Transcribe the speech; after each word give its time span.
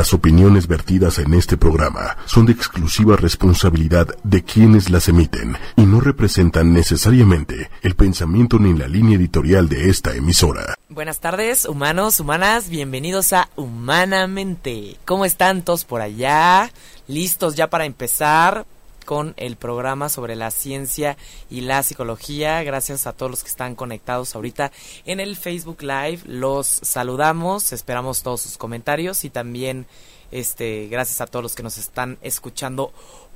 Las 0.00 0.14
opiniones 0.14 0.66
vertidas 0.66 1.18
en 1.18 1.34
este 1.34 1.58
programa 1.58 2.16
son 2.24 2.46
de 2.46 2.52
exclusiva 2.52 3.16
responsabilidad 3.16 4.08
de 4.24 4.42
quienes 4.42 4.88
las 4.88 5.08
emiten 5.10 5.58
y 5.76 5.82
no 5.82 6.00
representan 6.00 6.72
necesariamente 6.72 7.68
el 7.82 7.94
pensamiento 7.96 8.58
ni 8.58 8.72
la 8.72 8.88
línea 8.88 9.18
editorial 9.18 9.68
de 9.68 9.90
esta 9.90 10.14
emisora. 10.14 10.74
Buenas 10.88 11.20
tardes, 11.20 11.66
humanos, 11.66 12.18
humanas, 12.18 12.70
bienvenidos 12.70 13.34
a 13.34 13.50
Humanamente. 13.56 14.96
¿Cómo 15.04 15.26
están 15.26 15.60
todos 15.60 15.84
por 15.84 16.00
allá? 16.00 16.72
¿Listos 17.06 17.54
ya 17.54 17.68
para 17.68 17.84
empezar? 17.84 18.64
Con 19.10 19.34
el 19.38 19.56
programa 19.56 20.08
sobre 20.08 20.36
la 20.36 20.52
ciencia 20.52 21.16
y 21.50 21.62
la 21.62 21.82
psicología. 21.82 22.62
Gracias 22.62 23.08
a 23.08 23.12
todos 23.12 23.28
los 23.28 23.42
que 23.42 23.48
están 23.48 23.74
conectados 23.74 24.36
ahorita 24.36 24.70
en 25.04 25.18
el 25.18 25.34
Facebook 25.34 25.82
Live. 25.82 26.20
Los 26.26 26.68
saludamos, 26.68 27.72
esperamos 27.72 28.22
todos 28.22 28.42
sus 28.42 28.56
comentarios 28.56 29.24
y 29.24 29.30
también 29.30 29.86
este 30.30 30.86
gracias 30.86 31.20
a 31.20 31.26
todos 31.26 31.42
los 31.42 31.56
que 31.56 31.64
nos 31.64 31.76
están 31.76 32.18
escuchando 32.22 32.92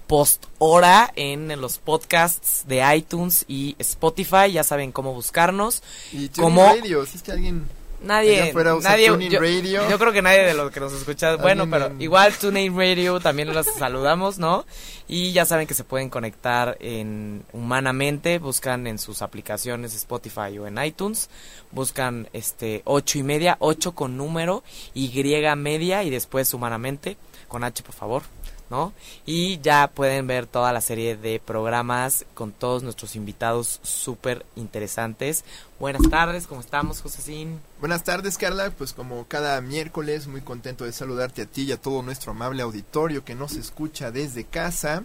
post 0.06 0.44
hora 0.58 1.12
en 1.16 1.60
los 1.60 1.78
podcasts 1.78 2.62
de 2.68 2.80
iTunes 2.96 3.44
y 3.48 3.74
Spotify. 3.80 4.52
Ya 4.52 4.62
saben 4.62 4.92
cómo 4.92 5.12
buscarnos. 5.12 5.82
Y 6.12 6.28
como 6.28 6.66
Radio, 6.66 7.04
si 7.04 7.16
es 7.16 7.24
que 7.24 7.32
alguien 7.32 7.66
Nadie, 8.04 8.52
nadie 8.82 9.06
yo, 9.06 9.18
yo, 9.18 9.98
creo 9.98 10.12
que 10.12 10.22
nadie 10.22 10.44
de 10.44 10.54
los 10.54 10.70
que 10.70 10.80
nos 10.80 10.92
escucha, 10.92 11.36
bueno, 11.36 11.68
pero 11.70 11.92
igual 11.98 12.34
TuneIn 12.34 12.76
Radio 12.76 13.18
también 13.18 13.52
los 13.52 13.66
saludamos, 13.66 14.38
¿no? 14.38 14.66
Y 15.08 15.32
ya 15.32 15.44
saben 15.44 15.66
que 15.66 15.74
se 15.74 15.84
pueden 15.84 16.10
conectar 16.10 16.76
en 16.80 17.44
Humanamente, 17.52 18.38
buscan 18.38 18.86
en 18.86 18.98
sus 18.98 19.22
aplicaciones 19.22 19.94
Spotify 19.94 20.58
o 20.58 20.66
en 20.66 20.82
iTunes, 20.82 21.30
buscan 21.72 22.28
este 22.32 22.82
ocho 22.84 23.18
y 23.18 23.22
media, 23.22 23.56
ocho 23.58 23.92
con 23.92 24.16
número, 24.16 24.62
Y 24.92 25.08
media 25.56 26.04
y 26.04 26.10
después 26.10 26.52
Humanamente, 26.54 27.16
con 27.48 27.64
H 27.64 27.82
por 27.82 27.94
favor. 27.94 28.22
¿No? 28.70 28.92
Y 29.26 29.60
ya 29.60 29.88
pueden 29.88 30.26
ver 30.26 30.46
toda 30.46 30.72
la 30.72 30.80
serie 30.80 31.16
de 31.16 31.40
programas 31.40 32.24
con 32.34 32.52
todos 32.52 32.82
nuestros 32.82 33.16
invitados 33.16 33.80
súper 33.82 34.44
interesantes. 34.56 35.44
Buenas 35.78 36.08
tardes, 36.08 36.46
¿cómo 36.46 36.60
estamos, 36.60 37.00
Josecín? 37.00 37.60
Buenas 37.80 38.04
tardes, 38.04 38.38
Carla. 38.38 38.70
Pues 38.70 38.92
como 38.92 39.26
cada 39.26 39.60
miércoles, 39.60 40.26
muy 40.26 40.40
contento 40.40 40.84
de 40.84 40.92
saludarte 40.92 41.42
a 41.42 41.46
ti 41.46 41.62
y 41.62 41.72
a 41.72 41.80
todo 41.80 42.02
nuestro 42.02 42.32
amable 42.32 42.62
auditorio 42.62 43.24
que 43.24 43.34
nos 43.34 43.52
escucha 43.56 44.10
desde 44.10 44.44
casa. 44.44 45.04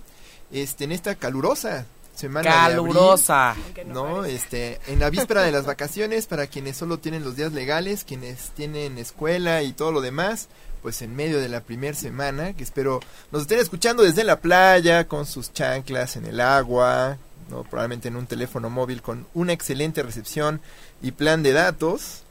Este, 0.51 0.85
en 0.85 0.91
esta 0.91 1.15
calurosa 1.15 1.85
semana 2.19 2.49
calurosa, 2.49 3.55
¿no? 3.85 4.25
Este, 4.25 4.79
en 4.87 4.99
la 4.99 5.09
víspera 5.09 5.41
de 5.41 5.51
las 5.51 5.65
vacaciones 5.67 6.27
para 6.27 6.47
quienes 6.47 6.75
solo 6.75 6.99
tienen 6.99 7.23
los 7.23 7.35
días 7.35 7.53
legales, 7.53 8.03
quienes 8.03 8.49
tienen 8.51 8.97
escuela 8.97 9.63
y 9.63 9.71
todo 9.71 9.91
lo 9.91 10.01
demás, 10.01 10.49
pues 10.81 11.01
en 11.01 11.15
medio 11.15 11.39
de 11.39 11.49
la 11.49 11.61
primera 11.61 11.95
semana, 11.95 12.53
que 12.53 12.63
espero 12.63 12.99
nos 13.31 13.43
estén 13.43 13.59
escuchando 13.59 14.03
desde 14.03 14.23
la 14.23 14.39
playa, 14.39 15.07
con 15.07 15.25
sus 15.25 15.53
chanclas 15.53 16.15
en 16.15 16.25
el 16.25 16.39
agua, 16.39 17.17
¿no? 17.49 17.63
probablemente 17.63 18.07
en 18.07 18.15
un 18.15 18.27
teléfono 18.27 18.69
móvil 18.69 19.01
con 19.01 19.27
una 19.33 19.53
excelente 19.53 20.03
recepción 20.03 20.61
y 21.01 21.11
plan 21.11 21.43
de 21.43 21.53
datos. 21.53 22.23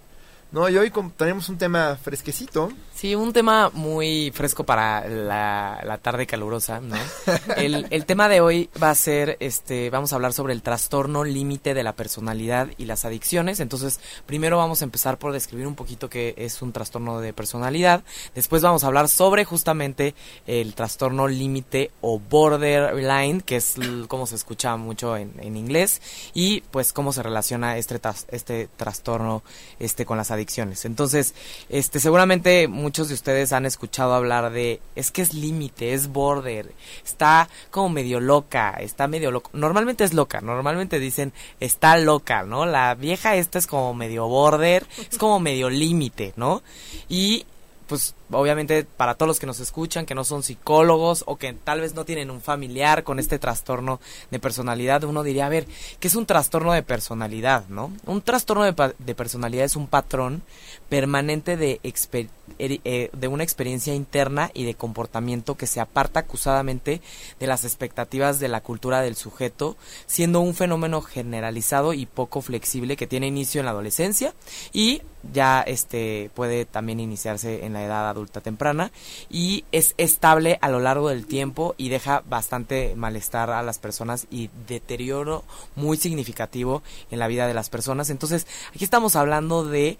No, 0.51 0.69
y 0.69 0.79
hoy 0.79 0.91
tenemos 1.17 1.49
un 1.51 1.59
tema 1.59 1.99
fresquecito. 2.03 2.73
Sí, 2.99 3.15
un 3.15 3.33
tema 3.33 3.71
muy 3.75 4.33
fresco 4.35 4.65
para 4.65 5.07
la, 5.09 6.01
tarde 6.03 6.27
calurosa, 6.27 6.81
¿no? 6.81 6.97
El, 7.57 7.87
el, 7.91 8.07
tema 8.07 8.29
de 8.29 8.41
hoy 8.41 8.71
va 8.83 8.91
a 8.91 8.95
ser, 8.95 9.37
este, 9.41 9.91
vamos 9.91 10.13
a 10.13 10.17
hablar 10.17 10.33
sobre 10.33 10.53
el 10.53 10.63
trastorno 10.63 11.23
límite 11.23 11.75
de 11.75 11.83
la 11.83 11.93
personalidad 11.93 12.69
y 12.77 12.87
las 12.87 13.05
adicciones. 13.05 13.61
Entonces, 13.61 14.01
primero 14.27 14.57
vamos 14.57 14.83
a 14.83 14.85
empezar 14.85 15.19
por 15.19 15.33
describir 15.33 15.67
un 15.67 15.77
poquito 15.77 16.09
qué 16.11 16.35
es 16.37 16.61
un 16.61 16.73
trastorno 16.73 17.21
de 17.21 17.33
personalidad. 17.33 18.03
Después 18.35 18.63
vamos 18.63 18.83
a 18.83 18.89
hablar 18.89 19.09
sobre 19.09 19.45
justamente 19.45 20.15
el 20.47 20.75
trastorno 20.75 21.29
límite 21.29 21.93
o 22.01 22.19
borderline, 22.19 23.43
que 23.43 23.57
es 23.57 23.77
como 24.09 24.27
se 24.27 24.35
escucha 24.35 24.77
mucho 24.77 25.17
en, 25.17 25.35
en 25.39 25.57
inglés, 25.57 26.03
y 26.35 26.63
pues 26.73 26.93
cómo 26.93 27.13
se 27.13 27.23
relaciona 27.23 27.77
este, 27.77 28.01
este 28.31 28.69
trastorno 28.77 29.45
este, 29.79 30.05
con 30.05 30.17
las 30.17 30.31
adicciones 30.31 30.39
adicciones. 30.39 30.85
Entonces, 30.85 31.35
este, 31.69 32.01
seguramente 32.01 32.69
muchos 32.89 33.09
de 33.09 33.15
ustedes 33.15 33.53
han 33.53 33.67
escuchado 33.67 34.15
hablar 34.15 34.51
de, 34.51 34.81
es 34.97 35.11
que 35.11 35.21
es 35.21 35.35
límite, 35.35 35.93
es 35.93 36.09
border, 36.09 36.73
está 37.05 37.51
como 37.71 37.91
medio 37.91 38.19
loca, 38.19 38.79
está 38.81 39.07
medio 39.09 39.31
loca. 39.31 39.51
Normalmente 39.53 40.05
es 40.05 40.15
loca, 40.15 40.41
normalmente 40.41 40.99
dicen 40.99 41.35
está 41.61 41.99
loca, 41.99 42.45
¿no? 42.45 42.65
La 42.65 42.95
vieja 42.95 43.37
esta 43.37 43.59
es 43.59 43.67
como 43.67 43.93
medio 43.93 44.27
border, 44.27 44.87
es 44.97 45.19
como 45.19 45.39
medio 45.39 45.69
límite, 45.69 46.33
¿no? 46.37 46.63
Y 47.11 47.45
pues 47.89 48.15
obviamente 48.31 48.85
para 48.85 49.15
todos 49.15 49.29
los 49.29 49.41
que 49.41 49.47
nos 49.47 49.61
escuchan, 49.61 50.07
que 50.07 50.15
no 50.15 50.25
son 50.25 50.43
psicólogos 50.43 51.25
o 51.27 51.37
que 51.37 51.53
tal 51.53 51.81
vez 51.81 51.95
no 51.95 52.05
tienen 52.05 52.31
un 52.31 52.41
familiar 52.41 53.05
con 53.05 53.19
este 53.19 53.39
trastorno 53.39 54.01
de 54.31 54.39
personalidad, 54.39 55.05
uno 55.05 55.23
diría, 55.23 55.47
a 55.47 55.51
ver, 55.51 55.67
¿qué 56.01 56.09
es 56.09 56.15
un 56.15 56.27
trastorno 56.27 56.73
de 56.73 56.83
personalidad, 56.83 57.67
no? 57.69 57.93
Un 58.07 58.23
trastorno 58.23 58.65
de, 58.65 58.95
de 58.99 59.15
personalidad 59.15 59.65
es 59.65 59.77
un 59.77 59.87
patrón 59.87 60.43
permanente 60.89 61.57
de, 61.57 61.81
eh, 61.83 63.11
de 63.13 63.29
una 63.29 63.43
experiencia 63.45 63.95
interna 63.95 64.51
y 64.55 64.65
de 64.65 64.75
comportamiento 64.75 65.57
que 65.57 65.67
se 65.67 65.81
aparta 65.81 66.21
acusadamente 66.21 67.03
de 67.39 67.47
las 67.47 67.65
expectativas 67.65 68.41
de 68.41 68.49
la 68.49 68.63
cultura 68.63 69.01
del 69.03 69.17
sujeto, 69.17 69.77
siendo 70.07 70.41
un 70.41 70.55
fenómeno 70.55 71.03
generalizado 71.03 71.93
y 71.93 72.07
poco 72.07 72.41
flexible 72.41 72.97
que 72.97 73.07
tiene 73.07 73.27
inicio 73.27 73.61
en 73.61 73.67
la 73.67 73.73
adolescencia 73.73 74.35
y 74.73 75.03
ya 75.33 75.63
este 75.63 76.31
puede 76.35 76.65
también 76.65 77.01
iniciarse 77.01 77.65
en 77.65 77.73
la 77.73 77.85
edad 77.85 78.09
adulta 78.09 78.18
temprana 78.27 78.91
y 79.31 79.65
es 79.73 79.95
estable 79.99 80.59
a 80.61 80.69
lo 80.69 80.81
largo 80.81 81.09
del 81.09 81.27
tiempo 81.27 81.75
y 81.79 81.89
deja 81.89 82.23
bastante 82.29 82.95
malestar 82.97 83.51
a 83.51 83.63
las 83.63 83.79
personas 83.79 84.27
y 84.31 84.51
deterioro 84.67 85.45
muy 85.77 85.97
significativo 85.97 86.83
en 87.11 87.19
la 87.19 87.29
vida 87.29 87.47
de 87.47 87.55
las 87.55 87.71
personas. 87.71 88.11
Entonces, 88.11 88.47
aquí 88.75 88.85
estamos 88.85 89.17
hablando 89.17 89.65
de 89.65 89.99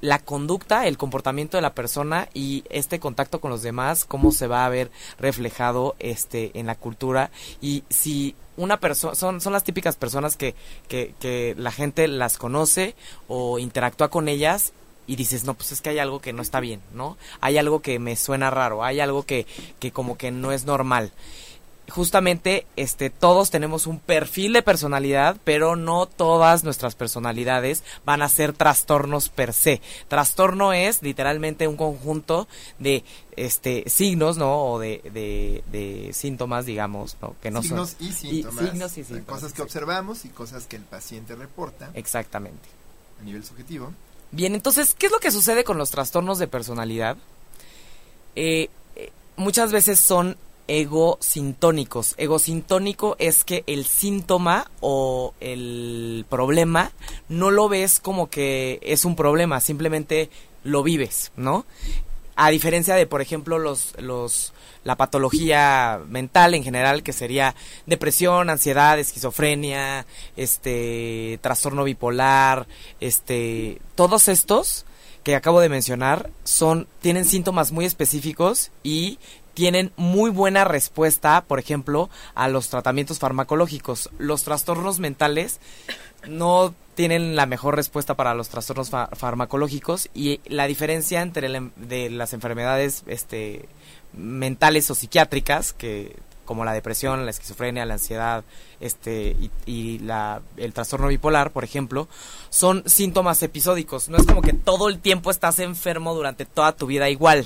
la 0.00 0.18
conducta, 0.18 0.86
el 0.86 0.98
comportamiento 0.98 1.56
de 1.56 1.62
la 1.62 1.74
persona 1.74 2.28
y 2.34 2.64
este 2.70 3.00
contacto 3.00 3.40
con 3.40 3.50
los 3.50 3.62
demás, 3.62 4.04
cómo 4.04 4.30
se 4.30 4.46
va 4.46 4.66
a 4.66 4.68
ver 4.68 4.90
reflejado 5.18 5.96
este 5.98 6.58
en 6.58 6.66
la 6.66 6.74
cultura 6.74 7.30
y 7.60 7.84
si 7.88 8.34
una 8.56 8.78
persona 8.78 9.14
son, 9.14 9.40
son 9.40 9.52
las 9.52 9.64
típicas 9.64 9.96
personas 9.96 10.36
que, 10.36 10.54
que 10.88 11.54
la 11.58 11.72
gente 11.72 12.08
las 12.08 12.38
conoce 12.38 12.94
o 13.28 13.58
interactúa 13.58 14.08
con 14.08 14.28
ellas 14.28 14.72
y 15.06 15.16
dices, 15.16 15.44
no, 15.44 15.54
pues 15.54 15.72
es 15.72 15.80
que 15.80 15.90
hay 15.90 15.98
algo 15.98 16.20
que 16.20 16.32
no 16.32 16.42
está 16.42 16.60
bien, 16.60 16.80
¿no? 16.92 17.16
Hay 17.40 17.58
algo 17.58 17.80
que 17.80 17.98
me 17.98 18.16
suena 18.16 18.50
raro, 18.50 18.84
hay 18.84 19.00
algo 19.00 19.24
que, 19.24 19.46
que 19.78 19.92
como 19.92 20.18
que 20.18 20.30
no 20.30 20.52
es 20.52 20.64
normal. 20.64 21.12
Justamente, 21.88 22.66
este, 22.74 23.10
todos 23.10 23.50
tenemos 23.50 23.86
un 23.86 24.00
perfil 24.00 24.52
de 24.52 24.62
personalidad, 24.62 25.36
pero 25.44 25.76
no 25.76 26.06
todas 26.06 26.64
nuestras 26.64 26.96
personalidades 26.96 27.84
van 28.04 28.22
a 28.22 28.28
ser 28.28 28.52
trastornos 28.52 29.28
per 29.28 29.52
se. 29.52 29.80
Trastorno 30.08 30.72
es 30.72 31.02
literalmente 31.02 31.68
un 31.68 31.76
conjunto 31.76 32.48
de 32.80 33.04
este 33.36 33.84
signos, 33.88 34.36
¿no? 34.36 34.64
O 34.64 34.78
de, 34.80 35.00
de, 35.04 36.10
síntomas, 36.12 36.66
digamos, 36.66 37.16
¿no? 37.22 37.36
Que 37.40 37.52
no 37.52 37.62
signos 37.62 37.94
y 38.00 38.12
síntomas. 38.12 38.64
signos 38.64 38.98
y 38.98 39.04
síntomas. 39.04 39.40
Cosas 39.40 39.52
que 39.52 39.62
observamos 39.62 40.24
y 40.24 40.30
cosas 40.30 40.66
que 40.66 40.74
el 40.74 40.82
paciente 40.82 41.36
reporta. 41.36 41.90
Exactamente. 41.94 42.68
A 43.20 43.22
nivel 43.22 43.44
subjetivo. 43.44 43.92
Bien, 44.32 44.54
entonces, 44.54 44.94
¿qué 44.98 45.06
es 45.06 45.12
lo 45.12 45.20
que 45.20 45.30
sucede 45.30 45.64
con 45.64 45.78
los 45.78 45.90
trastornos 45.90 46.38
de 46.38 46.48
personalidad? 46.48 47.16
Eh, 48.34 48.68
muchas 49.36 49.72
veces 49.72 50.00
son 50.00 50.36
egosintónicos. 50.68 52.14
Egosintónico 52.18 53.16
es 53.18 53.44
que 53.44 53.62
el 53.66 53.86
síntoma 53.86 54.70
o 54.80 55.34
el 55.40 56.26
problema 56.28 56.90
no 57.28 57.50
lo 57.50 57.68
ves 57.68 58.00
como 58.00 58.28
que 58.28 58.80
es 58.82 59.04
un 59.04 59.16
problema, 59.16 59.60
simplemente 59.60 60.28
lo 60.64 60.82
vives, 60.82 61.30
¿no? 61.36 61.64
A 62.36 62.50
diferencia 62.50 62.94
de, 62.94 63.06
por 63.06 63.22
ejemplo, 63.22 63.58
los, 63.58 63.94
los, 63.98 64.52
la 64.84 64.96
patología 64.96 66.00
mental 66.08 66.54
en 66.54 66.62
general, 66.62 67.02
que 67.02 67.12
sería 67.12 67.54
depresión, 67.86 68.50
ansiedad, 68.50 68.98
esquizofrenia, 68.98 70.06
este, 70.36 71.38
trastorno 71.42 71.84
bipolar, 71.84 72.66
este, 73.00 73.80
todos 73.94 74.28
estos 74.28 74.86
que 75.22 75.34
acabo 75.34 75.60
de 75.60 75.68
mencionar 75.68 76.30
son, 76.44 76.86
tienen 77.00 77.24
síntomas 77.24 77.72
muy 77.72 77.84
específicos 77.84 78.70
y 78.84 79.18
tienen 79.54 79.90
muy 79.96 80.30
buena 80.30 80.64
respuesta, 80.64 81.42
por 81.48 81.58
ejemplo, 81.58 82.10
a 82.34 82.46
los 82.46 82.68
tratamientos 82.68 83.18
farmacológicos. 83.18 84.10
Los 84.18 84.44
trastornos 84.44 84.98
mentales 84.98 85.58
no 86.28 86.74
tienen 86.96 87.36
la 87.36 87.46
mejor 87.46 87.76
respuesta 87.76 88.14
para 88.14 88.34
los 88.34 88.48
trastornos 88.48 88.90
farmacológicos 88.90 90.08
y 90.14 90.40
la 90.46 90.66
diferencia 90.66 91.20
entre 91.20 91.48
de 91.76 92.10
las 92.10 92.32
enfermedades 92.32 93.04
este, 93.06 93.68
mentales 94.14 94.90
o 94.90 94.94
psiquiátricas 94.94 95.74
que 95.74 96.16
como 96.46 96.64
la 96.64 96.72
depresión, 96.72 97.24
la 97.24 97.30
esquizofrenia, 97.30 97.84
la 97.84 97.94
ansiedad, 97.94 98.44
este 98.80 99.36
y, 99.66 99.98
la, 99.98 100.40
el 100.56 100.72
trastorno 100.72 101.08
bipolar, 101.08 101.50
por 101.50 101.64
ejemplo, 101.64 102.08
son 102.48 102.82
síntomas 102.86 103.42
episódicos. 103.42 104.08
No 104.08 104.16
es 104.16 104.24
como 104.24 104.40
que 104.40 104.54
todo 104.54 104.88
el 104.88 105.00
tiempo 105.00 105.30
estás 105.30 105.58
enfermo 105.58 106.14
durante 106.14 106.46
toda 106.46 106.72
tu 106.72 106.86
vida 106.86 107.10
igual. 107.10 107.44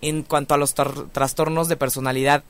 En 0.00 0.22
cuanto 0.22 0.54
a 0.54 0.56
los 0.56 0.74
trastornos 0.74 1.68
de 1.68 1.76
personalidad, 1.76 2.44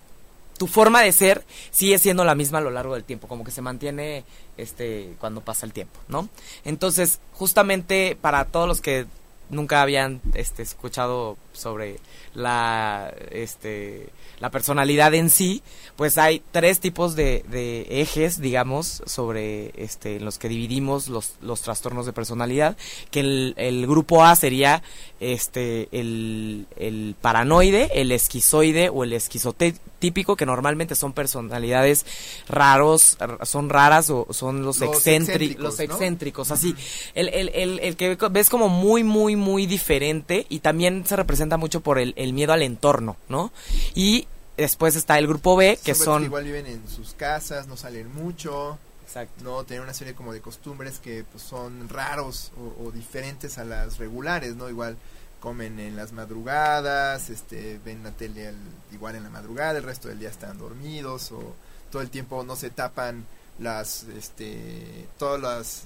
tu 0.59 0.67
forma 0.67 1.03
de 1.03 1.13
ser 1.13 1.45
sigue 1.71 1.99
siendo 1.99 2.25
la 2.25 2.35
misma 2.35 2.59
a 2.59 2.61
lo 2.61 2.71
largo 2.71 2.95
del 2.95 3.05
tiempo, 3.05 3.29
como 3.29 3.45
que 3.45 3.51
se 3.51 3.63
mantiene 3.63 4.25
este 4.57 5.15
cuando 5.19 5.41
pasa 5.41 5.65
el 5.65 5.73
tiempo, 5.73 5.99
¿no? 6.09 6.29
Entonces, 6.65 7.21
justamente 7.33 8.19
para 8.21 8.45
todos 8.45 8.69
los 8.69 8.81
que 8.81 9.07
nunca 9.51 9.81
habían 9.81 10.21
este 10.35 10.63
escuchado 10.63 11.39
sobre 11.59 11.99
la 12.35 13.13
este 13.31 14.09
la 14.41 14.51
personalidad 14.51 15.15
en 15.15 15.31
sí, 15.31 15.63
pues 15.97 16.17
hay 16.17 16.43
tres 16.53 16.79
tipos 16.81 17.17
de, 17.17 17.45
de 17.49 17.87
ejes, 18.01 18.41
digamos, 18.41 19.03
sobre 19.05 19.73
este, 19.77 20.21
los 20.21 20.39
que 20.39 20.49
dividimos 20.49 21.09
los, 21.09 21.35
los 21.41 21.63
trastornos 21.63 22.07
de 22.07 22.13
personalidad, 22.13 22.77
que 23.11 23.21
el, 23.21 23.55
el 23.57 23.87
grupo 23.87 24.25
A 24.25 24.37
sería 24.37 24.83
este, 25.19 25.89
el, 25.91 26.67
el, 26.77 27.17
paranoide, 27.21 27.91
el 28.01 28.13
esquizoide 28.13 28.91
o 28.91 29.03
el 29.03 29.13
esquizotípico, 29.13 30.37
que 30.37 30.47
normalmente 30.47 30.95
son 30.95 31.13
personalidades 31.13 32.07
raros, 32.49 33.19
son 33.43 33.69
raras 33.69 34.11
o 34.11 34.29
son 34.31 34.63
los, 34.63 34.81
excéntricos, 34.81 35.61
los 35.61 35.81
excéntricos, 35.81 36.53
así. 36.53 36.77
El, 37.15 37.29
el, 37.31 37.49
el, 37.55 37.81
el, 37.81 37.97
que 37.97 38.17
ves 38.31 38.49
como 38.49 38.69
muy, 38.69 39.03
muy, 39.03 39.35
muy 39.35 39.67
diferente 39.67 40.47
y 40.49 40.61
también 40.61 41.05
se 41.05 41.17
representa 41.17 41.48
mucho 41.57 41.81
por 41.81 41.99
el, 41.99 42.15
el 42.17 42.33
miedo 42.33 42.53
al 42.53 42.63
entorno, 42.63 43.17
¿no? 43.29 43.53
Y 43.95 44.29
después 44.57 44.97
está 44.97 45.19
el 45.19 45.27
grupo 45.27 45.57
B, 45.57 45.79
que 45.83 45.95
son... 45.95 46.25
igual 46.25 46.45
viven 46.45 46.67
en 46.67 46.89
sus 46.89 47.15
casas, 47.15 47.67
no 47.67 47.77
salen 47.77 48.13
mucho. 48.15 48.79
Exacto. 49.05 49.43
No, 49.43 49.65
tienen 49.65 49.85
una 49.85 49.95
serie 49.95 50.15
como 50.15 50.35
de 50.35 50.41
costumbres 50.41 50.99
que 50.99 51.25
pues, 51.25 51.43
son 51.43 51.89
raros 51.89 52.53
o, 52.79 52.91
diferentes 52.91 53.57
a 53.57 53.65
las 53.65 53.97
regulares, 53.97 54.55
¿no? 54.55 54.69
Igual 54.69 54.99
comen 55.41 55.79
en 55.79 55.97
las 55.97 56.13
madrugadas, 56.13 57.31
este, 57.31 57.81
ven 57.85 58.03
la 58.03 58.11
tele 58.11 58.53
igual 58.93 59.15
en 59.15 59.23
la 59.23 59.31
madrugada, 59.31 59.79
el 59.79 59.85
resto 59.85 60.09
del 60.09 60.19
día 60.19 60.29
están 60.29 60.59
dormidos 60.59 61.31
o 61.31 61.55
todo 61.91 62.03
el 62.03 62.11
tiempo 62.11 62.43
no 62.43 62.57
se 62.57 62.71
tapan 62.71 63.25
las, 63.59 64.03
este, 64.05 65.07
todas 65.17 65.41
las 65.41 65.85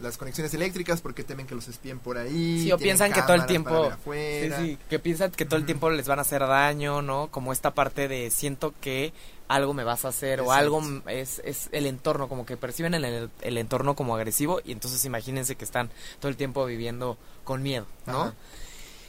las 0.00 0.16
conexiones 0.16 0.52
eléctricas 0.54 1.00
porque 1.00 1.24
temen 1.24 1.46
que 1.46 1.54
los 1.54 1.68
espíen 1.68 1.98
por 1.98 2.18
ahí. 2.18 2.60
Sí, 2.62 2.72
o 2.72 2.78
piensan 2.78 3.12
que 3.12 3.22
todo 3.22 3.34
el 3.34 3.46
tiempo... 3.46 3.90
Sí, 4.04 4.50
sí, 4.58 4.78
que 4.88 4.98
piensan 4.98 5.30
que 5.30 5.44
todo 5.44 5.56
el 5.56 5.66
tiempo 5.66 5.90
les 5.90 6.06
van 6.06 6.18
a 6.18 6.22
hacer 6.22 6.40
daño, 6.40 7.02
¿no? 7.02 7.28
Como 7.30 7.52
esta 7.52 7.72
parte 7.72 8.08
de 8.08 8.30
siento 8.30 8.74
que 8.80 9.12
algo 9.48 9.74
me 9.74 9.84
vas 9.84 10.04
a 10.04 10.08
hacer 10.08 10.40
o 10.40 10.52
algo 10.52 10.82
es, 11.06 11.40
es 11.44 11.68
el 11.72 11.86
entorno, 11.86 12.28
como 12.28 12.46
que 12.46 12.56
perciben 12.56 12.94
el, 12.94 13.30
el, 13.40 13.58
entorno 13.58 13.94
como 13.94 14.14
agresivo 14.14 14.60
y 14.64 14.72
entonces 14.72 15.04
imagínense 15.04 15.54
que 15.54 15.64
están 15.64 15.90
todo 16.18 16.30
el 16.30 16.36
tiempo 16.36 16.64
viviendo 16.64 17.18
con 17.44 17.62
miedo, 17.62 17.86
¿no? 18.06 18.32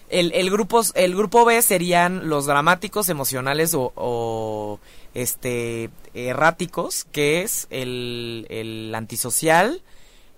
El, 0.09 0.31
el, 0.33 0.51
grupo, 0.51 0.81
el 0.93 1.15
grupo 1.15 1.45
B 1.45 1.61
serían 1.61 2.29
los 2.29 2.45
dramáticos, 2.45 3.09
emocionales 3.09 3.73
o, 3.73 3.91
o 3.95 4.79
este 5.15 5.89
erráticos, 6.13 7.05
que 7.11 7.41
es 7.41 7.65
el, 7.71 8.45
el 8.49 8.93
antisocial, 8.93 9.81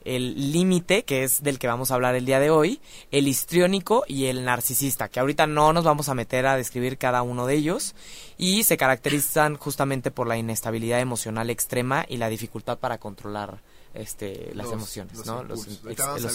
el 0.08 0.54
límite, 0.54 1.04
que 1.04 1.24
es 1.24 1.44
del 1.44 1.60
que 1.60 1.68
vamos 1.68 1.92
a 1.92 1.96
hablar 1.96 2.16
el 2.16 2.26
día 2.26 2.40
de 2.40 2.50
hoy, 2.50 2.80
el 3.12 3.28
histriónico 3.28 4.06
y 4.08 4.26
el 4.26 4.46
narcisista, 4.46 5.10
que 5.10 5.20
ahorita 5.20 5.48
no 5.48 5.74
nos 5.74 5.84
vamos 5.84 6.08
a 6.08 6.14
meter 6.14 6.46
a 6.48 6.56
describir 6.56 6.98
cada 6.98 7.22
uno 7.22 7.46
de 7.46 7.56
ellos, 7.56 7.94
y 8.38 8.64
se 8.64 8.78
caracterizan 8.78 9.58
justamente 9.58 10.10
por 10.10 10.28
la 10.28 10.38
inestabilidad 10.38 11.02
emocional 11.02 11.50
extrema 11.50 12.06
y 12.08 12.18
la 12.18 12.30
dificultad 12.30 12.78
para 12.78 12.98
controlar 12.98 13.60
este 13.94 14.52
las 14.54 14.72
emociones, 14.72 15.26
¿no? 15.26 15.44
Los, 15.44 15.68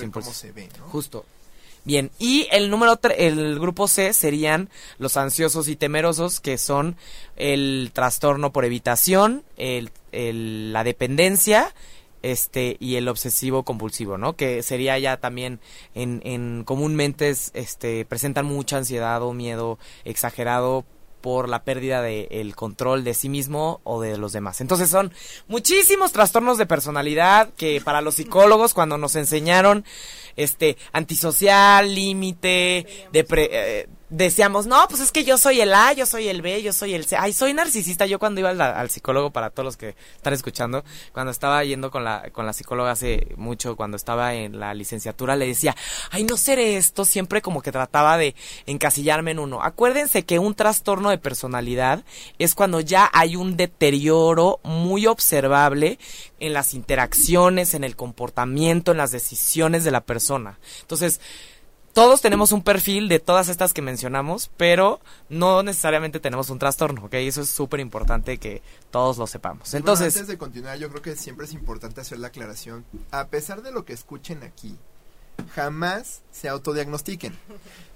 impulsos. 0.02 0.46
Justo. 0.88 1.24
Bien, 1.84 2.10
y 2.18 2.46
el 2.52 2.70
número 2.70 2.98
el 3.16 3.58
grupo 3.58 3.88
C 3.88 4.12
serían 4.12 4.68
los 4.98 5.16
ansiosos 5.16 5.66
y 5.68 5.76
temerosos, 5.76 6.40
que 6.40 6.58
son 6.58 6.96
el 7.36 7.90
trastorno 7.92 8.52
por 8.52 8.64
evitación, 8.64 9.42
el, 9.56 9.90
el, 10.12 10.72
la 10.72 10.84
dependencia, 10.84 11.74
este 12.22 12.76
y 12.80 12.96
el 12.96 13.08
obsesivo 13.08 13.64
compulsivo, 13.64 14.18
¿no? 14.18 14.34
Que 14.34 14.62
sería 14.62 14.98
ya 14.98 15.18
también 15.18 15.60
en, 15.94 16.20
en 16.24 16.64
comúnmente 16.64 17.30
este 17.30 18.04
presentan 18.04 18.46
mucha 18.46 18.78
ansiedad 18.78 19.22
o 19.22 19.32
miedo 19.32 19.78
exagerado 20.04 20.84
por 21.22 21.48
la 21.48 21.62
pérdida 21.62 22.02
del 22.02 22.54
control 22.54 23.04
de 23.04 23.14
sí 23.14 23.30
mismo 23.30 23.80
o 23.84 24.02
de 24.02 24.18
los 24.18 24.32
demás. 24.32 24.60
Entonces 24.60 24.90
son 24.90 25.12
muchísimos 25.48 26.12
trastornos 26.12 26.58
de 26.58 26.66
personalidad 26.66 27.50
que 27.56 27.80
para 27.80 28.02
los 28.02 28.16
psicólogos 28.16 28.74
cuando 28.74 28.98
nos 28.98 29.16
enseñaron 29.16 29.84
este 30.36 30.76
antisocial, 30.92 31.94
límite, 31.94 32.86
eh, 33.12 33.88
decíamos, 34.12 34.66
no, 34.66 34.86
pues 34.88 35.00
es 35.00 35.10
que 35.10 35.24
yo 35.24 35.38
soy 35.38 35.62
el 35.62 35.72
A, 35.72 35.94
yo 35.94 36.04
soy 36.04 36.28
el 36.28 36.42
B, 36.42 36.62
yo 36.62 36.74
soy 36.74 36.94
el 36.94 37.06
C. 37.06 37.16
Ay, 37.18 37.32
soy 37.32 37.54
narcisista. 37.54 38.04
Yo 38.04 38.18
cuando 38.18 38.40
iba 38.40 38.50
al, 38.50 38.90
psicólogo, 38.90 39.30
para 39.30 39.48
todos 39.48 39.64
los 39.64 39.76
que 39.78 39.96
están 40.16 40.34
escuchando, 40.34 40.84
cuando 41.12 41.32
estaba 41.32 41.64
yendo 41.64 41.90
con 41.90 42.04
la, 42.04 42.28
con 42.30 42.44
la 42.44 42.52
psicóloga 42.52 42.90
hace 42.90 43.28
mucho, 43.36 43.74
cuando 43.74 43.96
estaba 43.96 44.34
en 44.34 44.60
la 44.60 44.74
licenciatura, 44.74 45.34
le 45.34 45.46
decía, 45.46 45.74
ay, 46.10 46.24
no 46.24 46.36
seré 46.36 46.76
esto. 46.76 47.06
Siempre 47.06 47.40
como 47.40 47.62
que 47.62 47.72
trataba 47.72 48.18
de 48.18 48.34
encasillarme 48.66 49.30
en 49.30 49.38
uno. 49.38 49.62
Acuérdense 49.62 50.24
que 50.24 50.38
un 50.38 50.54
trastorno 50.54 51.08
de 51.08 51.16
personalidad 51.16 52.04
es 52.38 52.54
cuando 52.54 52.80
ya 52.80 53.10
hay 53.14 53.34
un 53.34 53.56
deterioro 53.56 54.60
muy 54.62 55.06
observable 55.06 55.98
en 56.38 56.52
las 56.52 56.74
interacciones, 56.74 57.72
en 57.72 57.82
el 57.82 57.96
comportamiento, 57.96 58.92
en 58.92 58.98
las 58.98 59.10
decisiones 59.10 59.84
de 59.84 59.90
la 59.90 60.02
persona. 60.02 60.58
Entonces, 60.82 61.20
todos 61.92 62.20
tenemos 62.20 62.52
un 62.52 62.62
perfil 62.62 63.08
de 63.08 63.18
todas 63.18 63.48
estas 63.48 63.72
que 63.74 63.82
mencionamos, 63.82 64.50
pero 64.56 65.00
no 65.28 65.62
necesariamente 65.62 66.20
tenemos 66.20 66.50
un 66.50 66.58
trastorno, 66.58 67.04
¿ok? 67.04 67.14
Eso 67.14 67.42
es 67.42 67.50
súper 67.50 67.80
importante 67.80 68.38
que 68.38 68.62
todos 68.90 69.18
lo 69.18 69.26
sepamos. 69.26 69.74
Entonces, 69.74 70.16
antes 70.16 70.28
de 70.28 70.38
continuar, 70.38 70.78
yo 70.78 70.88
creo 70.88 71.02
que 71.02 71.16
siempre 71.16 71.46
es 71.46 71.52
importante 71.52 72.00
hacer 72.00 72.18
la 72.18 72.28
aclaración. 72.28 72.84
A 73.10 73.28
pesar 73.28 73.62
de 73.62 73.72
lo 73.72 73.84
que 73.84 73.92
escuchen 73.92 74.42
aquí, 74.42 74.78
jamás 75.48 76.22
se 76.32 76.48
autodiagnostiquen. 76.48 77.34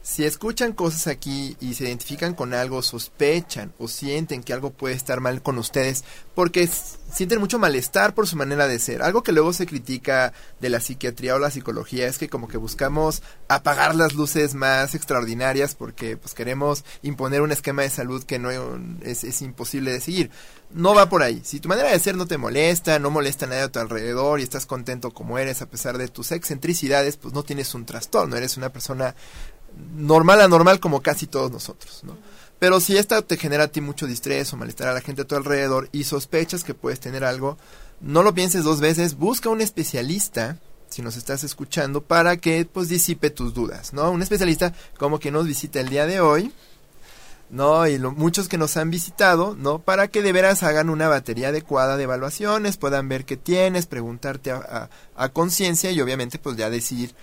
Si 0.07 0.25
escuchan 0.25 0.73
cosas 0.73 1.09
aquí 1.09 1.57
y 1.61 1.75
se 1.75 1.83
identifican 1.83 2.35
con 2.35 2.55
algo, 2.55 2.81
sospechan 2.81 3.73
o 3.77 3.89
sienten 3.89 4.45
que 4.45 4.53
algo 4.53 4.71
puede 4.71 4.95
estar 4.95 5.19
mal 5.19 5.43
con 5.43 5.59
ustedes, 5.59 6.05
porque 6.33 6.69
sienten 7.13 7.41
mucho 7.41 7.59
malestar 7.59 8.15
por 8.15 8.29
su 8.29 8.37
manera 8.37 8.69
de 8.69 8.79
ser. 8.79 9.03
Algo 9.03 9.25
que 9.25 9.33
luego 9.33 9.53
se 9.53 9.67
critica 9.67 10.33
de 10.61 10.71
la 10.71 10.79
psiquiatría 10.79 11.35
o 11.35 11.41
la 11.41 11.51
psicología 11.51 12.07
es 12.07 12.19
que 12.19 12.29
como 12.29 12.47
que 12.47 12.57
buscamos 12.57 13.25
apagar 13.49 13.97
las 13.97 14.15
luces 14.15 14.55
más 14.55 14.95
extraordinarias 14.95 15.75
porque 15.75 16.17
pues 16.17 16.35
queremos 16.35 16.85
imponer 17.03 17.43
un 17.43 17.51
esquema 17.51 17.83
de 17.83 17.91
salud 17.91 18.23
que 18.23 18.39
no 18.39 18.51
es, 19.03 19.25
es 19.25 19.43
imposible 19.43 19.91
de 19.91 20.01
seguir. 20.01 20.31
No 20.71 20.95
va 20.95 21.09
por 21.09 21.23
ahí. 21.23 21.41
Si 21.45 21.61
tu 21.61 21.69
manera 21.69 21.91
de 21.91 21.99
ser 21.99 22.17
no 22.17 22.27
te 22.27 22.39
molesta, 22.39 22.99
no 22.99 23.11
molesta 23.11 23.47
a 23.47 23.49
nadie 23.49 23.63
a 23.63 23.73
tu 23.73 23.79
alrededor 23.79 24.41
y 24.41 24.43
estás 24.43 24.67
contento 24.67 25.13
como 25.13 25.39
eres 25.39 25.63
a 25.63 25.67
pesar 25.67 25.97
de 25.97 26.09
tus 26.09 26.33
excentricidades, 26.33 27.17
pues 27.17 27.33
no 27.33 27.43
tienes 27.45 27.75
un 27.75 27.87
trastorno, 27.87 28.37
eres 28.37 28.57
una 28.57 28.71
persona 28.71 29.15
normal 29.95 30.41
a 30.41 30.49
normal 30.49 30.81
como 30.81 31.03
casi 31.03 31.27
todos 31.27 31.51
nosotros, 31.51 32.03
¿no? 32.05 32.17
Pero 32.59 32.81
si 32.81 32.97
esta 32.97 33.21
te 33.23 33.37
genera 33.37 33.65
a 33.65 33.69
ti 33.69 33.81
mucho 33.81 34.07
distrés 34.07 34.53
o 34.53 34.57
malestar 34.57 34.89
a 34.89 34.95
la 34.95 35.03
gente 35.03 35.23
a 35.23 35.27
tu 35.27 35.37
alrededor 35.37 35.89
y 35.93 36.05
sospechas 36.05 36.65
que 36.65 36.75
puedes 36.75 37.01
tener 37.01 37.23
algo, 37.25 37.59
no 38.01 38.23
lo 38.23 38.35
pienses 38.35 38.65
dos 38.65 38.81
veces, 38.81 39.17
busca 39.17 39.51
un 39.51 39.61
especialista, 39.61 40.59
si 40.89 41.03
nos 41.03 41.17
estás 41.17 41.45
escuchando, 41.45 42.03
para 42.03 42.39
que 42.39 42.65
pues 42.65 42.89
disipe 42.89 43.31
tus 43.31 43.53
dudas, 43.53 43.93
¿no? 43.93 44.11
Un 44.11 44.23
especialista 44.23 44.73
como 44.99 45.19
que 45.19 45.31
nos 45.31 45.47
visita 45.47 45.81
el 45.81 45.91
día 45.91 46.07
de 46.07 46.21
hoy, 46.21 46.53
¿no? 47.51 47.87
Y 47.87 47.99
muchos 47.99 48.49
que 48.49 48.59
nos 48.59 48.77
han 48.77 48.91
visitado, 48.91 49.55
¿no? 49.57 49.79
Para 49.79 50.09
que 50.09 50.23
de 50.23 50.33
veras 50.33 50.63
hagan 50.63 50.91
una 50.91 51.09
batería 51.09 51.49
adecuada 51.49 51.97
de 51.97 52.05
evaluaciones, 52.05 52.77
puedan 52.77 53.09
ver 53.09 53.25
qué 53.25 53.37
tienes, 53.37 53.87
preguntarte 53.87 54.51
a, 54.51 54.91
a 55.15 55.29
conciencia 55.31 55.91
y 55.91 56.01
obviamente 56.01 56.39
pues 56.39 56.57
ya 56.57 56.71
decir 56.71 57.15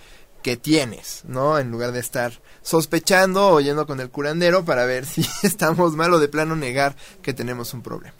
que 0.44 0.56
tienes, 0.58 1.22
¿no? 1.26 1.58
En 1.58 1.70
lugar 1.70 1.92
de 1.92 2.00
estar 2.00 2.40
sospechando 2.62 3.48
o 3.48 3.60
yendo 3.60 3.86
con 3.86 3.98
el 3.98 4.10
curandero 4.10 4.64
para 4.64 4.84
ver 4.84 5.06
si 5.06 5.26
estamos 5.42 5.94
mal 5.94 6.12
o 6.12 6.20
de 6.20 6.28
plano 6.28 6.54
negar 6.54 6.94
que 7.22 7.32
tenemos 7.32 7.72
un 7.74 7.82
problema. 7.82 8.14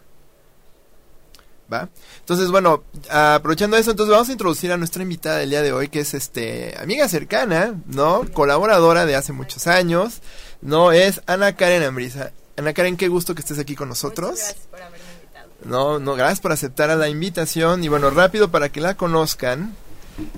¿Va? 1.71 1.89
Entonces, 2.19 2.51
bueno, 2.51 2.83
aprovechando 3.09 3.75
eso, 3.75 3.91
entonces 3.91 4.11
vamos 4.11 4.29
a 4.29 4.31
introducir 4.31 4.71
a 4.71 4.77
nuestra 4.77 5.01
invitada 5.01 5.37
del 5.37 5.49
día 5.49 5.63
de 5.63 5.73
hoy, 5.73 5.87
que 5.87 5.99
es 5.99 6.13
este 6.13 6.75
amiga 6.79 7.07
cercana, 7.07 7.75
¿no? 7.87 8.23
Colaboradora 8.33 9.05
de 9.05 9.15
hace 9.15 9.33
muchos 9.33 9.65
años, 9.65 10.21
¿no? 10.61 10.91
Es 10.91 11.21
Ana 11.27 11.55
Karen 11.55 11.83
Ambrisa. 11.83 12.31
Ana 12.57 12.73
Karen, 12.73 12.97
qué 12.97 13.07
gusto 13.07 13.35
que 13.35 13.41
estés 13.41 13.59
aquí 13.59 13.75
con 13.75 13.89
nosotros. 13.89 14.35
gracias 14.35 14.67
por 14.69 14.81
haberme 14.81 14.97
invitado. 15.13 15.49
No, 15.65 15.99
no, 15.99 16.15
gracias 16.15 16.39
por 16.39 16.51
aceptar 16.51 16.89
a 16.89 16.95
la 16.95 17.09
invitación. 17.09 17.83
Y 17.83 17.87
bueno, 17.89 18.09
rápido 18.09 18.49
para 18.49 18.69
que 18.69 18.81
la 18.81 18.95
conozcan, 18.95 19.75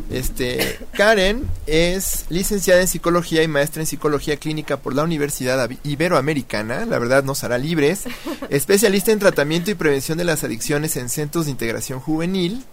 Este, 0.09 0.79
Karen 0.93 1.47
es 1.67 2.25
licenciada 2.29 2.81
en 2.81 2.88
psicología 2.88 3.43
y 3.43 3.47
maestra 3.47 3.83
en 3.83 3.86
psicología 3.88 4.38
clínica 4.38 4.77
por 4.77 4.95
la 4.95 5.03
Universidad 5.03 5.69
Iberoamericana, 5.83 6.86
la 6.86 6.97
verdad 6.97 7.24
nos 7.24 7.43
hará 7.43 7.59
libres, 7.59 8.05
especialista 8.50 9.12
en 9.12 9.19
tratamiento 9.19 9.69
y 9.69 9.75
prevención 9.75 10.17
de 10.17 10.24
las 10.24 10.43
adicciones 10.43 10.97
en 10.97 11.09
centros 11.09 11.45
de 11.45 11.51
integración 11.51 12.00
juvenil 12.00 12.65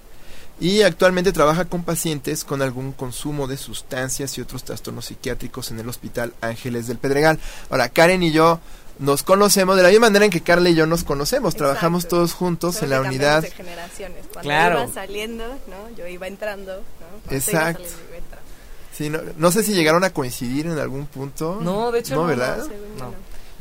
y 0.60 0.82
actualmente 0.82 1.32
trabaja 1.32 1.64
con 1.64 1.82
pacientes 1.82 2.44
con 2.44 2.62
algún 2.62 2.92
consumo 2.92 3.46
de 3.46 3.56
sustancias 3.56 4.38
y 4.38 4.40
otros 4.40 4.64
trastornos 4.64 5.06
psiquiátricos 5.06 5.70
en 5.70 5.80
el 5.80 5.88
Hospital 5.88 6.32
Ángeles 6.40 6.86
del 6.86 6.98
Pedregal. 6.98 7.38
Ahora, 7.70 7.88
Karen 7.88 8.22
y 8.22 8.32
yo 8.32 8.60
nos 8.98 9.24
conocemos 9.24 9.76
de 9.76 9.82
la 9.82 9.88
misma 9.88 10.06
manera 10.06 10.24
en 10.24 10.30
que 10.30 10.40
Carla 10.40 10.70
y 10.70 10.74
yo 10.74 10.86
nos 10.86 11.02
conocemos. 11.02 11.56
Trabajamos 11.56 12.06
todos 12.06 12.32
juntos 12.32 12.82
en 12.82 12.90
la 12.90 13.00
unidad. 13.00 13.42
De 13.42 13.50
generaciones. 13.50 14.26
Cuando 14.32 14.48
claro. 14.48 14.82
iba 14.84 14.92
saliendo, 14.92 15.44
¿no? 15.44 15.96
Yo 15.96 16.06
iba 16.06 16.28
entrando, 16.28 16.76
¿no? 16.76 17.36
Exacto. 17.36 17.82
Sí, 18.92 19.10
no, 19.10 19.20
no, 19.36 19.50
sé 19.50 19.64
si 19.64 19.74
llegaron 19.74 20.04
a 20.04 20.10
coincidir 20.10 20.66
en 20.66 20.78
algún 20.78 21.06
punto. 21.06 21.58
No, 21.60 21.90
de 21.90 21.98
hecho 21.98 22.14
no, 22.14 22.26
¿verdad? 22.26 22.58
No, 22.98 23.12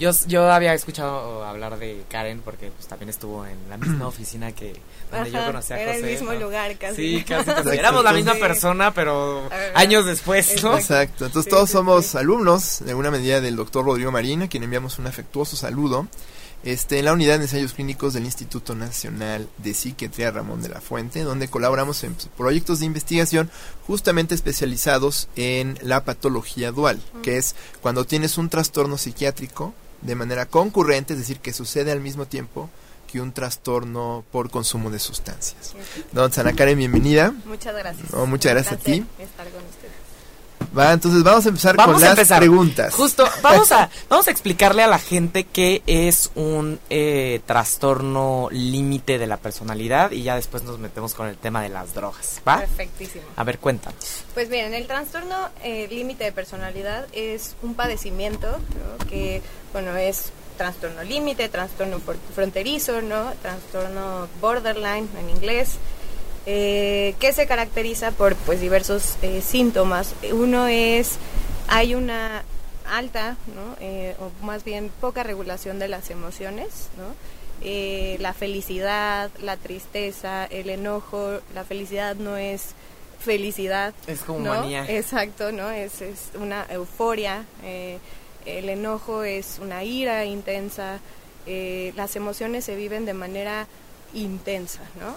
Yo, 0.03 0.11
yo 0.27 0.51
había 0.51 0.73
escuchado 0.73 1.45
hablar 1.45 1.79
de 1.79 2.03
Karen 2.09 2.41
porque 2.43 2.71
pues 2.71 2.87
también 2.87 3.07
estuvo 3.07 3.45
en 3.45 3.57
la 3.69 3.77
misma 3.77 4.05
oficina 4.05 4.51
que 4.51 4.73
donde 5.09 5.31
yo 5.31 5.45
conocí 5.45 5.71
a 5.71 5.77
José. 5.77 5.81
Era 5.81 5.95
el 5.95 6.03
mismo 6.03 6.33
lugar 6.33 6.77
casi. 6.77 7.19
Sí, 7.19 7.23
casi. 7.23 7.49
Éramos 7.71 8.03
la 8.03 8.11
misma 8.11 8.33
persona, 8.33 8.93
pero 8.93 9.49
años 9.73 10.05
después, 10.05 10.61
¿no? 10.61 10.77
Exacto. 10.77 11.25
Entonces 11.25 11.49
todos 11.49 11.69
somos 11.69 12.15
alumnos, 12.15 12.83
de 12.83 12.91
alguna 12.91 13.11
medida, 13.11 13.39
del 13.39 13.55
doctor 13.55 13.85
Rodrigo 13.85 14.11
Marina, 14.11 14.45
a 14.45 14.47
quien 14.49 14.63
enviamos 14.63 14.99
un 14.99 15.07
afectuoso 15.07 15.55
saludo. 15.55 16.09
Este, 16.65 16.99
en 16.99 17.05
la 17.05 17.13
unidad 17.13 17.37
de 17.37 17.43
ensayos 17.43 17.73
clínicos 17.73 18.13
del 18.13 18.25
Instituto 18.25 18.75
Nacional 18.75 19.47
de 19.57 19.73
Psiquiatría 19.73 20.31
Ramón 20.31 20.61
de 20.61 20.69
la 20.69 20.81
Fuente, 20.81 21.23
donde 21.23 21.49
colaboramos 21.49 22.03
en 22.03 22.15
proyectos 22.37 22.79
de 22.79 22.85
investigación 22.85 23.49
justamente 23.87 24.35
especializados 24.35 25.29
en 25.37 25.77
la 25.81 26.03
patología 26.03 26.71
dual, 26.71 27.01
que 27.21 27.37
es 27.37 27.55
cuando 27.81 28.05
tienes 28.05 28.37
un 28.37 28.49
trastorno 28.49 28.97
psiquiátrico 28.97 29.73
de 30.05 30.15
manera 30.15 30.45
concurrente, 30.45 31.13
es 31.13 31.19
decir, 31.19 31.39
que 31.39 31.53
sucede 31.53 31.91
al 31.91 32.01
mismo 32.01 32.25
tiempo 32.25 32.69
que 33.11 33.21
un 33.21 33.31
trastorno 33.31 34.23
por 34.31 34.49
consumo 34.49 34.89
de 34.89 34.99
sustancias. 34.99 35.75
Don 36.11 36.31
Sana 36.31 36.53
Karen, 36.53 36.77
bienvenida. 36.77 37.33
Muchas 37.45 37.75
gracias. 37.75 38.11
muchas 38.27 38.53
gracias 38.53 38.73
a 38.73 38.77
ti. 38.77 39.05
Estar 39.19 39.47
con 39.49 39.61
Va, 40.77 40.91
entonces 40.91 41.23
vamos 41.23 41.45
a 41.45 41.49
empezar 41.49 41.75
con 41.75 42.01
las 42.01 42.27
preguntas. 42.27 42.93
Justo, 42.93 43.27
vamos 43.41 43.71
a, 43.71 43.89
vamos 44.09 44.27
a 44.27 44.31
explicarle 44.31 44.81
a 44.81 44.87
la 44.87 44.97
gente 44.97 45.43
qué 45.43 45.83
es 45.85 46.31
un 46.35 46.79
eh, 46.89 47.41
trastorno 47.45 48.47
límite 48.51 49.19
de 49.19 49.27
la 49.27 49.37
personalidad 49.37 50.11
y 50.11 50.23
ya 50.23 50.35
después 50.35 50.63
nos 50.63 50.79
metemos 50.79 51.13
con 51.13 51.27
el 51.27 51.37
tema 51.37 51.61
de 51.61 51.69
las 51.69 51.93
drogas, 51.93 52.41
¿va? 52.47 52.59
Perfectísimo. 52.59 53.25
A 53.35 53.43
ver, 53.43 53.59
cuéntanos. 53.59 54.23
Pues 54.33 54.49
bien, 54.49 54.73
el 54.73 54.87
trastorno 54.87 55.49
eh, 55.63 55.87
límite 55.89 56.23
de 56.23 56.31
personalidad 56.31 57.05
es 57.13 57.55
un 57.61 57.75
padecimiento 57.75 58.47
que, 59.09 59.41
bueno, 59.73 59.95
es 59.95 60.31
trastorno 60.57 61.03
límite, 61.03 61.49
trastorno 61.49 61.99
fronterizo, 62.33 63.01
¿no? 63.01 63.33
Trastorno 63.41 64.27
borderline 64.41 65.07
en 65.19 65.29
inglés. 65.29 65.77
Eh, 66.45 67.15
que 67.21 67.31
se 67.31 67.47
caracteriza 67.47 68.11
por 68.11 68.35
pues 68.35 68.59
diversos 68.59 69.15
eh, 69.21 69.41
síntomas. 69.41 70.13
Uno 70.33 70.67
es, 70.67 71.17
hay 71.69 71.95
una 71.95 72.43
alta, 72.85 73.37
¿no? 73.55 73.77
Eh, 73.79 74.15
o 74.19 74.29
más 74.45 74.65
bien 74.65 74.91
poca 74.99 75.23
regulación 75.23 75.79
de 75.79 75.87
las 75.87 76.09
emociones, 76.09 76.89
¿no? 76.97 77.13
la 78.19 78.33
felicidad, 78.33 79.31
la 79.41 79.55
tristeza, 79.55 80.43
el 80.47 80.69
enojo, 80.69 81.39
la 81.55 81.63
felicidad 81.63 82.17
no 82.17 82.35
es 82.35 82.71
felicidad. 83.19 83.93
Es 84.05 84.19
como 84.19 84.39
¿no? 84.39 84.49
manía. 84.49 84.85
Exacto, 84.89 85.53
¿no? 85.53 85.71
Es, 85.71 86.01
es 86.01 86.31
una 86.37 86.65
euforia. 86.69 87.45
el 88.45 88.67
enojo 88.67 89.23
es 89.23 89.59
una 89.61 89.85
ira 89.85 90.25
intensa. 90.25 90.99
las 91.45 92.17
emociones 92.17 92.65
se 92.65 92.75
viven 92.75 93.05
de 93.05 93.13
manera 93.13 93.65
intensa, 94.13 94.81
¿no? 94.99 95.15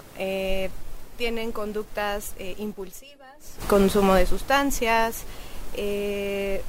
Tienen 1.17 1.53
conductas 1.53 2.35
eh, 2.39 2.55
impulsivas, 2.59 3.37
consumo 3.69 4.15
de 4.15 4.27
sustancias, 4.27 5.23
eh, 5.75 6.63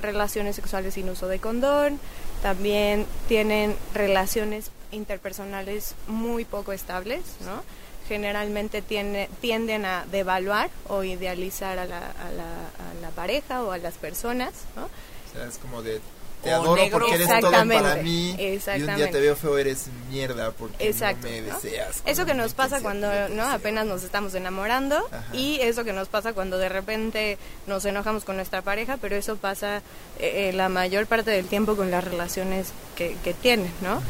relaciones 0.00 0.56
sexuales 0.56 0.94
sin 0.94 1.08
uso 1.08 1.28
de 1.28 1.38
condón, 1.38 2.00
también 2.42 3.06
tienen 3.28 3.76
relaciones 3.94 4.70
interpersonales 4.92 5.94
muy 6.08 6.44
poco 6.44 6.72
estables, 6.72 7.22
¿no? 7.44 7.62
Generalmente 8.08 8.82
tiene, 8.82 9.28
tienden 9.40 9.84
a 9.84 10.04
devaluar 10.10 10.70
o 10.88 11.04
idealizar 11.04 11.78
a 11.78 11.84
la, 11.84 11.98
a, 11.98 12.30
la, 12.32 12.44
a 12.44 13.00
la 13.00 13.10
pareja 13.10 13.62
o 13.62 13.70
a 13.70 13.78
las 13.78 13.94
personas, 13.94 14.52
¿no? 14.74 14.84
O 14.84 15.32
sea, 15.32 15.46
es 15.46 15.58
como 15.58 15.82
de 15.82 16.00
te 16.42 16.50
adoro 16.50 16.82
porque 16.90 17.14
eres 17.14 17.28
todo 17.40 17.50
para 17.50 17.96
mí 17.96 18.34
y 18.38 18.82
un 18.82 18.96
día 18.96 19.10
te 19.10 19.20
veo 19.20 19.36
feo 19.36 19.58
eres 19.58 19.86
mierda 20.10 20.50
porque 20.52 20.92
no 20.92 21.16
me 21.22 21.42
deseas. 21.42 22.02
Eso 22.06 22.26
que 22.26 22.34
nos 22.34 22.54
pasa 22.54 22.80
cuando 22.80 23.08
no 23.30 23.44
apenas 23.44 23.86
nos 23.86 24.02
estamos 24.02 24.34
enamorando 24.34 25.08
y 25.32 25.58
eso 25.60 25.84
que 25.84 25.92
nos 25.92 26.08
pasa 26.08 26.32
cuando 26.32 26.58
de 26.58 26.68
repente 26.68 27.38
nos 27.66 27.84
enojamos 27.84 28.24
con 28.24 28.36
nuestra 28.36 28.62
pareja, 28.62 28.98
pero 29.00 29.16
eso 29.16 29.36
pasa 29.36 29.78
eh, 30.18 30.48
eh, 30.48 30.52
la 30.52 30.68
mayor 30.68 31.06
parte 31.06 31.30
del 31.30 31.46
tiempo 31.46 31.76
con 31.76 31.90
las 31.90 32.04
relaciones 32.04 32.68
que, 32.96 33.16
que 33.22 33.34
tienen, 33.34 33.72
¿no? 33.80 34.00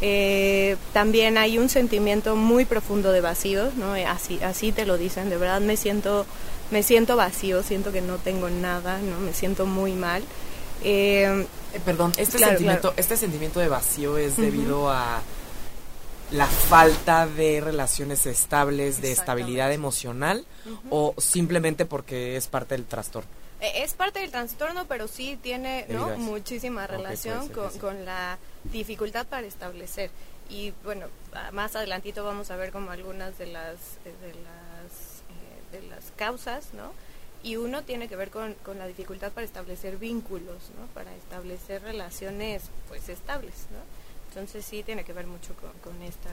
Eh, 0.00 0.76
también 0.92 1.38
hay 1.38 1.58
un 1.58 1.68
sentimiento 1.68 2.36
muy 2.36 2.64
profundo 2.64 3.10
de 3.10 3.20
vacío, 3.20 3.70
¿no? 3.76 3.94
Así, 3.94 4.38
así 4.42 4.70
te 4.72 4.86
lo 4.86 4.96
dicen, 4.96 5.28
de 5.28 5.36
verdad 5.36 5.60
me 5.60 5.76
siento, 5.76 6.24
me 6.70 6.82
siento 6.82 7.16
vacío, 7.16 7.62
siento 7.62 7.90
que 7.90 8.00
no 8.00 8.16
tengo 8.16 8.48
nada, 8.48 8.98
¿no? 8.98 9.18
Me 9.18 9.32
siento 9.32 9.66
muy 9.66 9.92
mal. 9.92 10.22
Eh, 10.84 11.46
eh, 11.72 11.80
perdón, 11.84 12.12
este 12.16 12.38
sentimiento, 12.38 12.94
este 12.96 13.16
sentimiento 13.16 13.60
de 13.60 13.68
vacío 13.68 14.18
es 14.18 14.36
debido 14.36 14.90
a 14.90 15.20
la 16.30 16.46
falta 16.46 17.26
de 17.26 17.60
relaciones 17.60 18.26
estables, 18.26 19.00
de 19.00 19.12
estabilidad 19.12 19.72
emocional, 19.72 20.44
o 20.90 21.14
simplemente 21.18 21.86
porque 21.86 22.36
es 22.36 22.46
parte 22.46 22.74
del 22.76 22.84
trastorno. 22.84 23.30
Eh, 23.60 23.82
es 23.82 23.94
parte 23.94 24.20
del 24.20 24.30
trastorno, 24.30 24.86
pero 24.86 25.08
sí 25.08 25.38
tiene 25.42 25.86
¿no? 25.88 26.16
muchísima 26.18 26.86
relación 26.86 27.48
con, 27.48 28.04
la 28.04 28.38
dificultad 28.64 29.26
para 29.26 29.46
establecer. 29.46 30.10
Y 30.50 30.72
bueno, 30.84 31.06
más 31.52 31.76
adelantito 31.76 32.24
vamos 32.24 32.50
a 32.50 32.56
ver 32.56 32.72
como 32.72 32.90
algunas 32.90 33.36
de 33.38 33.46
las, 33.46 33.76
de 34.04 34.34
las, 34.34 35.22
de 35.72 35.88
las 35.88 36.12
causas, 36.16 36.72
¿no? 36.72 36.92
Y 37.42 37.56
uno 37.56 37.82
tiene 37.82 38.08
que 38.08 38.16
ver 38.16 38.30
con, 38.30 38.54
con, 38.64 38.78
la 38.78 38.86
dificultad 38.86 39.32
para 39.32 39.44
establecer 39.44 39.96
vínculos, 39.96 40.70
¿no? 40.78 40.86
Para 40.94 41.14
establecer 41.14 41.82
relaciones, 41.82 42.64
pues, 42.88 43.08
estables, 43.08 43.66
¿no? 43.70 43.78
Entonces 44.28 44.64
sí 44.64 44.82
tiene 44.82 45.04
que 45.04 45.12
ver 45.12 45.26
mucho 45.26 45.54
con, 45.54 45.70
con 45.82 46.02
este 46.02 46.28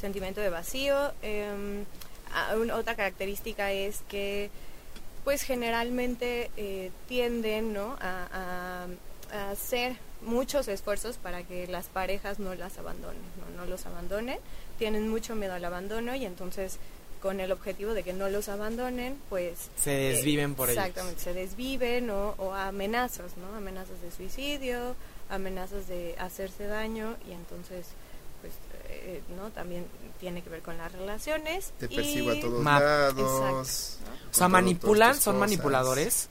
sentimiento 0.00 0.40
de 0.40 0.50
vacío. 0.50 1.12
Eh, 1.22 1.84
otra 2.72 2.94
característica 2.96 3.72
es 3.72 4.02
que, 4.08 4.50
pues, 5.24 5.42
generalmente 5.42 6.50
eh, 6.56 6.90
tienden, 7.08 7.72
¿no? 7.72 7.96
A, 8.00 8.86
a, 9.32 9.50
hacer 9.50 9.96
muchos 10.20 10.68
esfuerzos 10.68 11.16
para 11.16 11.42
que 11.42 11.66
las 11.66 11.86
parejas 11.86 12.38
no 12.38 12.54
las 12.54 12.76
abandonen, 12.76 13.22
¿no? 13.40 13.62
No 13.62 13.66
los 13.66 13.86
abandonen. 13.86 14.38
Tienen 14.78 15.08
mucho 15.08 15.34
miedo 15.34 15.54
al 15.54 15.64
abandono 15.64 16.14
y 16.14 16.26
entonces 16.26 16.78
con 17.22 17.38
el 17.38 17.52
objetivo 17.52 17.94
de 17.94 18.02
que 18.02 18.12
no 18.12 18.28
los 18.28 18.48
abandonen, 18.48 19.16
pues... 19.30 19.70
Se 19.76 19.90
desviven 19.90 20.54
por 20.54 20.68
ellos. 20.68 20.84
Exactamente, 20.84 21.20
se 21.20 21.32
desviven 21.32 22.10
o, 22.10 22.34
o 22.36 22.52
amenazas, 22.52 23.36
¿no? 23.36 23.56
Amenazas 23.56 24.02
de 24.02 24.10
suicidio, 24.10 24.96
amenazas 25.30 25.86
de 25.86 26.16
hacerse 26.18 26.66
daño 26.66 27.16
y 27.28 27.32
entonces, 27.32 27.86
pues, 28.40 28.52
eh, 28.88 29.22
¿no? 29.36 29.50
También 29.50 29.86
tiene 30.18 30.42
que 30.42 30.50
ver 30.50 30.62
con 30.62 30.76
las 30.76 30.90
relaciones. 30.90 31.72
Te 31.78 31.88
persigo 31.88 32.32
a 32.32 32.40
todos 32.40 32.64
lados. 32.64 33.98
Exacto, 34.00 34.28
O 34.30 34.34
sea, 34.34 34.48
manipulan, 34.48 35.14
son 35.14 35.38
manipuladores. 35.38 36.28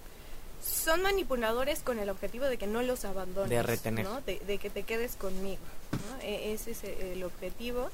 Son 0.61 1.01
manipuladores 1.01 1.79
con 1.79 1.99
el 1.99 2.09
objetivo 2.09 2.45
de 2.45 2.57
que 2.57 2.67
no 2.67 2.83
los 2.83 3.05
abandones. 3.05 3.49
De 3.49 3.63
retener. 3.63 4.05
¿no? 4.05 4.21
De, 4.21 4.39
de, 4.45 4.57
que 4.57 4.69
te 4.69 4.83
quedes 4.83 5.15
conmigo. 5.15 5.61
¿no? 5.91 6.21
E, 6.21 6.53
ese 6.53 6.71
es 6.71 6.83
el 6.83 7.23
objetivo. 7.23 7.89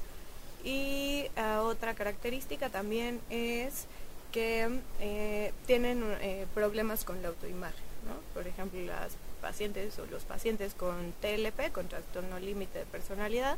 Y 0.64 1.26
ah, 1.36 1.62
otra 1.62 1.94
característica 1.94 2.68
también 2.68 3.20
es 3.30 3.86
que 4.32 4.68
eh, 5.00 5.52
tienen 5.66 6.02
eh, 6.20 6.46
problemas 6.54 7.04
con 7.04 7.22
la 7.22 7.28
autoimagen, 7.28 7.84
¿no? 8.06 8.14
Por 8.34 8.46
ejemplo, 8.46 8.80
las 8.82 9.12
pacientes 9.40 9.98
o 9.98 10.06
los 10.06 10.24
pacientes 10.24 10.74
con 10.74 11.12
TLP, 11.20 11.72
con 11.72 11.88
trastorno 11.88 12.38
límite 12.38 12.80
de 12.80 12.84
personalidad, 12.84 13.56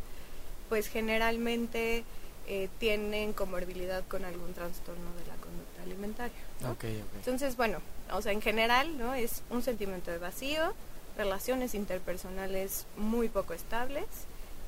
pues 0.69 0.89
generalmente 0.89 2.05
eh, 2.47 2.69
tienen 2.79 3.33
comorbilidad 3.33 4.05
con 4.07 4.25
algún 4.25 4.53
trastorno 4.55 5.13
de 5.19 5.27
la 5.27 5.35
conducta 5.37 5.83
alimentaria. 5.83 6.37
Entonces, 7.17 7.57
bueno, 7.57 7.79
o 8.13 8.23
sea, 8.23 8.33
en 8.33 8.43
general, 8.43 8.99
¿no? 8.99 9.15
Es 9.15 9.43
un 9.51 9.63
sentimiento 9.63 10.11
de 10.11 10.19
vacío, 10.19 10.73
relaciones 11.17 11.75
interpersonales 11.75 12.87
muy 12.97 13.29
poco 13.29 13.55
estables, 13.55 14.07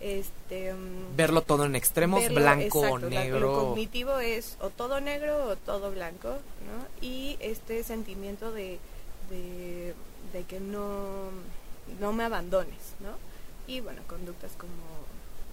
este 0.03 0.75
verlo 1.17 1.43
todo 1.43 1.65
en 1.65 1.77
extremos 1.77 2.29
blanco 2.29 2.81
o 2.81 2.99
negro 2.99 3.41
lo 3.41 3.61
cognitivo 3.69 4.19
es 4.19 4.57
o 4.61 4.69
todo 4.71 5.01
negro 5.01 5.47
o 5.47 5.57
todo 5.57 5.93
blanco 5.93 6.31
no 6.31 7.07
y 7.07 7.37
este 7.41 7.85
sentimiento 7.85 8.53
de, 8.53 8.79
de, 9.31 9.95
que 10.49 10.59
no 10.59 11.31
no 12.01 12.13
me 12.13 12.25
abandones 12.25 12.95
no 13.01 13.15
y 13.73 13.81
bueno 13.81 14.03
conductas 14.09 14.51
como 14.59 14.73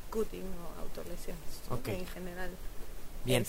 cutting 0.09 0.41
o 0.41 0.81
autolesiones 0.81 1.83
que 1.83 1.93
en 1.93 2.07
general 2.07 2.49
Bien. 3.25 3.45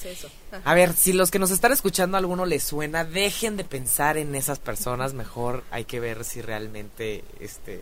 A 0.65 0.75
ver, 0.75 0.95
si 0.95 1.13
los 1.13 1.31
que 1.31 1.39
nos 1.39 1.53
están 1.53 1.71
escuchando 1.71 2.17
a 2.17 2.21
alguno 2.21 2.45
les 2.45 2.65
suena, 2.65 3.05
dejen 3.05 3.57
de 3.57 3.65
pensar 3.65 4.19
en 4.19 4.35
esas 4.35 4.59
personas, 4.59 5.15
mejor 5.15 5.63
hay 5.71 5.85
que 5.85 6.01
ver 6.01 6.25
si 6.25 6.43
realmente 6.43 7.23
este 7.39 7.81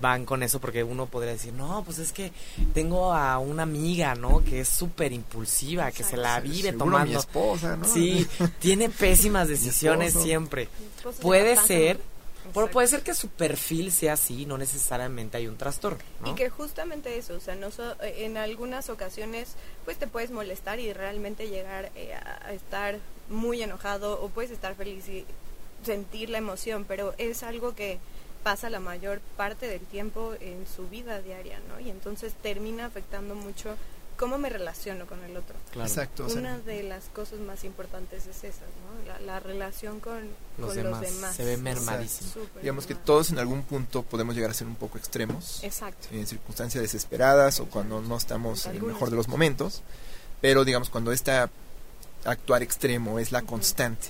van 0.00 0.24
con 0.24 0.42
eso 0.42 0.60
porque 0.60 0.82
uno 0.82 1.06
podría 1.06 1.32
decir, 1.32 1.52
no, 1.52 1.82
pues 1.84 1.98
es 1.98 2.12
que 2.12 2.32
tengo 2.72 3.12
a 3.12 3.38
una 3.38 3.62
amiga, 3.62 4.14
¿no? 4.14 4.42
Que 4.44 4.60
es 4.60 4.68
súper 4.68 5.12
impulsiva, 5.12 5.90
que 5.92 6.04
se 6.04 6.16
la 6.16 6.40
vive 6.40 6.72
tomando. 6.72 7.12
Mi 7.12 7.16
esposa, 7.16 7.76
¿no? 7.76 7.84
Sí, 7.84 8.26
tiene 8.58 8.88
pésimas 8.88 9.48
decisiones 9.54 10.12
siempre. 10.12 10.68
Puede 11.20 11.56
ser, 11.56 12.00
pero 12.52 12.70
puede 12.70 12.88
ser 12.88 13.02
que 13.02 13.14
su 13.14 13.28
perfil 13.28 13.92
sea 13.92 14.14
así, 14.14 14.46
no 14.46 14.58
necesariamente 14.58 15.36
hay 15.36 15.46
un 15.46 15.56
trastorno. 15.56 15.98
Y 16.24 16.34
que 16.34 16.50
justamente 16.50 17.16
eso, 17.16 17.34
o 17.34 17.40
sea, 17.40 17.54
no 17.54 17.68
en 18.02 18.36
algunas 18.36 18.90
ocasiones, 18.90 19.54
pues 19.84 19.98
te 19.98 20.06
puedes 20.06 20.30
molestar 20.30 20.80
y 20.80 20.92
realmente 20.92 21.48
llegar 21.48 21.90
eh, 21.94 22.14
a 22.14 22.52
estar 22.52 22.98
muy 23.28 23.62
enojado 23.62 24.20
o 24.20 24.28
puedes 24.28 24.50
estar 24.50 24.74
feliz 24.74 25.08
y 25.08 25.24
sentir 25.84 26.30
la 26.30 26.38
emoción, 26.38 26.84
pero 26.86 27.14
es 27.18 27.42
algo 27.42 27.74
que 27.74 27.98
pasa 28.44 28.70
la 28.70 28.78
mayor 28.78 29.20
parte 29.36 29.66
del 29.66 29.80
tiempo 29.80 30.34
en 30.38 30.66
su 30.66 30.88
vida 30.88 31.20
diaria, 31.20 31.58
¿no? 31.68 31.80
Y 31.80 31.90
entonces 31.90 32.34
termina 32.40 32.84
afectando 32.86 33.34
mucho 33.34 33.74
cómo 34.16 34.38
me 34.38 34.48
relaciono 34.48 35.06
con 35.06 35.22
el 35.24 35.36
otro. 35.36 35.56
Exacto. 35.80 36.26
Una 36.36 36.58
de 36.58 36.82
las 36.82 37.04
cosas 37.06 37.40
más 37.40 37.64
importantes 37.64 38.26
es 38.26 38.44
esa, 38.44 38.60
¿no? 38.62 39.24
La, 39.26 39.40
relación 39.40 39.98
con, 39.98 40.28
los, 40.58 40.74
demás. 40.74 41.34
Se 41.34 41.44
ve 41.44 41.56
mermadísimo. 41.56 42.44
Digamos 42.60 42.86
que 42.86 42.94
todos 42.94 43.30
en 43.30 43.38
algún 43.38 43.62
punto 43.62 44.02
podemos 44.02 44.34
llegar 44.34 44.50
a 44.50 44.54
ser 44.54 44.66
un 44.66 44.76
poco 44.76 44.98
extremos. 44.98 45.64
Exacto. 45.64 46.08
En 46.12 46.26
circunstancias 46.26 46.82
desesperadas 46.82 47.60
o 47.60 47.66
cuando 47.66 48.00
no 48.02 48.16
estamos 48.16 48.66
en 48.66 48.76
el 48.76 48.82
mejor 48.82 49.10
de 49.10 49.16
los 49.16 49.26
momentos. 49.26 49.82
Pero 50.40 50.64
digamos, 50.64 50.90
cuando 50.90 51.10
este 51.10 51.32
actuar 52.24 52.62
extremo 52.62 53.18
es 53.18 53.32
la 53.32 53.42
constante, 53.42 54.08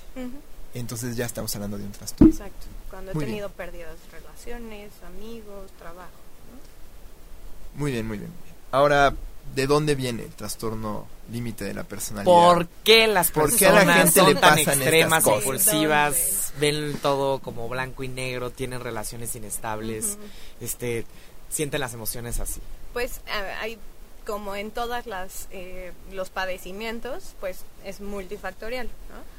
entonces 0.74 1.16
ya 1.16 1.26
estamos 1.26 1.54
hablando 1.54 1.78
de 1.78 1.84
un 1.84 1.92
trastorno. 1.92 2.32
Exacto. 2.32 2.66
Cuando 2.94 3.10
he 3.10 3.14
tenido 3.16 3.48
pérdidas 3.48 3.96
de 4.04 4.20
relaciones, 4.20 4.92
amigos, 5.04 5.68
trabajo. 5.80 6.12
Muy 7.74 7.90
bien, 7.90 8.06
muy 8.06 8.18
bien. 8.18 8.30
Ahora, 8.70 9.12
¿de 9.52 9.66
dónde 9.66 9.96
viene 9.96 10.22
el 10.22 10.30
trastorno 10.30 11.08
límite 11.28 11.64
de 11.64 11.74
la 11.74 11.82
personalidad? 11.82 12.32
¿Por 12.32 12.68
qué 12.84 13.08
las 13.08 13.32
personas 13.32 13.84
la 13.84 13.94
gente 13.94 14.12
son 14.12 14.36
tan 14.36 14.60
extremas, 14.60 15.26
impulsivas, 15.26 16.52
ven 16.60 16.96
todo 17.02 17.40
como 17.40 17.68
blanco 17.68 18.04
y 18.04 18.08
negro, 18.08 18.50
tienen 18.50 18.78
relaciones 18.78 19.34
inestables, 19.34 20.16
este, 20.60 21.04
sienten 21.48 21.80
las 21.80 21.94
emociones 21.94 22.38
así? 22.38 22.60
Pues 22.92 23.22
hay 23.60 23.76
como 24.24 24.54
en 24.54 24.70
todas 24.70 25.08
las 25.08 25.48
eh, 25.50 25.92
los 26.12 26.30
padecimientos, 26.30 27.34
pues 27.40 27.64
es 27.84 28.00
multifactorial, 28.00 28.86
¿no? 28.86 29.33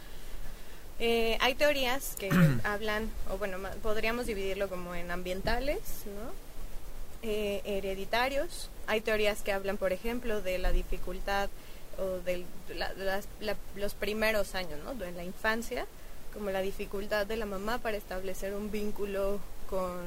Eh, 0.99 1.37
hay 1.41 1.55
teorías 1.55 2.15
que 2.17 2.29
hablan, 2.63 3.09
o 3.29 3.37
bueno, 3.37 3.57
podríamos 3.81 4.25
dividirlo 4.25 4.69
como 4.69 4.95
en 4.95 5.11
ambientales, 5.11 5.79
¿no? 6.05 6.31
Eh, 7.21 7.61
hereditarios. 7.65 8.69
Hay 8.87 9.01
teorías 9.01 9.41
que 9.41 9.51
hablan, 9.51 9.77
por 9.77 9.91
ejemplo, 9.93 10.41
de 10.41 10.57
la 10.57 10.71
dificultad 10.71 11.49
o 11.97 12.19
de 12.19 12.45
los 13.75 13.93
primeros 13.93 14.53
años, 14.53 14.79
¿no? 14.83 14.93
De 14.93 15.11
la 15.11 15.23
infancia, 15.23 15.87
como 16.33 16.51
la 16.51 16.61
dificultad 16.61 17.25
de 17.25 17.37
la 17.37 17.45
mamá 17.45 17.79
para 17.79 17.97
establecer 17.97 18.53
un 18.53 18.69
vínculo 18.71 19.39
con, 19.69 20.05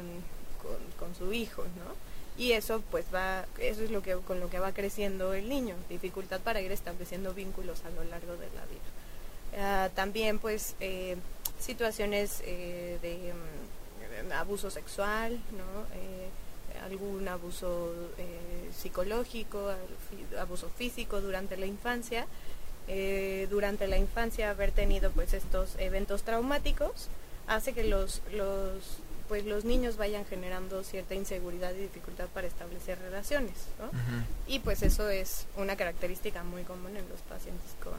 con, 0.99 1.15
su 1.17 1.33
hijo, 1.33 1.63
¿no? 1.63 2.09
y 2.37 2.53
eso 2.53 2.83
pues 2.91 3.07
va 3.13 3.47
eso 3.59 3.83
es 3.83 3.91
lo 3.91 4.01
que 4.01 4.15
con 4.15 4.39
lo 4.39 4.49
que 4.49 4.61
va 4.61 4.73
creciendo 4.73 5.35
el 5.35 5.49
niño 5.49 5.75
dificultad 5.89 6.41
para 6.41 6.61
ir 6.61 6.71
estableciendo 6.71 7.35
vínculos 7.35 7.83
a 7.85 7.91
lo 7.91 8.05
largo 8.05 8.37
de 8.37 8.47
la 8.55 8.65
vida 8.67 8.98
Ah, 9.59 9.91
también 9.95 10.39
pues 10.39 10.77
eh, 10.79 11.17
situaciones 11.59 12.43
eh, 12.45 12.99
de 13.03 13.33
mm, 13.33 14.33
abuso 14.33 14.71
sexual, 14.71 15.33
¿no? 15.33 15.85
Eh, 15.97 16.29
algún 16.85 17.27
abuso 17.27 17.93
psicológico, 18.73 19.73
abuso 20.39 20.71
físico 20.77 21.21
durante 21.21 21.57
la 21.57 21.67
infancia. 21.67 22.27
durante 23.51 23.89
la 23.89 23.99
infancia 23.99 24.51
haber 24.51 24.71
tenido 24.71 25.11
pues 25.11 25.35
estos 25.35 25.75
eventos 25.79 26.23
traumáticos 26.23 27.09
hace 27.49 27.73
que 27.75 27.85
los, 27.85 28.23
los 28.33 28.99
pues 29.29 29.45
los 29.45 29.65
niños 29.65 29.97
vayan 29.97 30.25
generando 30.25 30.85
cierta 30.85 31.15
inseguridad 31.15 31.75
y 31.75 31.81
dificultad 31.81 32.29
para 32.29 32.47
establecer 32.47 32.99
relaciones 33.01 33.57
y 34.47 34.61
pues 34.61 34.83
eso 34.83 35.11
es 35.11 35.47
una 35.57 35.77
característica 35.77 36.45
muy 36.45 36.63
común 36.63 36.97
en 36.97 37.07
los 37.09 37.21
pacientes 37.23 37.75
con 37.83 37.99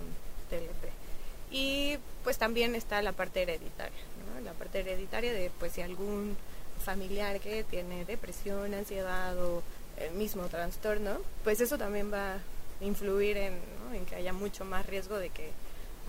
TLP 0.49 1.08
y 1.51 1.97
pues 2.23 2.37
también 2.37 2.75
está 2.75 3.01
la 3.01 3.11
parte 3.11 3.41
hereditaria, 3.41 3.99
¿no? 4.33 4.41
la 4.41 4.53
parte 4.53 4.79
hereditaria 4.79 5.33
de 5.33 5.51
pues 5.59 5.73
si 5.73 5.81
algún 5.81 6.37
familiar 6.83 7.39
que 7.39 7.63
tiene 7.63 8.05
depresión, 8.05 8.73
ansiedad 8.73 9.37
o 9.37 9.61
el 9.97 10.13
mismo 10.13 10.43
trastorno, 10.47 11.17
pues 11.43 11.59
eso 11.61 11.77
también 11.77 12.11
va 12.11 12.35
a 12.35 12.39
influir 12.81 13.37
en, 13.37 13.59
en 13.93 14.05
que 14.05 14.15
haya 14.15 14.33
mucho 14.33 14.63
más 14.65 14.85
riesgo 14.85 15.17
de 15.17 15.29
que 15.29 15.51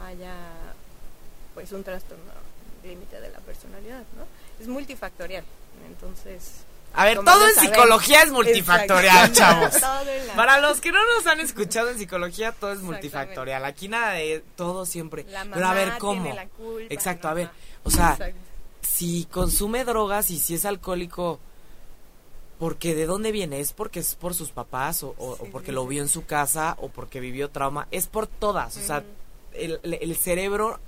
haya 0.00 0.34
pues 1.54 1.72
un 1.72 1.82
trastorno 1.82 2.32
límite 2.84 3.20
de 3.20 3.30
la 3.30 3.40
personalidad, 3.40 4.04
¿no? 4.16 4.26
Es 4.60 4.68
multifactorial, 4.68 5.44
entonces 5.86 6.64
a 6.92 7.04
ver, 7.04 7.18
todo 7.24 7.46
en 7.46 7.54
psicología 7.54 8.22
es 8.22 8.32
multifactorial, 8.32 9.32
chavos. 9.32 9.74
Para 10.36 10.60
los 10.60 10.80
que 10.80 10.92
no 10.92 10.98
nos 11.14 11.26
han 11.26 11.40
escuchado 11.40 11.90
en 11.90 11.98
psicología, 11.98 12.52
todo 12.52 12.72
es 12.72 12.80
multifactorial. 12.80 13.64
Aquí 13.64 13.88
nada 13.88 14.12
de 14.12 14.42
todo 14.56 14.86
siempre. 14.86 15.24
Pero 15.52 15.66
a 15.66 15.74
ver, 15.74 15.98
¿cómo? 15.98 16.34
Exacto, 16.88 17.28
a 17.28 17.34
ver. 17.34 17.50
O 17.84 17.90
sea, 17.90 18.18
si 18.82 19.26
consume 19.30 19.84
drogas 19.84 20.30
y 20.30 20.38
si 20.38 20.54
es 20.54 20.64
alcohólico, 20.64 21.38
porque 22.58 22.94
de 22.94 23.06
dónde 23.06 23.32
viene? 23.32 23.60
¿Es 23.60 23.72
porque 23.72 24.00
es 24.00 24.14
por 24.16 24.34
sus 24.34 24.50
papás 24.50 25.02
o, 25.02 25.14
porque 25.52 25.72
lo 25.72 25.86
vio 25.86 26.02
en 26.02 26.08
su 26.08 26.26
casa 26.26 26.76
o 26.78 26.88
porque 26.88 27.20
vivió 27.20 27.50
trauma? 27.50 27.88
Es 27.90 28.06
por 28.06 28.26
todas. 28.26 28.76
O 28.76 28.80
sea, 28.80 29.04
el, 29.54 29.80
el 29.82 30.16
cerebro 30.16 30.80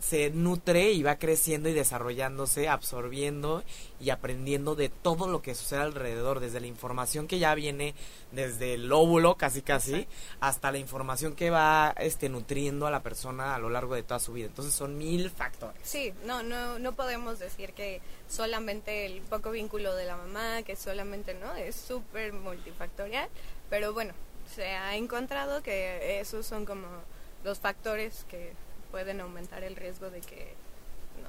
se 0.00 0.30
nutre 0.30 0.92
y 0.92 1.02
va 1.02 1.16
creciendo 1.18 1.68
y 1.68 1.72
desarrollándose, 1.72 2.68
absorbiendo 2.68 3.64
y 4.00 4.10
aprendiendo 4.10 4.74
de 4.74 4.88
todo 4.88 5.28
lo 5.28 5.42
que 5.42 5.54
sucede 5.54 5.80
alrededor, 5.80 6.40
desde 6.40 6.60
la 6.60 6.66
información 6.66 7.26
que 7.26 7.38
ya 7.38 7.54
viene 7.54 7.94
desde 8.32 8.74
el 8.74 8.92
óvulo 8.92 9.36
casi 9.36 9.62
casi 9.62 10.06
hasta 10.40 10.70
la 10.70 10.78
información 10.78 11.34
que 11.34 11.50
va 11.50 11.94
este 11.98 12.28
nutriendo 12.28 12.86
a 12.86 12.90
la 12.90 13.02
persona 13.02 13.54
a 13.54 13.58
lo 13.58 13.70
largo 13.70 13.94
de 13.94 14.02
toda 14.02 14.20
su 14.20 14.32
vida. 14.32 14.46
Entonces 14.46 14.74
son 14.74 14.96
mil 14.96 15.30
factores. 15.30 15.80
Sí, 15.82 16.12
no 16.24 16.42
no 16.42 16.78
no 16.78 16.92
podemos 16.92 17.38
decir 17.38 17.72
que 17.72 18.00
solamente 18.28 19.06
el 19.06 19.20
poco 19.22 19.50
vínculo 19.50 19.94
de 19.94 20.04
la 20.04 20.16
mamá, 20.16 20.62
que 20.62 20.76
solamente 20.76 21.34
no, 21.34 21.54
es 21.54 21.74
súper 21.74 22.32
multifactorial, 22.32 23.28
pero 23.68 23.92
bueno, 23.92 24.14
se 24.54 24.66
ha 24.66 24.96
encontrado 24.96 25.62
que 25.62 26.20
esos 26.20 26.46
son 26.46 26.64
como 26.64 26.86
los 27.44 27.58
factores 27.58 28.24
que 28.28 28.52
pueden 28.90 29.20
aumentar 29.20 29.64
el 29.64 29.76
riesgo 29.76 30.10
de 30.10 30.20
que 30.20 30.54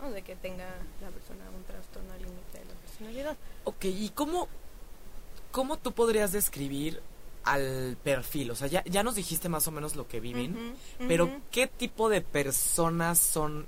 ¿no? 0.01 0.11
de 0.11 0.21
que 0.21 0.35
tenga 0.35 0.69
la 1.01 1.09
persona 1.09 1.45
un 1.55 1.63
trastorno 1.63 2.13
límite 2.17 2.59
de 2.59 2.65
la 2.65 2.73
personalidad. 2.81 3.37
Ok, 3.63 3.85
¿y 3.85 4.09
cómo, 4.09 4.47
cómo 5.51 5.77
tú 5.77 5.91
podrías 5.93 6.31
describir 6.31 7.01
al 7.43 7.97
perfil? 8.03 8.51
O 8.51 8.55
sea, 8.55 8.67
ya, 8.67 8.83
ya 8.85 9.03
nos 9.03 9.15
dijiste 9.15 9.49
más 9.49 9.67
o 9.67 9.71
menos 9.71 9.95
lo 9.95 10.07
que 10.07 10.19
viven, 10.19 10.75
pero 11.07 11.29
¿qué 11.51 11.67
tipo 11.67 12.09
de 12.09 12.21
personas 12.21 13.19
son 13.19 13.67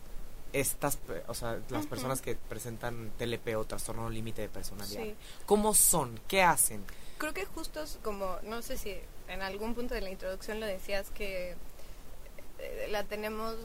estas, 0.54 1.00
o 1.28 1.34
sea, 1.34 1.60
las 1.70 1.88
personas 1.88 2.22
que 2.22 2.36
presentan 2.36 3.12
TLP 3.18 3.56
o 3.58 3.66
trastorno 3.66 4.10
límite 4.10 4.44
de 4.44 4.50
personalidad? 4.50 5.16
¿Cómo 5.46 5.74
son? 5.74 6.20
¿Qué 6.28 6.44
hacen? 6.44 6.84
Creo 7.18 7.34
que 7.34 7.46
justo 7.46 7.84
como, 8.04 8.38
no 8.44 8.62
sé 8.62 8.78
si 8.78 8.96
en 9.28 9.42
algún 9.42 9.76
punto 9.76 9.94
de 9.94 10.02
la 10.02 10.10
introducción 10.10 10.60
lo 10.60 10.66
decías 10.66 11.10
que 11.12 11.56
la 12.90 13.04
tenemos 13.04 13.56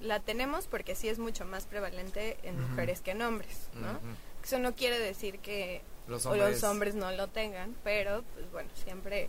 la 0.00 0.20
tenemos 0.20 0.66
porque 0.66 0.94
sí 0.94 1.08
es 1.08 1.18
mucho 1.18 1.44
más 1.44 1.64
prevalente 1.64 2.36
en 2.42 2.60
mujeres 2.60 3.00
que 3.00 3.12
en 3.12 3.22
hombres, 3.22 3.68
¿no? 3.74 3.98
Eso 4.44 4.58
no 4.58 4.74
quiere 4.74 4.98
decir 4.98 5.38
que 5.38 5.82
los 6.08 6.26
hombres... 6.26 6.94
no 6.94 7.12
lo 7.12 7.28
tengan, 7.28 7.74
pero 7.84 8.24
pues 8.34 8.50
bueno, 8.50 8.68
siempre 8.84 9.28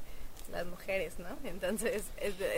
las 0.51 0.65
mujeres, 0.65 1.19
¿no? 1.19 1.29
Entonces, 1.43 2.03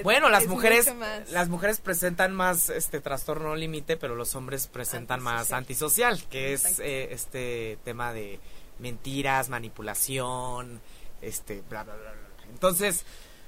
bueno, 0.04 0.30
las 0.30 0.48
mujeres 0.48 0.92
las 1.30 1.50
mujeres 1.50 1.80
presentan 1.80 2.34
más 2.34 2.70
este 2.70 3.02
trastorno 3.02 3.56
límite, 3.56 3.98
pero 3.98 4.16
los 4.16 4.36
hombres 4.36 4.68
presentan 4.68 5.22
más 5.22 5.52
antisocial, 5.52 6.24
que 6.30 6.54
es 6.54 6.80
eh, 6.80 7.10
este 7.12 7.78
tema 7.84 8.14
de 8.14 8.40
mentiras, 8.80 9.50
manipulación, 9.50 10.82
este, 11.22 11.62
bla, 11.70 11.84
bla, 11.84 11.96
bla, 11.96 12.12
bla. 12.12 12.26
Entonces, 12.50 13.06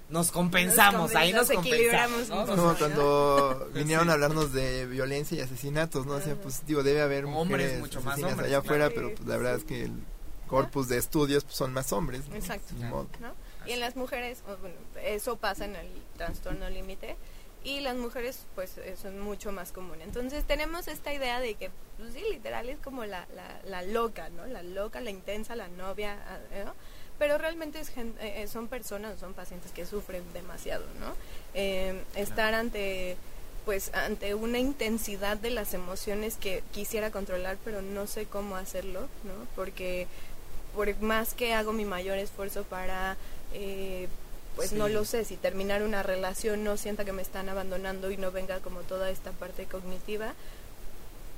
nos 0.10 0.32
compensamos, 0.32 1.16
ahí 1.16 1.34
nos, 1.34 1.50
equilibramos. 1.50 2.30
Como 2.30 2.76
cuando 2.76 3.70
vinieron 3.74 4.10
a 4.10 4.14
hablarnos 4.14 4.54
de 4.54 4.86
violencia 4.86 5.38
y 5.38 5.42
asesinatos, 5.42 6.06
¿no? 6.06 6.14
O 6.14 6.22
sea, 6.22 6.36
pues 6.36 6.66
digo, 6.66 6.84
debe 6.84 7.02
haber 7.02 7.26
hombres 7.26 7.80
mucho 7.80 8.02
más 8.02 8.22
hombres, 8.22 8.48
allá 8.48 8.60
afuera, 8.60 8.90
pero 8.90 9.14
pues, 9.14 9.28
la 9.28 9.38
verdad 9.38 9.56
es 9.56 9.64
que 9.64 9.86
el 9.86 9.94
corpus 10.48 10.88
de 10.88 10.98
estudios 10.98 11.44
pues, 11.44 11.58
son 11.58 11.74
más 11.74 11.92
hombres. 11.92 12.22
Exacto. 12.34 12.74
Y 13.66 13.74
en 13.74 13.82
las 13.82 13.98
mujeres, 13.98 14.44
bueno, 14.62 14.76
eso 15.04 15.36
pasa 15.36 15.66
en 15.66 15.76
el 15.76 15.88
trastorno 16.16 16.70
límite 16.70 17.18
y 17.66 17.82
las 17.82 17.98
mujeres 17.98 18.46
pues 18.56 18.78
eh, 18.78 18.96
son 19.02 19.20
mucho 19.20 19.52
más 19.52 19.74
comunes. 19.74 20.08
Entonces 20.08 20.46
tenemos 20.46 20.88
esta 20.88 21.14
idea 21.14 21.42
de 21.42 21.56
que, 21.56 21.70
pues 21.98 22.14
sí, 22.14 22.24
literal 22.32 22.70
es 22.70 22.80
como 22.80 23.04
la, 23.04 23.28
la, 23.36 23.60
la 23.66 23.82
loca, 23.82 24.30
¿no? 24.30 24.46
La 24.46 24.64
loca, 24.64 25.02
la 25.02 25.10
intensa, 25.10 25.58
la 25.58 25.68
novia, 25.68 26.16
¿no? 26.64 26.74
Pero 27.20 27.38
realmente 27.38 27.80
es 27.80 27.90
eh, 27.90 28.14
eh, 28.20 28.48
son 28.48 28.68
personas, 28.68 29.20
son 29.20 29.34
pacientes 29.34 29.72
que 29.72 29.86
sufren 29.86 30.24
demasiado, 30.34 30.86
¿no? 31.00 31.14
Eh, 31.54 32.02
estar 32.16 32.54
ante 32.54 33.18
pues 33.66 33.94
ante 33.94 34.34
una 34.34 34.60
intensidad 34.60 35.36
de 35.36 35.50
las 35.50 35.74
emociones 35.74 36.38
que 36.38 36.64
quisiera 36.72 37.12
controlar, 37.12 37.58
pero 37.66 37.82
no 37.82 38.08
sé 38.08 38.26
cómo 38.26 38.56
hacerlo, 38.56 39.02
¿no? 39.02 39.34
Porque 39.56 40.08
por 40.74 40.96
más 41.02 41.34
que 41.34 41.54
hago 41.54 41.74
mi 41.74 41.84
mayor 41.84 42.18
esfuerzo 42.18 42.64
para 42.64 43.18
pues 44.56 44.74
no 44.74 44.90
lo 44.90 45.06
sé, 45.06 45.24
si 45.24 45.36
terminar 45.38 45.84
una 45.84 46.02
relación 46.02 46.64
no 46.64 46.78
sienta 46.78 47.06
que 47.06 47.14
me 47.14 47.22
están 47.22 47.48
abandonando 47.48 48.10
y 48.10 48.18
no 48.18 48.32
venga 48.32 48.60
como 48.60 48.82
toda 48.82 49.12
esta 49.12 49.32
parte 49.32 49.66
cognitiva, 49.66 50.34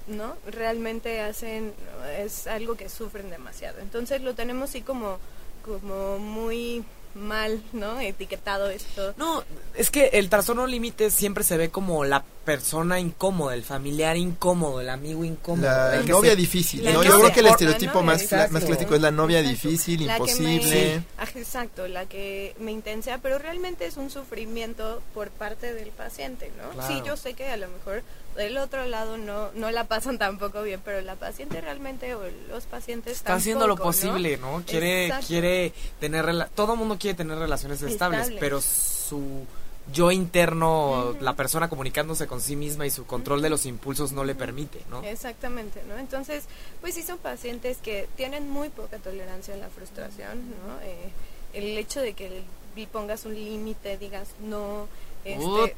¿no? 0.07 0.37
Realmente 0.47 1.19
hacen, 1.19 1.73
es 2.17 2.47
algo 2.47 2.75
que 2.75 2.87
sufren 2.89 3.29
demasiado. 3.29 3.79
Entonces 3.79 4.21
lo 4.21 4.35
tenemos 4.35 4.69
así 4.69 4.81
como 4.81 5.19
como 5.63 6.19
muy 6.19 6.83
mal, 7.15 7.61
¿no? 7.73 7.99
Etiquetado 7.99 8.69
esto. 8.69 9.13
No, 9.17 9.43
es 9.75 9.89
que 9.89 10.07
el 10.13 10.29
trastorno 10.29 10.67
límite 10.67 11.11
siempre 11.11 11.43
se 11.43 11.57
ve 11.57 11.69
como 11.69 12.05
la 12.05 12.23
persona 12.45 12.99
incómoda, 12.99 13.53
el 13.53 13.63
familiar 13.63 14.17
incómodo, 14.17 14.81
el 14.81 14.89
amigo 14.89 15.23
incómodo. 15.23 15.67
La 15.67 16.01
novia 16.03 16.35
difícil, 16.35 16.83
¿no? 16.83 17.03
Yo 17.03 17.19
creo 17.19 17.31
que 17.31 17.39
el 17.41 17.47
estereotipo 17.47 18.01
más, 18.01 18.31
más 18.51 18.63
clásico 18.63 18.95
es 18.95 19.01
la 19.01 19.11
novia 19.11 19.41
difícil, 19.41 20.01
imposible. 20.01 21.03
exacto, 21.35 21.87
la 21.87 22.05
que 22.05 22.55
me 22.59 22.71
intensa, 22.71 23.19
pero 23.21 23.37
realmente 23.37 23.85
es 23.85 23.97
un 23.97 24.09
sufrimiento 24.09 25.01
por 25.13 25.29
parte 25.29 25.73
del 25.73 25.89
paciente, 25.89 26.51
¿no? 26.57 26.87
Sí, 26.87 27.01
yo 27.05 27.17
sé 27.17 27.33
que 27.33 27.47
a 27.47 27.57
lo 27.57 27.67
mejor 27.67 28.03
del 28.39 28.57
otro 28.57 28.85
lado 28.85 29.17
no 29.17 29.51
no 29.53 29.69
la 29.71 29.83
pasan 29.83 30.17
tampoco 30.17 30.63
bien, 30.63 30.81
pero 30.83 31.01
la 31.01 31.15
paciente 31.15 31.61
realmente 31.61 32.15
o 32.15 32.21
los 32.49 32.65
pacientes 32.65 33.17
está 33.17 33.35
haciendo 33.35 33.67
lo 33.67 33.75
posible, 33.75 34.37
¿no? 34.37 34.63
Quiere 34.65 35.13
quiere 35.27 35.73
tener 35.99 36.49
todo 36.55 36.73
el 36.73 36.79
mundo 36.79 36.97
quiere 36.97 37.15
tener 37.15 37.37
relaciones 37.37 37.81
estables, 37.81 38.31
pero 38.39 38.61
su 38.61 39.45
yo 39.91 40.11
interno, 40.11 41.15
la 41.19 41.35
persona 41.35 41.67
comunicándose 41.67 42.27
con 42.27 42.41
sí 42.41 42.55
misma 42.55 42.85
y 42.85 42.91
su 42.91 43.05
control 43.05 43.41
de 43.41 43.49
los 43.49 43.65
impulsos 43.65 44.11
no 44.11 44.23
le 44.23 44.35
permite, 44.35 44.81
¿no? 44.89 45.01
Exactamente, 45.03 45.81
¿no? 45.87 45.97
Entonces, 45.97 46.45
pues 46.79 46.93
sí 46.93 47.01
son 47.01 47.17
pacientes 47.17 47.77
que 47.77 48.07
tienen 48.15 48.49
muy 48.49 48.69
poca 48.69 48.97
tolerancia 48.97 49.55
a 49.55 49.57
la 49.57 49.69
frustración, 49.69 50.41
¿no? 50.49 50.79
Eh, 50.83 51.09
el 51.53 51.75
hecho 51.77 52.01
de 52.01 52.13
que 52.13 52.43
pongas 52.87 53.25
un 53.25 53.33
límite, 53.33 53.97
digas 53.97 54.29
no, 54.41 54.87
este, 55.23 55.75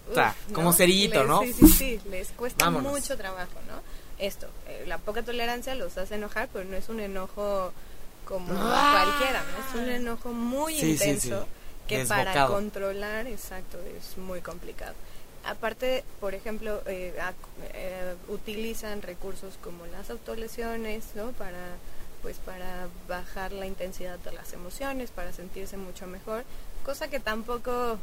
como 0.53 0.73
cerito, 0.73 1.23
¿no? 1.23 1.41
Sí, 1.41 1.53
sí, 1.53 1.67
sí, 1.67 2.01
les 2.09 2.29
cuesta 2.29 2.69
mucho 2.69 3.17
trabajo, 3.17 3.59
¿no? 3.67 3.81
Esto, 4.17 4.47
eh, 4.67 4.83
la 4.87 4.97
poca 4.99 5.23
tolerancia 5.23 5.73
los 5.75 5.97
hace 5.97 6.15
enojar, 6.15 6.47
pero 6.53 6.65
no 6.65 6.77
es 6.77 6.89
un 6.89 6.99
enojo 6.99 7.73
como 8.25 8.53
¡Ah! 8.55 9.03
cualquiera, 9.03 9.43
¿no? 9.43 9.79
Es 9.79 9.83
un 9.83 9.89
enojo 9.89 10.31
muy 10.31 10.79
intenso 10.79 11.47
que 11.87 12.05
para 12.05 12.47
controlar, 12.47 13.27
exacto, 13.27 13.79
es 13.97 14.17
muy 14.17 14.41
complicado. 14.41 14.93
Aparte, 15.43 16.03
por 16.19 16.35
ejemplo, 16.35 16.83
eh, 16.85 17.15
eh, 17.73 18.15
utilizan 18.27 19.01
recursos 19.01 19.55
como 19.63 19.87
las 19.87 20.11
autolesiones, 20.11 21.03
¿no? 21.15 21.31
Para 21.31 21.77
pues 22.21 22.37
para 22.37 22.87
bajar 23.07 23.51
la 23.51 23.65
intensidad 23.65 24.19
de 24.19 24.31
las 24.31 24.53
emociones, 24.53 25.09
para 25.09 25.33
sentirse 25.33 25.77
mucho 25.77 26.05
mejor, 26.05 26.43
cosa 26.85 27.07
que 27.07 27.19
tampoco 27.19 27.97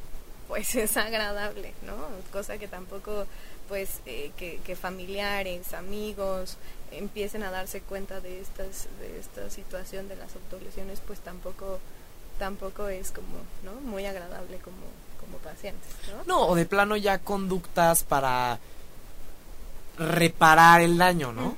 pues 0.49 0.75
es 0.75 0.97
agradable, 0.97 1.75
¿no? 1.87 1.95
Cosa 2.33 2.59
que 2.59 2.67
tampoco 2.67 3.27
pues 3.69 4.01
eh, 4.07 4.33
que, 4.39 4.61
que, 4.65 4.75
familiares, 4.75 5.75
amigos 5.75 6.57
empiecen 6.91 7.43
a 7.43 7.51
darse 7.51 7.83
cuenta 7.83 8.21
de 8.21 8.41
estas 8.41 8.89
de 8.99 9.21
esta 9.21 9.51
situación 9.51 10.09
de 10.09 10.17
las 10.17 10.35
autolesiones, 10.35 11.01
pues 11.07 11.21
tampoco 11.21 11.79
tampoco 12.39 12.89
es 12.89 13.11
como, 13.11 13.27
¿no? 13.63 13.73
Muy 13.83 14.07
agradable 14.07 14.59
como, 14.59 14.77
como 15.21 15.39
pacientes, 15.39 15.91
¿no? 16.09 16.25
No, 16.25 16.47
o 16.49 16.55
de 16.55 16.65
plano 16.65 16.97
ya 16.97 17.19
conductas 17.19 18.05
para 18.05 18.59
reparar 19.99 20.81
el 20.81 20.97
daño, 20.97 21.33
¿no? 21.33 21.57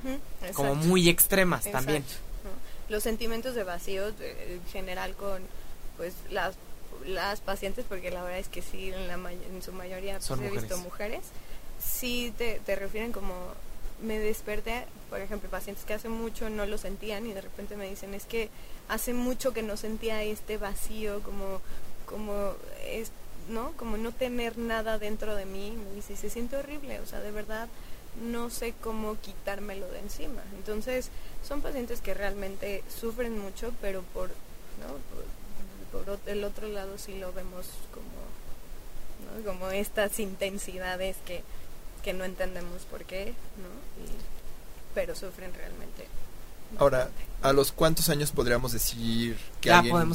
como 0.53 0.75
muy 0.75 1.09
extremas 1.09 1.69
también. 1.71 2.03
Los 2.89 3.03
sentimientos 3.03 3.55
de 3.55 3.63
vacío 3.63 4.09
en 4.09 4.65
general 4.71 5.13
con 5.13 5.41
pues 5.97 6.15
las 6.29 6.55
las 7.05 7.41
pacientes 7.41 7.85
porque 7.87 8.11
la 8.11 8.23
verdad 8.23 8.39
es 8.39 8.47
que 8.47 8.61
sí 8.61 8.91
en 8.91 9.07
la 9.07 9.15
en 9.31 9.61
su 9.61 9.71
mayoría 9.71 10.19
pues, 10.25 10.39
he 10.39 10.49
visto 10.49 10.77
mujeres 10.77 11.21
sí 11.83 12.33
te, 12.37 12.59
te 12.65 12.75
refieren 12.75 13.11
como 13.11 13.33
me 14.01 14.19
desperté 14.19 14.85
por 15.09 15.19
ejemplo 15.19 15.49
pacientes 15.49 15.85
que 15.85 15.93
hace 15.93 16.09
mucho 16.09 16.49
no 16.49 16.65
lo 16.65 16.77
sentían 16.77 17.25
y 17.27 17.33
de 17.33 17.41
repente 17.41 17.75
me 17.75 17.89
dicen 17.89 18.13
es 18.13 18.25
que 18.25 18.49
hace 18.91 19.13
mucho 19.13 19.53
que 19.53 19.63
no 19.63 19.77
sentía 19.77 20.21
este 20.21 20.57
vacío, 20.57 21.21
como, 21.21 21.61
como 22.05 22.53
es, 22.85 23.11
¿no? 23.47 23.71
Como 23.77 23.95
no 23.95 24.11
tener 24.11 24.57
nada 24.57 24.99
dentro 24.99 25.33
de 25.35 25.45
mí. 25.45 25.71
Me 25.71 25.95
dice, 25.95 26.17
se 26.17 26.29
siente 26.29 26.57
horrible, 26.57 26.99
o 26.99 27.05
sea, 27.05 27.21
de 27.21 27.31
verdad 27.31 27.69
no 28.21 28.49
sé 28.49 28.73
cómo 28.81 29.17
quitármelo 29.21 29.87
de 29.87 29.99
encima. 29.99 30.43
Entonces, 30.57 31.09
son 31.41 31.61
pacientes 31.61 32.01
que 32.01 32.13
realmente 32.13 32.83
sufren 32.89 33.39
mucho, 33.39 33.71
pero 33.79 34.01
por, 34.13 34.27
¿no? 34.27 34.87
por, 34.87 35.23
el 36.25 36.43
otro 36.43 36.67
lado 36.67 36.97
sí 36.97 37.17
lo 37.17 37.33
vemos 37.33 37.67
como, 37.93 39.43
¿no? 39.43 39.51
como 39.51 39.71
estas 39.71 40.19
intensidades 40.19 41.17
que, 41.25 41.43
que 42.03 42.13
no 42.13 42.23
entendemos 42.23 42.83
por 42.83 43.03
qué, 43.05 43.33
¿no? 43.57 43.69
pero 44.93 45.15
sufren 45.15 45.53
realmente. 45.53 46.07
Ahora, 46.77 47.09
¿a 47.41 47.53
los 47.53 47.71
cuántos 47.71 48.09
años 48.09 48.31
podríamos 48.31 48.71
decir 48.71 49.37
que 49.59 49.71
alguien 49.71 50.13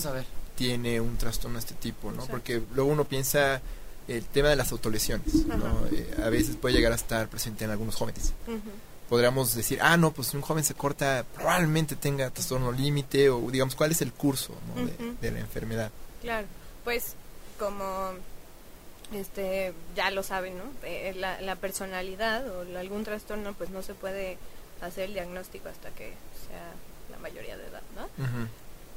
tiene 0.54 1.00
un 1.00 1.16
trastorno 1.16 1.58
de 1.58 1.60
este 1.60 1.74
tipo? 1.74 2.10
¿no? 2.12 2.24
Porque 2.26 2.62
luego 2.74 2.90
uno 2.90 3.04
piensa 3.04 3.60
el 4.08 4.24
tema 4.24 4.48
de 4.48 4.56
las 4.56 4.72
autolesiones, 4.72 5.34
¿no? 5.46 5.86
Eh, 5.92 6.14
a 6.24 6.30
veces 6.30 6.56
puede 6.56 6.74
llegar 6.74 6.92
a 6.92 6.94
estar 6.94 7.28
presente 7.28 7.64
en 7.64 7.70
algunos 7.70 7.96
jóvenes. 7.96 8.32
Podríamos 9.08 9.54
decir, 9.54 9.78
ah, 9.82 9.96
no, 9.96 10.10
pues 10.10 10.34
un 10.34 10.40
joven 10.40 10.64
se 10.64 10.74
corta, 10.74 11.24
probablemente 11.34 11.94
tenga 11.94 12.30
trastorno 12.30 12.72
límite, 12.72 13.30
o 13.30 13.50
digamos, 13.50 13.76
¿cuál 13.76 13.92
es 13.92 14.02
el 14.02 14.12
curso 14.12 14.52
de, 15.20 15.30
la 15.30 15.38
enfermedad? 15.38 15.90
Claro, 16.22 16.46
pues 16.82 17.14
como 17.58 18.10
este 19.14 19.72
ya 19.94 20.10
lo 20.10 20.24
saben, 20.24 20.58
¿no? 20.58 20.64
Eh, 20.82 21.14
la, 21.16 21.40
la, 21.40 21.54
personalidad 21.54 22.44
o 22.48 22.78
algún 22.78 23.04
trastorno, 23.04 23.54
pues 23.54 23.70
no 23.70 23.82
se 23.82 23.94
puede 23.94 24.38
hacer 24.80 25.04
el 25.04 25.14
diagnóstico 25.14 25.68
hasta 25.68 25.90
que 25.90 26.14
sea 26.48 26.72
la 27.10 27.18
mayoría 27.18 27.56
de 27.56 27.66
edad, 27.66 27.82
¿no? 27.94 28.08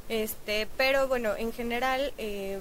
Este, 0.10 0.68
pero 0.78 1.08
bueno, 1.08 1.36
en 1.38 1.54
general 1.54 2.14
eh, 2.18 2.60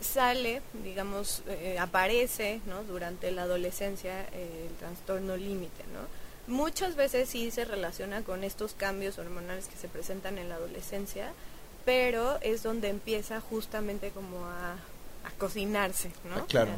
sale, 0.00 0.60
digamos, 0.84 1.42
eh, 1.48 1.78
aparece, 1.78 2.60
¿no? 2.66 2.84
Durante 2.84 3.30
la 3.30 3.42
adolescencia 3.42 4.22
eh, 4.32 4.68
el 4.68 4.76
trastorno 4.76 5.36
límite, 5.36 5.82
¿no? 5.92 6.23
Muchas 6.46 6.96
veces 6.96 7.28
sí 7.28 7.50
se 7.50 7.64
relaciona 7.64 8.22
con 8.22 8.44
estos 8.44 8.74
cambios 8.74 9.18
hormonales 9.18 9.66
que 9.66 9.76
se 9.76 9.88
presentan 9.88 10.38
en 10.38 10.48
la 10.48 10.56
adolescencia, 10.56 11.32
pero 11.84 12.38
es 12.42 12.62
donde 12.62 12.88
empieza 12.88 13.40
justamente 13.40 14.10
como 14.10 14.44
a, 14.46 14.72
a 14.72 15.30
cocinarse, 15.38 16.10
¿no? 16.28 16.36
Ah, 16.36 16.44
claro. 16.48 16.72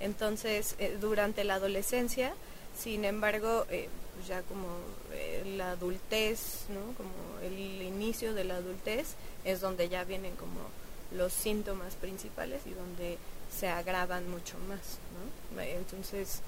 Entonces, 0.00 0.76
durante 1.00 1.44
la 1.44 1.54
adolescencia, 1.54 2.32
sin 2.78 3.04
embargo, 3.04 3.66
pues 3.66 4.28
ya 4.28 4.42
como 4.42 4.66
eh, 5.12 5.54
la 5.56 5.72
adultez, 5.72 6.64
¿no? 6.68 6.94
Como 6.94 7.10
el 7.42 7.82
inicio 7.82 8.34
de 8.34 8.44
la 8.44 8.56
adultez 8.56 9.14
es 9.44 9.60
donde 9.60 9.88
ya 9.88 10.04
vienen 10.04 10.36
como 10.36 10.60
los 11.12 11.32
síntomas 11.32 11.94
principales 11.94 12.62
y 12.66 12.70
donde 12.70 13.18
se 13.54 13.68
agravan 13.68 14.28
mucho 14.30 14.58
más, 14.68 14.98
¿no? 15.54 15.62
Entonces 15.62 16.40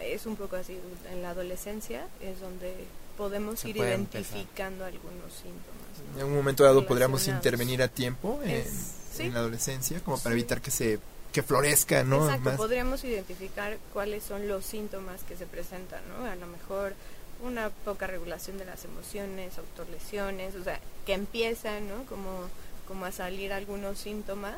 es 0.00 0.26
un 0.26 0.36
poco 0.36 0.56
así, 0.56 0.78
en 1.10 1.22
la 1.22 1.30
adolescencia 1.30 2.06
es 2.20 2.40
donde 2.40 2.74
podemos 3.16 3.64
ir 3.64 3.76
identificando 3.76 4.84
algunos 4.84 5.32
síntomas. 5.32 6.18
En 6.18 6.26
un 6.26 6.34
momento 6.34 6.64
dado 6.64 6.86
podríamos 6.86 7.26
intervenir 7.28 7.82
a 7.82 7.88
tiempo 7.88 8.40
en, 8.44 9.32
la 9.32 9.40
adolescencia 9.40 10.00
como 10.00 10.18
para 10.18 10.34
evitar 10.34 10.60
que 10.60 10.70
se 10.70 10.98
que 11.32 11.42
florezca, 11.42 12.02
¿no? 12.02 12.30
Exacto, 12.30 12.56
podríamos 12.56 13.04
identificar 13.04 13.76
cuáles 13.92 14.22
son 14.22 14.48
los 14.48 14.64
síntomas 14.64 15.22
que 15.24 15.36
se 15.36 15.44
presentan, 15.44 16.00
¿no? 16.08 16.24
A 16.24 16.34
lo 16.34 16.46
mejor 16.46 16.94
una 17.42 17.68
poca 17.68 18.06
regulación 18.06 18.56
de 18.56 18.64
las 18.64 18.86
emociones, 18.86 19.58
autolesiones, 19.58 20.54
o 20.54 20.64
sea, 20.64 20.80
que 21.04 21.12
empiezan, 21.12 21.88
¿no? 21.88 22.06
Como 22.06 22.48
como 22.86 23.04
a 23.04 23.12
salir 23.12 23.52
algunos 23.52 23.98
síntomas, 23.98 24.56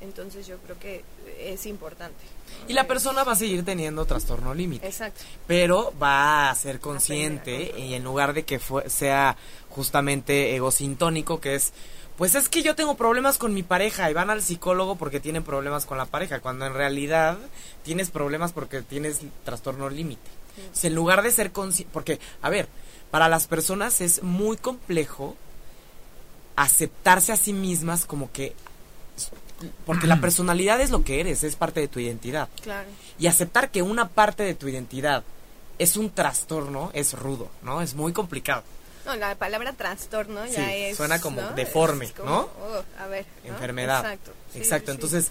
entonces 0.00 0.46
yo 0.46 0.58
creo 0.58 0.78
que 0.78 1.04
es 1.40 1.66
importante. 1.66 2.24
Y 2.68 2.72
la 2.72 2.86
persona 2.86 3.24
va 3.24 3.32
a 3.32 3.36
seguir 3.36 3.64
teniendo 3.64 4.04
trastorno 4.04 4.54
límite. 4.54 4.86
Exacto. 4.86 5.22
Pero 5.46 5.92
va 6.00 6.50
a 6.50 6.54
ser 6.54 6.80
consciente 6.80 7.74
y 7.78 7.94
en 7.94 8.04
lugar 8.04 8.32
de 8.32 8.44
que 8.44 8.60
sea 8.88 9.36
justamente 9.70 10.54
egosintónico, 10.54 11.40
que 11.40 11.54
es, 11.54 11.72
pues 12.16 12.34
es 12.34 12.48
que 12.48 12.62
yo 12.62 12.74
tengo 12.74 12.96
problemas 12.96 13.38
con 13.38 13.54
mi 13.54 13.62
pareja 13.62 14.10
y 14.10 14.14
van 14.14 14.30
al 14.30 14.42
psicólogo 14.42 14.96
porque 14.96 15.20
tienen 15.20 15.44
problemas 15.44 15.86
con 15.86 15.98
la 15.98 16.06
pareja, 16.06 16.40
cuando 16.40 16.66
en 16.66 16.74
realidad 16.74 17.38
tienes 17.84 18.10
problemas 18.10 18.52
porque 18.52 18.82
tienes 18.82 19.20
trastorno 19.44 19.88
límite. 19.90 20.30
en 20.82 20.94
lugar 20.94 21.22
de 21.22 21.30
ser 21.30 21.52
consciente, 21.52 21.92
porque, 21.92 22.18
a 22.42 22.50
ver, 22.50 22.68
para 23.10 23.28
las 23.28 23.46
personas 23.46 24.00
es 24.00 24.22
muy 24.22 24.56
complejo 24.56 25.36
aceptarse 26.56 27.32
a 27.32 27.36
sí 27.36 27.52
mismas 27.52 28.06
como 28.06 28.32
que 28.32 28.54
porque 29.84 30.06
la 30.06 30.20
personalidad 30.20 30.80
es 30.80 30.90
lo 30.90 31.02
que 31.04 31.20
eres, 31.20 31.42
es 31.42 31.56
parte 31.56 31.80
de 31.80 31.88
tu 31.88 32.00
identidad. 32.00 32.48
Claro. 32.62 32.88
Y 33.18 33.26
aceptar 33.26 33.70
que 33.70 33.82
una 33.82 34.08
parte 34.08 34.42
de 34.42 34.54
tu 34.54 34.68
identidad 34.68 35.24
es 35.78 35.96
un 35.96 36.10
trastorno 36.10 36.90
es 36.94 37.12
rudo, 37.14 37.50
¿no? 37.62 37.82
Es 37.82 37.94
muy 37.94 38.12
complicado. 38.12 38.62
No, 39.04 39.14
la 39.16 39.34
palabra 39.36 39.72
trastorno 39.72 40.44
ya 40.46 40.74
es. 40.74 40.96
Suena 40.96 41.20
como 41.20 41.40
deforme, 41.54 42.12
¿no? 42.24 42.40
Oh, 42.40 42.82
a 42.98 43.06
ver. 43.06 43.24
Enfermedad. 43.44 44.00
Exacto. 44.00 44.32
Exacto. 44.54 44.90
Entonces, 44.90 45.30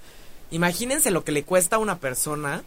imagínense 0.52 1.12
lo 1.12 1.24
que 1.24 1.34
le 1.34 1.44
cuesta 1.44 1.76
a 1.76 1.80
una 1.80 2.00
persona 2.00 2.64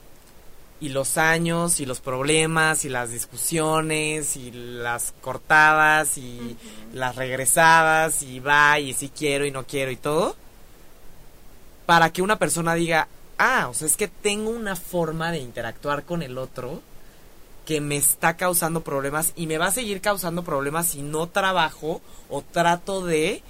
y 0.80 0.90
los 0.90 1.16
años 1.16 1.80
y 1.80 1.86
los 1.86 2.00
problemas 2.00 2.84
y 2.84 2.88
las 2.88 3.10
discusiones 3.10 4.36
y 4.36 4.50
las 4.52 5.14
cortadas 5.22 6.18
y 6.18 6.56
las 6.92 7.16
regresadas 7.16 8.22
y 8.22 8.38
va 8.38 8.78
y 8.78 8.92
si 8.92 9.08
quiero 9.08 9.46
y 9.46 9.50
no 9.50 9.66
quiero 9.66 9.90
y 9.90 9.96
todo 9.96 10.36
para 11.88 12.12
que 12.12 12.20
una 12.20 12.38
persona 12.38 12.74
diga, 12.74 13.08
ah, 13.38 13.66
o 13.70 13.72
sea, 13.72 13.86
es 13.86 13.96
que 13.96 14.08
tengo 14.08 14.50
una 14.50 14.76
forma 14.76 15.32
de 15.32 15.38
interactuar 15.38 16.04
con 16.04 16.22
el 16.22 16.36
otro 16.36 16.82
que 17.64 17.80
me 17.80 17.96
está 17.96 18.36
causando 18.36 18.82
problemas 18.82 19.32
y 19.36 19.46
me 19.46 19.56
va 19.56 19.68
a 19.68 19.70
seguir 19.70 20.02
causando 20.02 20.44
problemas 20.44 20.88
si 20.88 21.00
no 21.00 21.28
trabajo 21.30 22.02
o 22.28 22.42
trato 22.42 23.06
de 23.06 23.42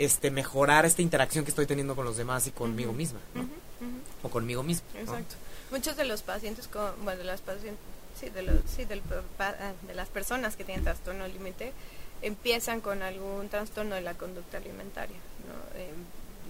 este 0.00 0.32
mejorar 0.32 0.84
esta 0.84 1.02
interacción 1.02 1.44
que 1.44 1.50
estoy 1.50 1.66
teniendo 1.66 1.94
con 1.94 2.04
los 2.04 2.16
demás 2.16 2.48
y 2.48 2.50
conmigo 2.50 2.92
misma, 2.92 3.20
¿no? 3.32 3.46
O 4.24 4.28
conmigo 4.28 4.64
mismo. 4.64 4.88
Exacto. 4.98 5.36
Muchos 5.70 5.96
de 5.96 6.04
los 6.04 6.22
pacientes, 6.22 6.66
con, 6.66 6.90
bueno, 7.04 7.18
de 7.18 7.26
las 7.26 7.42
pacientes, 7.42 7.78
sí, 8.18 8.28
de, 8.28 8.42
los, 8.42 8.56
sí, 8.66 8.88
ah, 9.38 9.72
de 9.86 9.94
las 9.94 10.08
personas 10.08 10.56
que 10.56 10.64
tienen 10.64 10.82
trastorno 10.82 11.28
límite, 11.28 11.72
empiezan 12.22 12.80
con 12.80 13.02
algún 13.02 13.48
trastorno 13.50 13.94
de 13.94 14.00
la 14.00 14.14
conducta 14.14 14.56
alimentaria, 14.56 15.18
¿no? 15.46 15.78
Em, 15.80 15.94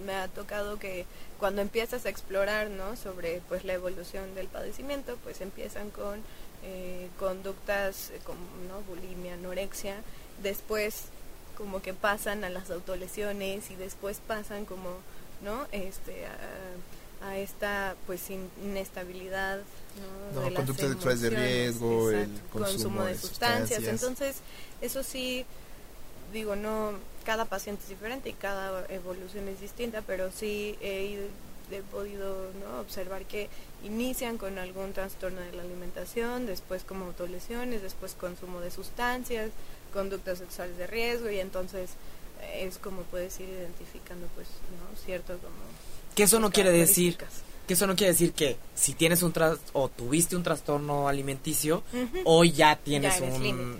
me 0.03 0.13
ha 0.13 0.27
tocado 0.27 0.77
que 0.77 1.05
cuando 1.39 1.61
empiezas 1.61 2.05
a 2.05 2.09
explorar 2.09 2.69
¿no? 2.69 2.95
sobre 2.95 3.41
pues 3.47 3.63
la 3.63 3.73
evolución 3.73 4.35
del 4.35 4.47
padecimiento, 4.47 5.17
pues 5.23 5.41
empiezan 5.41 5.89
con 5.91 6.21
eh, 6.63 7.09
conductas 7.19 8.09
eh, 8.09 8.19
como 8.23 8.39
¿no? 8.67 8.81
bulimia, 8.87 9.35
anorexia, 9.35 9.95
después 10.41 11.03
como 11.57 11.81
que 11.81 11.93
pasan 11.93 12.43
a 12.43 12.49
las 12.49 12.69
autolesiones 12.69 13.71
y 13.71 13.75
después 13.75 14.19
pasan 14.25 14.65
como 14.65 14.89
no 15.43 15.67
este 15.71 16.25
a, 17.21 17.37
esta 17.37 17.95
pues 18.05 18.29
inestabilidad 18.29 19.59
¿no? 20.33 20.41
no 20.41 20.53
conductas 20.53 20.89
sexuales 20.89 21.21
de 21.21 21.29
riesgo 21.31 22.11
el 22.11 22.29
consumo, 22.51 23.03
de, 23.03 23.17
sustancias. 23.17 23.83
entonces 23.83 24.37
eso 24.81 25.01
sí 25.01 25.45
digo 26.33 26.55
no 26.55 26.91
cada 27.25 27.45
paciente 27.45 27.83
es 27.83 27.89
diferente 27.89 28.29
y 28.29 28.33
cada 28.33 28.85
evolución 28.89 29.47
es 29.47 29.59
distinta, 29.59 30.01
pero 30.05 30.31
sí 30.31 30.77
he, 30.81 31.29
podido 31.91 32.51
¿no? 32.61 32.79
observar 32.79 33.25
que 33.25 33.49
inician 33.83 34.37
con 34.37 34.59
algún 34.59 34.93
trastorno 34.93 35.41
de 35.41 35.51
la 35.51 35.63
alimentación, 35.63 36.45
después 36.45 36.83
como 36.83 37.05
autolesiones, 37.05 37.81
después 37.81 38.13
consumo 38.13 38.61
de 38.61 38.69
sustancias, 38.69 39.49
conductas 39.91 40.37
sexuales 40.37 40.77
de 40.77 40.85
riesgo 40.85 41.29
y 41.29 41.39
entonces 41.39 41.91
eh, 42.41 42.65
es 42.67 42.77
como 42.77 43.01
puedes 43.03 43.39
ir 43.39 43.49
identificando 43.49 44.27
pues 44.35 44.47
no 44.47 44.97
cierto 45.03 45.37
como 45.37 45.55
que 46.13 46.23
eso 46.23 46.39
no 46.39 46.51
quiere 46.51 46.71
decir 46.71 47.17
que 47.65 47.73
eso 47.73 47.87
no 47.87 47.95
quiere 47.95 48.13
decir 48.13 48.33
que 48.33 48.57
si 48.75 48.93
tienes 48.93 49.23
un 49.23 49.31
tras 49.31 49.59
o 49.73 49.89
tuviste 49.89 50.35
un 50.35 50.43
trastorno 50.43 51.07
alimenticio, 51.07 51.83
hoy 52.23 52.51
ya 52.51 52.75
tienes 52.75 53.21
un 53.21 53.77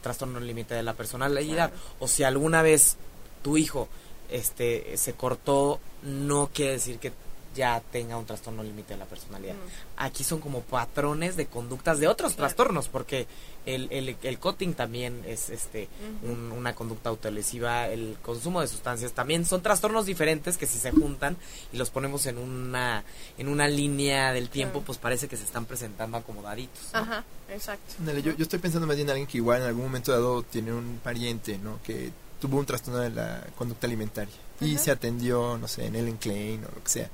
trastorno 0.00 0.40
límite 0.40 0.74
de 0.74 0.82
la 0.82 0.94
personalidad. 0.94 1.72
O 1.98 2.08
si 2.08 2.22
alguna 2.22 2.62
vez 2.62 2.96
tu 3.42 3.56
hijo 3.56 3.88
este 4.30 4.96
se 4.96 5.12
cortó, 5.14 5.80
no 6.02 6.50
quiere 6.52 6.72
decir 6.72 6.98
que 6.98 7.12
ya 7.56 7.82
tenga 7.90 8.16
un 8.16 8.26
trastorno 8.26 8.62
límite 8.62 8.94
de 8.94 8.98
la 8.98 9.06
personalidad. 9.06 9.56
Aquí 9.96 10.22
son 10.22 10.40
como 10.40 10.60
patrones 10.60 11.36
de 11.36 11.46
conductas 11.46 11.98
de 11.98 12.06
otros 12.06 12.36
trastornos, 12.36 12.88
porque 12.88 13.26
el, 13.64 13.88
el, 13.90 14.16
el 14.22 14.38
cutting 14.38 14.74
también 14.74 15.24
es 15.26 15.50
este 15.50 15.88
una 16.22 16.74
conducta 16.74 17.08
autolesiva, 17.08 17.88
el 17.88 18.16
consumo 18.22 18.60
de 18.60 18.68
sustancias 18.68 19.12
también 19.12 19.44
son 19.44 19.62
trastornos 19.62 20.06
diferentes 20.06 20.56
que 20.56 20.66
si 20.66 20.78
se 20.78 20.92
juntan 20.92 21.36
y 21.72 21.76
los 21.76 21.90
ponemos 21.90 22.26
en 22.26 22.38
una 22.38 23.04
en 23.38 23.48
una 23.48 23.66
línea 23.66 24.32
del 24.32 24.48
tiempo, 24.50 24.82
pues 24.82 24.98
parece 24.98 25.26
que 25.26 25.36
se 25.36 25.44
están 25.44 25.64
presentando 25.64 26.18
acomodaditos. 26.18 26.94
Ajá, 26.94 27.24
exacto. 27.50 27.94
yo, 28.22 28.32
yo 28.36 28.42
estoy 28.42 28.58
pensando 28.58 28.86
más 28.86 28.96
bien 28.96 29.08
en 29.08 29.12
alguien 29.12 29.26
que 29.26 29.38
igual 29.38 29.62
en 29.62 29.68
algún 29.68 29.84
momento 29.84 30.12
dado 30.12 30.42
tiene 30.42 30.72
un 30.72 31.00
pariente, 31.02 31.58
¿no? 31.58 31.80
Que 31.82 32.12
tuvo 32.40 32.58
un 32.58 32.66
trastorno 32.66 33.00
de 33.00 33.10
la 33.10 33.44
conducta 33.56 33.86
alimentaria 33.86 34.34
y 34.60 34.78
se 34.78 34.90
atendió, 34.90 35.58
no 35.58 35.68
sé, 35.68 35.86
en 35.86 35.96
Ellen 35.96 36.16
Klein 36.16 36.64
o 36.64 36.74
lo 36.74 36.82
que 36.82 36.90
sea. 36.90 37.10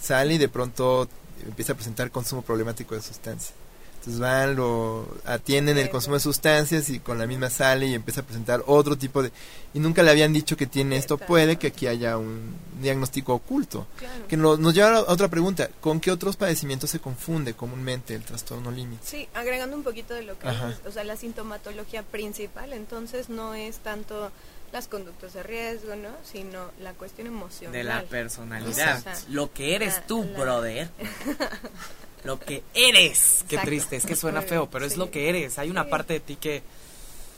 Sale 0.00 0.34
y 0.34 0.38
de 0.38 0.48
pronto 0.48 1.08
empieza 1.46 1.72
a 1.72 1.76
presentar 1.76 2.10
consumo 2.10 2.42
problemático 2.42 2.94
de 2.94 3.02
sustancias. 3.02 3.54
Entonces 4.04 4.20
van, 4.20 4.54
lo 4.54 5.08
atienden 5.24 5.78
el 5.78 5.88
consumo 5.88 6.16
de 6.16 6.20
sustancias 6.20 6.90
y 6.90 7.00
con 7.00 7.16
la 7.16 7.26
misma 7.26 7.48
sale 7.48 7.86
y 7.86 7.94
empieza 7.94 8.20
a 8.20 8.24
presentar 8.24 8.62
otro 8.66 8.98
tipo 8.98 9.22
de... 9.22 9.32
Y 9.72 9.78
nunca 9.78 10.02
le 10.02 10.10
habían 10.10 10.34
dicho 10.34 10.58
que 10.58 10.66
tiene 10.66 10.98
esto. 10.98 11.16
Puede 11.16 11.56
que 11.56 11.68
aquí 11.68 11.86
haya 11.86 12.18
un 12.18 12.54
diagnóstico 12.82 13.32
oculto. 13.32 13.86
Que 14.28 14.36
nos, 14.36 14.58
nos 14.58 14.74
lleva 14.74 14.98
a 14.98 15.00
otra 15.00 15.28
pregunta. 15.28 15.70
¿Con 15.80 16.00
qué 16.00 16.10
otros 16.10 16.36
padecimientos 16.36 16.90
se 16.90 17.00
confunde 17.00 17.54
comúnmente 17.54 18.14
el 18.14 18.22
trastorno 18.22 18.70
límite? 18.70 19.02
Sí, 19.06 19.26
agregando 19.32 19.74
un 19.74 19.82
poquito 19.82 20.12
de 20.12 20.22
lo 20.22 20.38
que 20.38 20.48
es, 20.48 20.86
o 20.86 20.92
sea, 20.92 21.02
la 21.02 21.16
sintomatología 21.16 22.02
principal, 22.02 22.74
entonces 22.74 23.30
no 23.30 23.54
es 23.54 23.78
tanto 23.78 24.30
las 24.74 24.88
conductas 24.88 25.32
de 25.34 25.44
riesgo, 25.44 25.94
¿no? 25.94 26.10
Sino 26.24 26.72
la 26.80 26.94
cuestión 26.94 27.28
emocional. 27.28 27.72
De 27.72 27.84
la 27.84 28.02
personalidad. 28.02 29.04
lo 29.28 29.52
que 29.52 29.76
eres 29.76 30.04
tú, 30.08 30.24
brother. 30.24 30.88
lo 32.24 32.40
que 32.40 32.64
eres. 32.74 33.44
Qué 33.48 33.56
triste, 33.58 33.94
es 33.94 34.04
que 34.04 34.16
suena 34.16 34.42
feo, 34.42 34.68
pero 34.68 34.84
es 34.84 34.96
lo 34.96 35.12
que 35.12 35.28
eres. 35.28 35.60
Hay 35.60 35.70
una 35.70 35.88
parte 35.88 36.14
de 36.14 36.20
ti 36.20 36.34
que... 36.34 36.64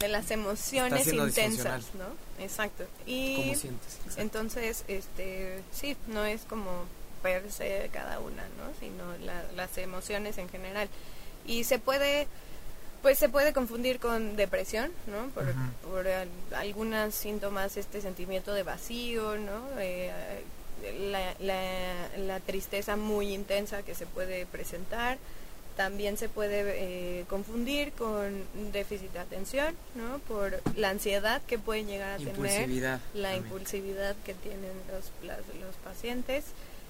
De 0.01 0.09
las 0.09 0.31
emociones 0.31 1.07
intensas, 1.07 1.95
¿no? 1.95 2.07
Exacto. 2.43 2.85
Y 3.05 3.37
¿Cómo 3.37 3.55
sientes? 3.55 3.99
Entonces, 4.17 4.85
este, 4.89 5.61
sí, 5.73 5.95
no 6.07 6.25
es 6.25 6.41
como 6.43 6.87
per 7.23 7.53
se 7.53 7.91
cada 7.93 8.19
una, 8.19 8.45
¿no? 8.45 8.73
Sino 8.81 9.05
las 9.55 9.77
emociones 9.77 10.39
en 10.39 10.49
general. 10.49 10.89
Y 11.47 11.65
se 11.65 11.79
puede 11.79 12.29
pues 13.07 13.21
se 13.21 13.29
puede 13.29 13.53
confundir 13.53 14.01
con 14.01 14.35
depresión, 14.35 14.91
¿no? 15.07 15.29
Por, 15.29 16.09
algunos 16.57 17.15
síntomas, 17.15 17.77
este 17.77 18.01
sentimiento 18.01 18.53
de 18.53 18.65
vacío, 18.65 19.37
¿no? 19.39 19.63
Eh, 19.79 20.11
la, 22.19 22.41
tristeza 22.41 22.97
muy 22.97 23.33
intensa 23.33 23.85
que 23.85 23.95
se 23.95 24.07
puede 24.07 24.45
presentar. 24.47 25.19
También 25.77 26.17
se 26.17 26.29
puede 26.29 26.65
eh, 27.21 27.25
confundir 27.29 27.93
con 27.93 28.43
déficit 28.73 29.13
de 29.13 29.21
atención, 29.21 29.77
¿no? 29.95 30.19
Por 30.27 30.61
la 30.75 30.91
ansiedad 30.91 31.41
que 31.47 31.61
pueden 31.61 31.87
llegar 31.87 32.11
a 32.11 32.17
tener, 32.17 32.99
la 33.15 33.37
impulsividad 33.37 34.17
que 34.25 34.35
tienen 34.35 34.73
los, 34.91 35.13
los 35.61 35.77
pacientes. 35.85 36.43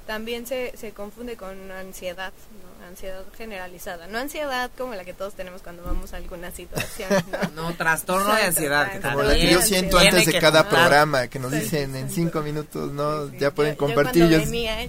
También 0.06 0.46
se, 0.46 0.74
se 0.78 0.92
confunde 0.92 1.36
con 1.36 1.70
ansiedad, 1.72 2.32
¿no? 2.62 2.75
Ansiedad 2.88 3.24
generalizada. 3.36 4.06
No 4.06 4.18
ansiedad 4.18 4.70
como 4.76 4.94
la 4.94 5.04
que 5.04 5.12
todos 5.12 5.34
tenemos 5.34 5.62
cuando 5.62 5.82
vamos 5.82 6.12
a 6.12 6.16
alguna 6.16 6.50
situación. 6.50 7.08
No, 7.54 7.74
trastorno 7.78 8.34
de 8.34 8.42
ansiedad. 8.42 9.00
como 9.02 9.22
la 9.22 9.34
que 9.34 9.50
yo 9.50 9.62
siento 9.62 9.98
antes 9.98 10.26
de 10.26 10.38
cada 10.38 10.68
programa, 10.68 11.28
que 11.28 11.38
nos 11.38 11.52
dicen 11.52 11.94
en 11.96 12.10
cinco 12.10 12.42
minutos, 12.42 12.92
¿no? 12.92 13.32
ya 13.34 13.50
pueden 13.50 13.76
compartir. 13.76 14.28
Yo, 14.28 14.38
¿eh? 14.38 14.88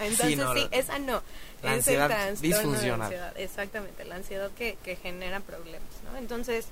Entonces 0.00 0.38
sí, 0.54 0.68
esa 0.70 0.98
no. 0.98 1.22
La 1.62 1.72
ansiedad 1.72 2.32
disfuncional. 2.40 3.32
exactamente, 3.36 4.04
la 4.04 4.16
ansiedad 4.16 4.50
que, 4.56 4.76
que 4.84 4.96
genera 4.96 5.40
problemas, 5.40 5.88
¿no? 6.04 6.18
Entonces 6.18 6.66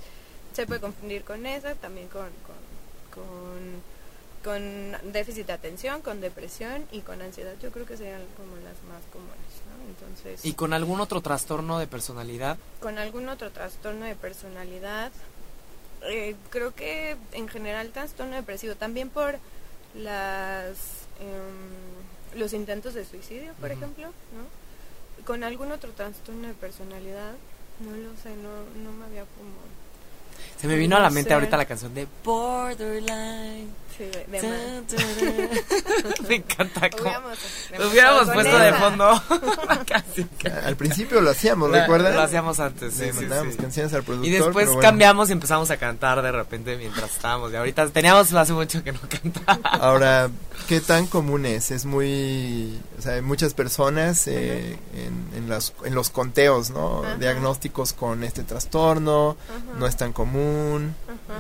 se 0.53 0.67
puede 0.67 0.81
confundir 0.81 1.25
con 1.25 1.47
esa, 1.47 1.75
también 1.77 2.09
con, 2.09 2.29
con 2.47 2.63
con 3.13 3.83
déficit 5.13 5.47
de 5.47 5.53
atención, 5.53 6.03
con 6.03 6.21
depresión 6.21 6.87
y 6.91 7.01
con 7.01 7.23
ansiedad. 7.23 7.55
Yo 7.63 7.71
creo 7.71 7.87
que 7.87 7.97
serían 7.97 8.23
como 8.37 8.57
las 8.57 8.83
más 8.89 9.03
comunes, 9.13 9.37
¿no? 9.69 9.89
Entonces. 9.89 10.45
¿Y 10.45 10.55
con 10.55 10.73
algún 10.73 11.01
otro 11.01 11.21
trastorno 11.21 11.79
de 11.79 11.87
personalidad? 11.87 12.59
Con 12.81 12.99
algún 12.99 13.29
otro 13.29 13.51
trastorno 13.51 14.05
de 14.07 14.17
personalidad. 14.17 15.13
Eh, 16.03 16.35
creo 16.51 16.75
que 16.75 17.17
en 17.33 17.49
general 17.49 17.91
trastorno 17.91 18.35
depresivo 18.35 18.75
también 18.75 19.09
por 19.09 19.39
las 19.95 20.77
em, 21.21 22.39
los 22.39 22.53
intentos 22.53 22.95
de 22.95 23.05
suicidio, 23.05 23.53
por 23.61 23.71
ejemplo, 23.71 24.07
¿no? 24.07 25.25
Con 25.27 25.45
algún 25.45 25.71
otro 25.71 25.93
trastorno 25.93 26.49
de 26.49 26.55
personalidad, 26.55 27.35
no 27.81 27.97
lo 27.97 28.17
sé, 28.17 28.35
no, 28.37 28.83
no 28.83 28.93
me 28.93 29.05
había 29.05 29.23
como 29.23 29.53
se 30.61 30.69
me 30.69 30.77
vino 30.77 30.97
a 30.97 31.01
la 31.01 31.11
mente 31.11 31.35
ahorita 31.35 31.57
la 31.57 31.65
canción 31.65 31.93
de 31.95 32.07
Borderline. 32.25 33.83
Sí, 33.97 34.05
de, 34.05 34.27
me 36.29 36.35
encanta 36.37 36.89
cómo 36.89 37.11
lo 37.79 37.91
hubiéramos 37.91 38.31
puesto 38.31 38.59
de 38.59 38.73
fondo. 38.73 39.23
Casi, 39.87 40.27
Al 40.65 40.77
principio 40.77 41.21
lo 41.21 41.31
hacíamos, 41.31 41.71
¿recuerdas? 41.71 42.15
Lo 42.15 42.23
hacíamos 42.23 42.59
antes, 42.59 42.95
sí, 42.95 43.11
sí, 43.13 43.27
canciones 43.59 43.93
al 43.93 44.03
productor. 44.03 44.29
Y 44.29 44.31
después 44.31 44.71
cambiamos 44.81 45.29
y 45.29 45.33
empezamos 45.33 45.71
a 45.71 45.77
cantar 45.77 46.23
de 46.23 46.33
repente 46.33 46.79
mientras 46.79 47.11
estábamos. 47.11 47.53
Y 47.53 47.57
ahorita 47.57 47.91
teníamos 47.91 48.33
hace 48.33 48.55
mucho 48.55 48.83
que 48.83 48.93
no 48.93 49.01
cantábamos. 49.01 49.83
Ahora, 49.83 50.31
¿qué 50.69 50.81
tan 50.81 51.07
común 51.07 51.45
es? 51.45 51.71
Es 51.71 51.85
muy... 51.85 52.81
O 52.99 53.03
sea, 53.03 53.13
hay 53.15 53.23
muchas 53.23 53.53
personas 53.53 54.27
eh, 54.27 54.79
en, 54.95 55.29
en, 55.37 55.51
las, 55.51 55.75
en 55.85 55.95
los 55.95 56.09
conteos, 56.09 56.71
¿no? 56.71 57.03
Diagnósticos 57.19 57.93
con 57.93 58.25
este 58.25 58.43
trastorno, 58.43 59.37
no 59.79 59.87
es 59.87 59.97
tan 59.97 60.15
común, 60.15 60.32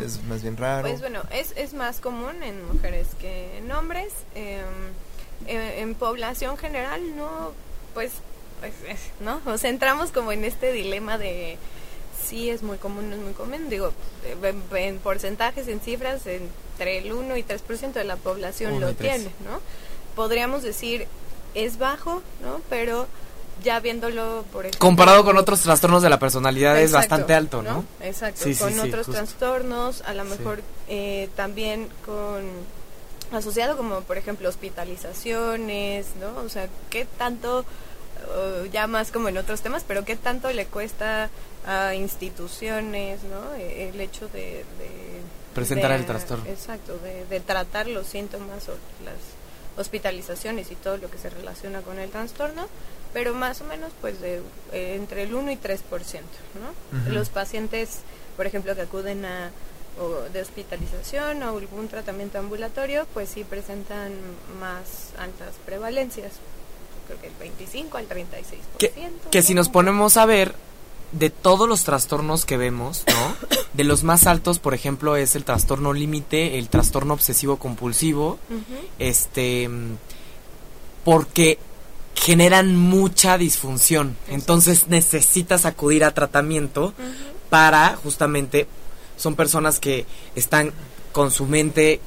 es 0.03 0.23
más 0.25 0.43
bien 0.43 0.57
raro. 0.57 0.89
Pues 0.89 1.01
bueno, 1.01 1.23
es, 1.33 1.53
es 1.57 1.75
más 1.75 2.01
común 2.01 2.43
en 2.43 2.67
mujeres 2.67 3.09
que 3.21 3.59
en 3.59 3.71
hombres. 3.73 4.13
Em, 4.35 4.65
en, 5.47 5.95
población 5.95 6.57
general 6.57 7.17
no, 7.17 7.53
pues, 7.95 8.13
pues 8.61 8.73
¿no? 9.21 9.41
O 9.47 9.59
sea, 9.59 9.71
entramos 9.71 10.11
como 10.11 10.33
en 10.33 10.45
este 10.45 10.73
dilema 10.73 11.19
de 11.19 11.59
sí 12.25 12.51
es 12.51 12.63
muy 12.63 12.79
común, 12.79 13.11
no 13.11 13.17
es 13.17 13.23
muy 13.23 13.33
común. 13.33 13.69
Digo, 13.69 13.93
en, 14.75 14.99
porcentajes, 14.99 15.69
en 15.69 15.81
cifras, 15.81 16.23
entre 16.27 16.99
el 16.99 17.13
1 17.13 17.37
y 17.37 17.43
3% 17.43 17.93
de 17.93 18.05
la 18.05 18.17
población 18.17 18.81
lo 18.81 18.95
tiene, 18.95 19.31
¿no? 19.45 19.61
Podríamos 20.15 20.63
decir 20.63 21.07
es 21.55 21.79
bajo, 21.79 22.23
¿no? 22.43 22.61
Pero 22.71 23.07
ya 23.63 23.81
viéndolo 23.81 24.45
por 24.53 24.67
ejemplo, 24.67 24.81
comparado 24.81 25.25
con 25.25 25.37
otros 25.37 25.61
trastornos 25.63 26.03
de 26.03 26.11
la 26.11 26.19
personalidad 26.19 26.79
es 26.81 26.93
bastante 26.93 27.35
alto, 27.35 27.63
¿no? 27.63 27.85
Exacto, 28.01 28.45
con 28.59 28.79
otros 28.81 29.07
trastornos, 29.07 30.03
a 30.03 30.15
lo 30.15 30.25
mejor 30.25 30.63
eh, 30.89 31.29
también 31.37 31.89
con 32.05 32.43
asociado 33.33 33.77
como 33.77 34.01
por 34.03 34.19
ejemplo 34.19 34.49
hospitalizaciones, 34.49 36.07
¿no? 36.21 36.43
O 36.43 36.49
sea, 36.49 36.69
qué 36.91 37.07
tanto 37.19 37.65
ya 38.71 38.87
más 38.87 39.11
como 39.11 39.29
en 39.29 39.39
otros 39.39 39.63
temas, 39.63 39.85
pero 39.87 40.05
qué 40.05 40.17
tanto 40.17 40.51
le 40.53 40.67
cuesta 40.67 41.31
a 41.67 41.95
instituciones, 41.95 43.21
¿no? 43.25 43.55
E, 43.55 43.89
el 43.89 44.01
hecho 44.01 44.29
de, 44.29 44.65
presentar 45.55 45.93
el 45.93 46.07
trastorno. 46.07 46.45
Exacto, 46.47 46.99
de, 46.99 47.27
de 47.27 47.41
tratar 47.41 47.87
los 47.89 48.07
síntomas 48.07 48.69
o 48.69 48.73
las 49.05 49.17
hospitalizaciones 49.77 50.71
y 50.71 50.75
todo 50.77 50.97
lo 50.97 51.11
que 51.11 51.19
se 51.19 51.31
relaciona 51.31 51.83
con 51.83 51.99
el 51.99 52.11
trastorno, 52.11 52.69
pero 53.13 53.35
más 53.35 53.61
o 53.61 53.65
menos 53.65 53.93
pues 54.01 54.21
de 54.21 54.41
eh, 54.73 54.95
entre 54.97 55.25
el 55.25 55.35
1 55.35 55.53
y 55.53 55.57
3%, 55.57 55.81
¿no? 55.91 57.13
Los 57.13 57.29
pacientes, 57.29 58.01
por 58.37 58.47
ejemplo, 58.47 58.75
que 58.75 58.83
acuden 58.83 59.25
a 59.25 59.51
o 60.01 60.29
de 60.33 60.41
hospitalización 60.41 61.43
o 61.43 61.59
algún 61.59 61.89
tratamiento 61.89 62.39
ambulatorio, 62.39 63.07
pues 63.13 63.29
sí 63.29 63.45
presentan 63.45 64.13
más 64.59 65.13
altas 65.19 65.55
prevalencias, 65.67 66.33
creo 67.07 67.21
que 67.21 67.27
el 67.27 67.35
25 67.39 67.99
al 67.99 68.09
36%. 68.09 68.33
Que, 68.79 68.93
que 69.31 69.43
si 69.43 69.53
nos 69.53 69.69
ponemos 69.69 70.17
a 70.17 70.25
ver, 70.25 70.55
de 71.13 71.29
todos 71.31 71.69
los 71.69 71.85
trastornos 71.85 72.45
que 72.45 72.57
vemos, 72.57 73.05
¿no? 73.07 73.57
De 73.73 73.85
los 73.85 74.03
más 74.03 74.27
altos, 74.27 74.59
por 74.59 74.75
ejemplo, 74.75 75.17
es 75.17 75.35
el 75.35 75.45
trastorno 75.45 75.93
límite, 75.95 76.59
el 76.59 76.69
trastorno 76.69 77.15
obsesivo 77.15 77.57
compulsivo, 77.57 78.39
este, 78.99 79.69
porque 81.03 81.59
generan 82.15 82.77
mucha 82.77 83.39
disfunción. 83.39 84.17
Entonces 84.29 84.89
necesitas 84.89 85.65
acudir 85.65 86.05
a 86.05 86.15
tratamiento 86.15 86.95
para 87.51 87.97
justamente 87.97 88.67
son 89.17 89.37
personas 89.37 89.79
que 89.79 90.07
están 90.35 90.73
con 91.13 91.31
su 91.31 91.47
mente 91.47 92.01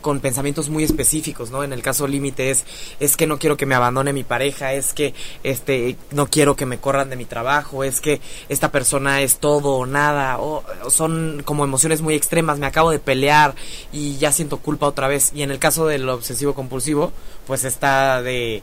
con 0.00 0.20
pensamientos 0.20 0.68
muy 0.68 0.84
específicos, 0.84 1.50
¿no? 1.50 1.64
En 1.64 1.72
el 1.72 1.82
caso 1.82 2.06
límite 2.06 2.50
es 2.50 2.64
es 3.00 3.16
que 3.16 3.26
no 3.26 3.38
quiero 3.38 3.56
que 3.56 3.66
me 3.66 3.74
abandone 3.74 4.12
mi 4.12 4.24
pareja, 4.24 4.72
es 4.72 4.94
que 4.94 5.14
este 5.42 5.96
no 6.10 6.28
quiero 6.28 6.56
que 6.56 6.66
me 6.66 6.78
corran 6.78 7.10
de 7.10 7.16
mi 7.16 7.24
trabajo, 7.24 7.84
es 7.84 8.00
que 8.00 8.20
esta 8.48 8.70
persona 8.70 9.22
es 9.22 9.38
todo 9.38 9.70
o 9.74 9.86
nada, 9.86 10.38
o 10.38 10.64
son 10.90 11.42
como 11.44 11.64
emociones 11.64 12.00
muy 12.00 12.14
extremas, 12.14 12.58
me 12.58 12.66
acabo 12.66 12.90
de 12.90 12.98
pelear 12.98 13.54
y 13.92 14.16
ya 14.18 14.32
siento 14.32 14.58
culpa 14.58 14.86
otra 14.86 15.08
vez. 15.08 15.32
Y 15.34 15.42
en 15.42 15.50
el 15.50 15.58
caso 15.58 15.86
del 15.86 16.08
obsesivo 16.08 16.54
compulsivo, 16.54 17.12
pues 17.46 17.64
está 17.64 18.22
de 18.22 18.62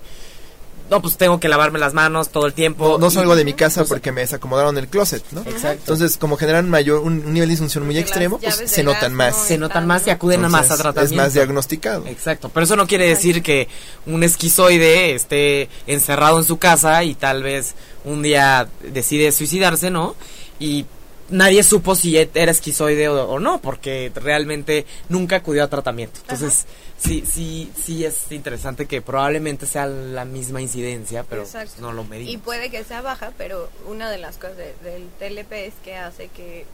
no, 0.89 1.01
pues 1.01 1.17
tengo 1.17 1.39
que 1.39 1.47
lavarme 1.47 1.79
las 1.79 1.93
manos 1.93 2.29
todo 2.29 2.45
el 2.45 2.53
tiempo. 2.53 2.97
No, 2.99 3.09
salgo 3.09 3.35
de 3.35 3.43
mi 3.43 3.53
casa 3.53 3.81
pues, 3.81 3.89
porque 3.89 4.11
me 4.11 4.21
desacomodaron 4.21 4.77
el 4.77 4.87
closet, 4.87 5.23
¿no? 5.31 5.41
Exacto. 5.41 5.79
Entonces, 5.79 6.17
como 6.17 6.37
generan 6.37 6.69
mayor, 6.69 6.99
un, 6.99 7.33
nivel 7.33 7.49
de 7.49 7.53
disfunción 7.53 7.85
muy 7.85 7.97
extremo, 7.97 8.37
pues 8.39 8.63
se 8.65 8.83
notan 8.83 9.13
más. 9.13 9.35
se 9.35 9.57
notan 9.57 9.87
más 9.87 10.05
y 10.05 10.11
acuden 10.11 10.41
más 10.41 10.71
a 10.71 10.77
tratamiento. 10.77 11.15
Es 11.15 11.17
más 11.17 11.33
diagnosticado. 11.33 12.05
Exacto. 12.07 12.49
Pero 12.53 12.63
eso 12.65 12.75
no 12.75 12.87
quiere 12.87 13.07
decir 13.07 13.41
que 13.41 13.67
un 14.05 14.23
esquizoide 14.23 15.15
esté 15.15 15.69
encerrado 15.87 16.37
en 16.37 16.45
su 16.45 16.57
casa 16.57 17.03
y 17.03 17.15
tal 17.15 17.41
vez 17.41 17.75
un 18.03 18.21
día 18.21 18.67
decide 18.83 19.31
suicidarse, 19.31 19.89
¿no? 19.89 20.15
Y 20.59 20.85
nadie 21.29 21.63
supo 21.63 21.95
si 21.95 22.17
era 22.17 22.51
esquizoide 22.51 23.09
o, 23.09 23.39
no, 23.39 23.61
porque 23.61 24.11
realmente 24.15 24.85
nunca 25.09 25.37
acudió 25.37 25.63
a 25.63 25.67
tratamiento. 25.67 26.19
Entonces, 26.21 26.65
sí, 26.97 27.23
sí, 27.25 27.71
sí 27.81 28.05
es 28.05 28.31
interesante 28.31 28.85
que 28.85 29.01
probablemente 29.01 29.65
sea 29.65 29.87
la 29.87 30.25
misma 30.25 30.61
incidencia, 30.61 31.23
pero 31.23 31.45
no 31.79 31.91
lo 31.91 32.03
medimos. 32.03 32.33
Y 32.33 32.37
puede 32.37 32.69
que 32.69 32.83
sea 32.83 33.01
baja, 33.01 33.31
pero 33.37 33.69
una 33.87 34.09
de 34.09 34.17
las 34.17 34.37
cosas 34.37 34.57
del 34.57 35.07
TLP 35.19 35.51
es 35.53 35.73
que 35.83 35.95
hace 35.95 36.27
que 36.29 36.65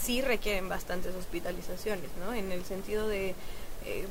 sí 0.00 0.22
requieren 0.22 0.68
bastantes 0.68 1.14
hospitalizaciones, 1.14 2.10
¿no? 2.24 2.34
En 2.34 2.52
el 2.52 2.64
sentido 2.64 3.08
de 3.08 3.34
eh, 3.84 4.06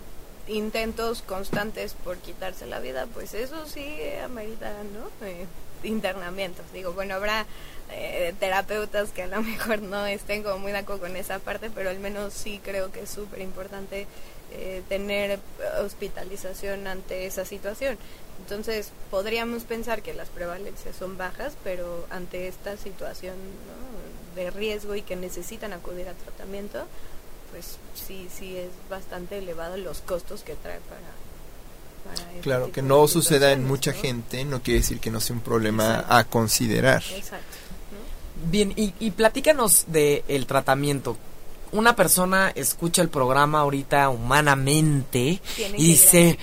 intentos 0.47 1.21
constantes 1.21 1.93
por 2.03 2.17
quitarse 2.17 2.65
la 2.65 2.79
vida, 2.79 3.07
pues 3.13 3.33
eso 3.33 3.65
sí 3.65 3.85
amerita, 4.23 4.71
¿no? 4.93 5.27
Eh, 5.27 5.45
internamientos. 5.83 6.65
Digo, 6.73 6.93
bueno, 6.93 7.15
habrá 7.15 7.45
eh, 7.91 8.33
terapeutas 8.39 9.11
que 9.11 9.23
a 9.23 9.27
lo 9.27 9.41
mejor 9.43 9.81
no 9.81 10.05
estén 10.05 10.43
como 10.43 10.59
muy 10.59 10.71
de 10.71 10.79
acuerdo 10.79 11.03
con 11.03 11.15
esa 11.15 11.39
parte, 11.39 11.69
pero 11.73 11.89
al 11.89 11.99
menos 11.99 12.33
sí 12.33 12.59
creo 12.63 12.91
que 12.91 13.01
es 13.01 13.09
súper 13.09 13.41
importante 13.41 14.07
eh, 14.51 14.83
tener 14.89 15.39
hospitalización 15.83 16.87
ante 16.87 17.25
esa 17.25 17.45
situación. 17.45 17.97
Entonces, 18.39 18.91
podríamos 19.09 19.63
pensar 19.63 20.01
que 20.01 20.13
las 20.13 20.29
prevalencias 20.29 20.95
son 20.95 21.17
bajas, 21.17 21.53
pero 21.63 22.05
ante 22.09 22.47
esta 22.47 22.77
situación 22.77 23.35
de 24.35 24.51
riesgo 24.51 24.95
y 24.95 25.01
que 25.01 25.15
necesitan 25.15 25.73
acudir 25.73 26.09
a 26.09 26.13
tratamiento, 26.13 26.85
pues 27.51 27.77
sí, 27.95 28.27
sí 28.35 28.57
es 28.57 28.69
bastante 28.89 29.37
elevado 29.37 29.77
los 29.77 30.01
costos 30.01 30.43
que 30.43 30.55
trae 30.55 30.79
para, 30.81 30.99
este 32.29 32.41
claro, 32.41 32.71
que 32.71 32.81
no 32.81 33.07
suceda 33.07 33.51
en 33.51 33.65
mucha 33.65 33.93
gente 33.93 34.43
no 34.45 34.61
quiere 34.61 34.81
decir 34.81 34.99
que 34.99 35.09
no 35.09 35.19
sea 35.19 35.35
un 35.35 35.41
problema 35.41 36.05
a 36.07 36.23
considerar. 36.25 37.03
Exacto. 37.15 37.54
Bien, 38.45 38.73
y, 38.75 38.93
y 38.99 39.11
platícanos 39.11 39.85
del 39.87 40.23
el 40.27 40.45
tratamiento. 40.45 41.17
Una 41.71 41.95
persona 41.95 42.51
escucha 42.55 43.01
el 43.01 43.09
programa 43.09 43.59
ahorita 43.59 44.09
humanamente 44.09 45.41
y 45.77 45.87
dice, 45.87 46.37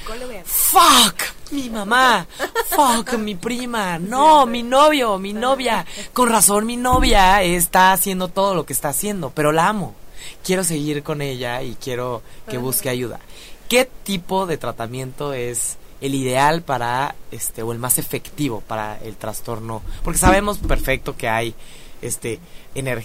fuck, 0.45 1.15
mi 1.53 1.71
mamá, 1.71 2.27
fuck, 2.67 3.12
mi 3.19 3.35
prima, 3.35 3.99
no, 3.99 4.45
mi 4.47 4.62
novio, 4.62 5.19
mi 5.19 5.33
novia. 5.33 5.87
Con 6.12 6.29
razón 6.29 6.67
mi 6.67 6.77
novia 6.77 7.43
está 7.43 7.93
haciendo 7.93 8.29
todo 8.29 8.55
lo 8.55 8.67
que 8.67 8.73
está 8.73 8.91
haciendo, 8.91 9.31
pero 9.31 9.53
la 9.53 9.69
amo. 9.69 9.95
Quiero 10.45 10.65
seguir 10.65 11.03
con 11.03 11.23
ella 11.23 11.62
y 11.62 11.77
quiero 11.77 12.23
que 12.49 12.59
busque 12.59 12.88
ayuda. 12.88 13.21
¿Qué 13.69 13.88
tipo 14.03 14.47
de 14.47 14.59
tratamiento 14.59 15.33
es 15.33 15.79
el 16.01 16.15
ideal 16.15 16.62
para 16.62 17.15
este 17.31 17.62
o 17.62 17.73
el 17.73 17.79
más 17.79 17.97
efectivo 17.97 18.62
para 18.67 18.99
el 18.99 19.17
trastorno? 19.17 19.83
Porque 20.03 20.19
sabemos 20.19 20.59
perfecto 20.59 21.17
que 21.17 21.29
hay 21.29 21.55
este 22.03 22.41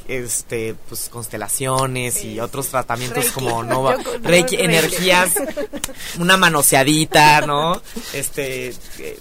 este 0.08 0.76
pues 0.90 1.08
constelaciones 1.10 2.24
y 2.24 2.40
otros 2.40 2.68
tratamientos 2.68 3.28
como 3.32 3.64
Nova 3.64 3.98
Reiki, 4.24 4.56
energías 4.56 5.36
una 6.20 6.36
manoseadita 6.36 7.42
no 7.42 7.82
este 8.14 8.70
eh, 9.00 9.20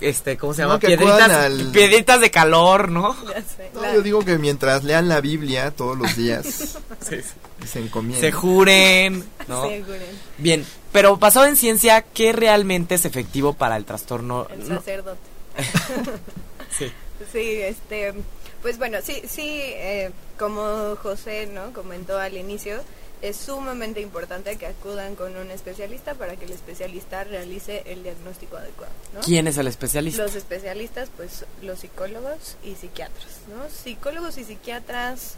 este 0.00 0.36
cómo 0.36 0.54
se 0.54 0.62
llama 0.62 0.78
piedritas, 0.78 1.50
piedritas 1.72 2.20
de 2.20 2.30
calor 2.30 2.88
no, 2.90 3.14
yo 3.94 4.02
digo 4.02 4.24
que 4.24 4.38
mientras 4.38 4.82
lean 4.82 5.08
la 5.08 5.20
Biblia 5.20 5.70
todos 5.70 5.96
los 5.96 6.16
días 6.16 6.78
se 7.00 7.78
encomienden. 7.78 8.20
Se 8.20 8.32
juren 8.32 9.24
no 9.46 9.68
se 9.68 9.82
juren. 9.82 10.02
bien 10.38 10.66
pero 10.90 11.16
basado 11.18 11.46
en 11.46 11.56
ciencia 11.56 12.02
qué 12.02 12.32
realmente 12.32 12.94
es 12.94 13.04
efectivo 13.04 13.52
para 13.52 13.76
el 13.76 13.84
trastorno 13.84 14.48
el 14.50 14.66
sacerdote. 14.66 15.20
Sí 16.70 16.90
Sí, 17.32 17.62
este, 17.62 18.12
pues 18.60 18.78
bueno, 18.78 18.98
sí, 19.02 19.22
sí, 19.26 19.48
eh, 19.48 20.10
como 20.38 20.96
José, 20.96 21.46
¿no? 21.46 21.72
Comentó 21.72 22.18
al 22.18 22.36
inicio, 22.36 22.82
es 23.22 23.36
sumamente 23.36 24.00
importante 24.00 24.56
que 24.56 24.66
acudan 24.66 25.14
con 25.14 25.36
un 25.36 25.50
especialista 25.50 26.14
para 26.14 26.36
que 26.36 26.44
el 26.44 26.52
especialista 26.52 27.24
realice 27.24 27.84
el 27.86 28.02
diagnóstico 28.02 28.56
adecuado. 28.56 28.92
¿Quién 29.24 29.46
es 29.46 29.56
el 29.56 29.68
especialista? 29.68 30.24
Los 30.24 30.34
especialistas, 30.34 31.08
pues 31.16 31.46
los 31.62 31.78
psicólogos 31.78 32.56
y 32.64 32.74
psiquiatras. 32.74 33.40
¿no? 33.48 33.70
Psicólogos 33.70 34.36
y 34.38 34.44
psiquiatras 34.44 35.36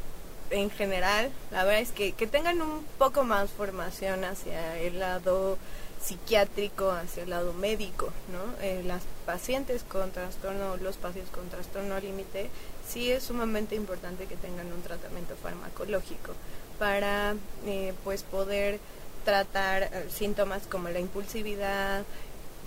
en 0.51 0.71
general, 0.71 1.31
la 1.51 1.65
verdad 1.65 1.81
es 1.81 1.91
que, 1.91 2.13
que 2.13 2.27
tengan 2.27 2.61
un 2.61 2.85
poco 2.99 3.25
más 3.25 3.51
formación 3.51 4.25
hacia 4.25 4.79
el 4.79 4.99
lado 4.99 5.59
psiquiátrico, 6.05 6.91
hacia 6.91 7.23
el 7.23 7.31
lado 7.31 7.55
médico, 7.55 8.13
¿no? 8.31 8.63
Eh, 8.63 8.83
las 8.85 9.03
pacientes 9.25 9.85
con 9.85 10.11
trastorno, 10.11 10.77
los 10.77 10.97
pacientes 10.97 11.33
con 11.35 11.49
trastorno 11.49 11.99
límite, 11.99 12.51
sí 12.87 13.11
es 13.11 13.25
sumamente 13.25 13.75
importante 13.75 14.27
que 14.27 14.37
tengan 14.37 14.71
un 14.73 14.83
tratamiento 14.83 15.35
farmacológico 15.37 16.33
para 16.79 17.35
eh, 17.67 17.95
pues 18.05 18.23
poder 18.23 18.81
tratar 19.25 19.85
eh, 19.85 20.07
síntomas 20.11 20.67
como 20.67 20.91
la 20.91 21.01
impulsividad. 21.01 22.05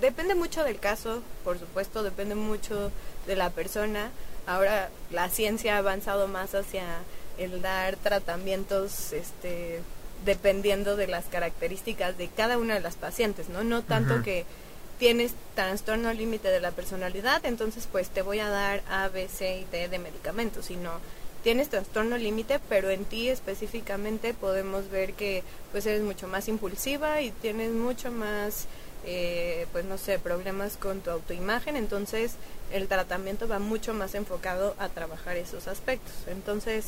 Depende 0.01 0.33
mucho 0.33 0.63
del 0.63 0.79
caso, 0.79 1.21
por 1.43 1.59
supuesto, 1.59 2.01
depende 2.01 2.33
mucho 2.33 2.91
de 3.27 3.35
la 3.35 3.51
persona. 3.51 4.09
Ahora 4.47 4.89
la 5.11 5.29
ciencia 5.29 5.75
ha 5.75 5.79
avanzado 5.79 6.27
más 6.27 6.55
hacia 6.55 6.85
el 7.37 7.61
dar 7.61 7.97
tratamientos 7.97 9.13
este 9.13 9.81
dependiendo 10.25 10.95
de 10.95 11.07
las 11.07 11.25
características 11.25 12.17
de 12.17 12.27
cada 12.27 12.57
una 12.57 12.75
de 12.75 12.79
las 12.81 12.95
pacientes, 12.95 13.49
¿no? 13.49 13.63
No 13.63 13.83
tanto 13.83 14.23
que 14.23 14.45
tienes 14.99 15.33
trastorno 15.55 16.11
límite 16.13 16.49
de 16.49 16.59
la 16.59 16.71
personalidad, 16.71 17.45
entonces 17.45 17.87
pues 17.91 18.09
te 18.09 18.21
voy 18.21 18.39
a 18.39 18.49
dar 18.49 18.81
A, 18.89 19.07
B, 19.09 19.27
C 19.27 19.59
y 19.59 19.65
D 19.71 19.87
de 19.89 19.99
medicamentos, 19.99 20.65
sino 20.65 20.91
tienes 21.43 21.69
trastorno 21.69 22.17
límite, 22.17 22.59
pero 22.67 22.89
en 22.89 23.05
ti 23.05 23.29
específicamente 23.29 24.33
podemos 24.33 24.89
ver 24.89 25.13
que 25.13 25.43
pues 25.71 25.85
eres 25.85 26.01
mucho 26.01 26.27
más 26.27 26.47
impulsiva 26.47 27.21
y 27.21 27.31
tienes 27.31 27.71
mucho 27.71 28.11
más, 28.11 28.65
eh, 29.05 29.67
pues 29.71 29.85
no 29.85 29.97
sé, 29.97 30.19
problemas 30.19 30.77
con 30.77 30.99
tu 31.01 31.11
autoimagen, 31.11 31.75
entonces 31.75 32.33
el 32.73 32.87
tratamiento 32.87 33.47
va 33.47 33.59
mucho 33.59 33.93
más 33.93 34.15
enfocado 34.15 34.75
a 34.79 34.89
trabajar 34.89 35.37
esos 35.37 35.67
aspectos. 35.67 36.13
Entonces, 36.27 36.87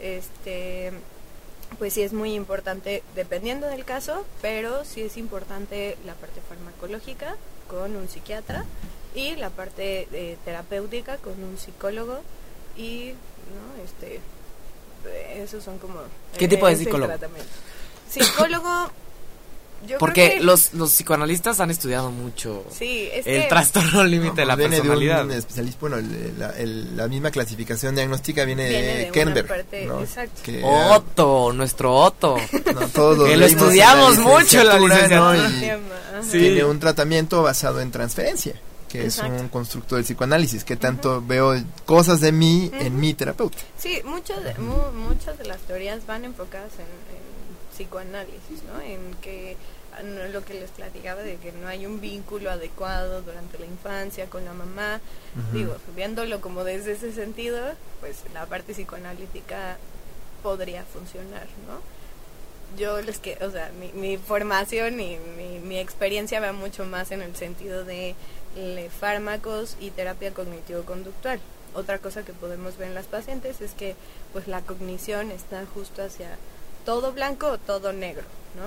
este 0.00 0.92
pues 1.78 1.94
sí 1.94 2.02
es 2.02 2.12
muy 2.12 2.34
importante 2.34 3.02
dependiendo 3.14 3.66
del 3.66 3.84
caso, 3.84 4.24
pero 4.42 4.84
sí 4.84 5.02
es 5.02 5.16
importante 5.16 5.96
la 6.04 6.14
parte 6.14 6.40
farmacológica 6.48 7.36
con 7.68 7.96
un 7.96 8.08
psiquiatra 8.08 8.64
y 9.14 9.36
la 9.36 9.50
parte 9.50 10.08
eh, 10.12 10.36
terapéutica 10.44 11.16
con 11.18 11.42
un 11.42 11.58
psicólogo 11.58 12.20
y 12.76 13.12
no 13.52 13.84
este 13.84 14.20
esos 15.36 15.62
son 15.62 15.78
como 15.78 16.00
¿Qué 16.38 16.48
tipo 16.48 16.66
de 16.66 16.76
psicólogo? 16.76 17.12
Psicólogo 18.08 18.90
porque 19.98 20.38
los, 20.40 20.74
los 20.74 20.90
psicoanalistas 20.92 21.60
han 21.60 21.70
estudiado 21.70 22.10
mucho 22.10 22.64
el 22.80 23.48
trastorno 23.48 24.04
límite 24.04 24.42
de 24.42 24.46
la 24.46 24.56
personalidad. 24.56 25.30
especialista, 25.30 25.78
bueno, 25.80 25.96
la 26.96 27.08
misma 27.08 27.30
clasificación 27.30 27.94
diagnóstica 27.94 28.44
viene, 28.44 28.64
de, 28.64 29.10
Kernberg. 29.12 29.66
Otto, 30.62 31.52
nuestro 31.52 31.94
Otto. 31.94 32.36
que 32.50 33.36
lo 33.36 33.46
estudiamos 33.46 34.18
mucho 34.18 34.60
en 34.60 34.66
la 34.66 34.78
licenciatura. 34.78 35.50
Tiene 36.30 36.64
un 36.64 36.80
tratamiento 36.80 37.42
basado 37.42 37.80
en 37.80 37.90
transferencia 37.90 38.54
que 38.94 39.06
es 39.06 39.18
un 39.18 39.48
constructo 39.48 39.96
del 39.96 40.04
psicoanálisis, 40.04 40.62
que 40.62 40.76
tanto 40.76 41.20
veo 41.20 41.52
cosas 41.84 42.20
de 42.20 42.30
mí 42.30 42.70
en 42.78 43.00
mi 43.00 43.12
terapeuta. 43.12 43.58
Sí, 43.76 44.00
muchas 44.04 44.44
de, 44.44 44.54
muchas 44.54 45.36
de 45.36 45.46
las 45.46 45.58
teorías 45.62 46.06
van 46.06 46.24
enfocadas 46.24 46.74
en, 46.74 46.82
en 46.82 47.24
psicoanálisis, 47.74 48.62
¿no? 48.72 48.80
En 48.80 49.14
que 49.20 49.56
no 49.56 49.73
lo 50.02 50.44
que 50.44 50.54
les 50.54 50.70
platicaba 50.70 51.22
de 51.22 51.36
que 51.36 51.52
no 51.52 51.68
hay 51.68 51.86
un 51.86 52.00
vínculo 52.00 52.50
adecuado 52.50 53.22
durante 53.22 53.58
la 53.58 53.66
infancia 53.66 54.26
con 54.26 54.44
la 54.44 54.52
mamá. 54.52 55.00
Digo, 55.52 55.76
viéndolo 55.94 56.40
como 56.40 56.64
desde 56.64 56.92
ese 56.92 57.12
sentido, 57.12 57.60
pues 58.00 58.22
la 58.32 58.46
parte 58.46 58.72
psicoanalítica 58.72 59.78
podría 60.42 60.84
funcionar, 60.84 61.46
¿no? 61.66 61.80
Yo 62.78 63.00
les 63.02 63.18
que, 63.18 63.38
o 63.40 63.50
sea, 63.50 63.70
mi, 63.78 63.92
mi 63.92 64.16
formación 64.16 64.98
y 64.98 65.16
mi, 65.18 65.60
mi, 65.60 65.78
experiencia 65.78 66.40
va 66.40 66.52
mucho 66.52 66.84
más 66.84 67.12
en 67.12 67.22
el 67.22 67.36
sentido 67.36 67.84
de 67.84 68.16
fármacos 69.00 69.76
y 69.80 69.90
terapia 69.90 70.34
cognitivo-conductual. 70.34 71.40
Otra 71.74 71.98
cosa 71.98 72.24
que 72.24 72.32
podemos 72.32 72.76
ver 72.76 72.88
en 72.88 72.94
las 72.94 73.06
pacientes 73.06 73.60
es 73.60 73.72
que 73.72 73.96
pues 74.32 74.46
la 74.46 74.60
cognición 74.60 75.30
está 75.30 75.64
justo 75.66 76.02
hacia 76.02 76.36
todo 76.84 77.12
blanco 77.12 77.48
o 77.48 77.58
todo 77.58 77.92
negro, 77.92 78.24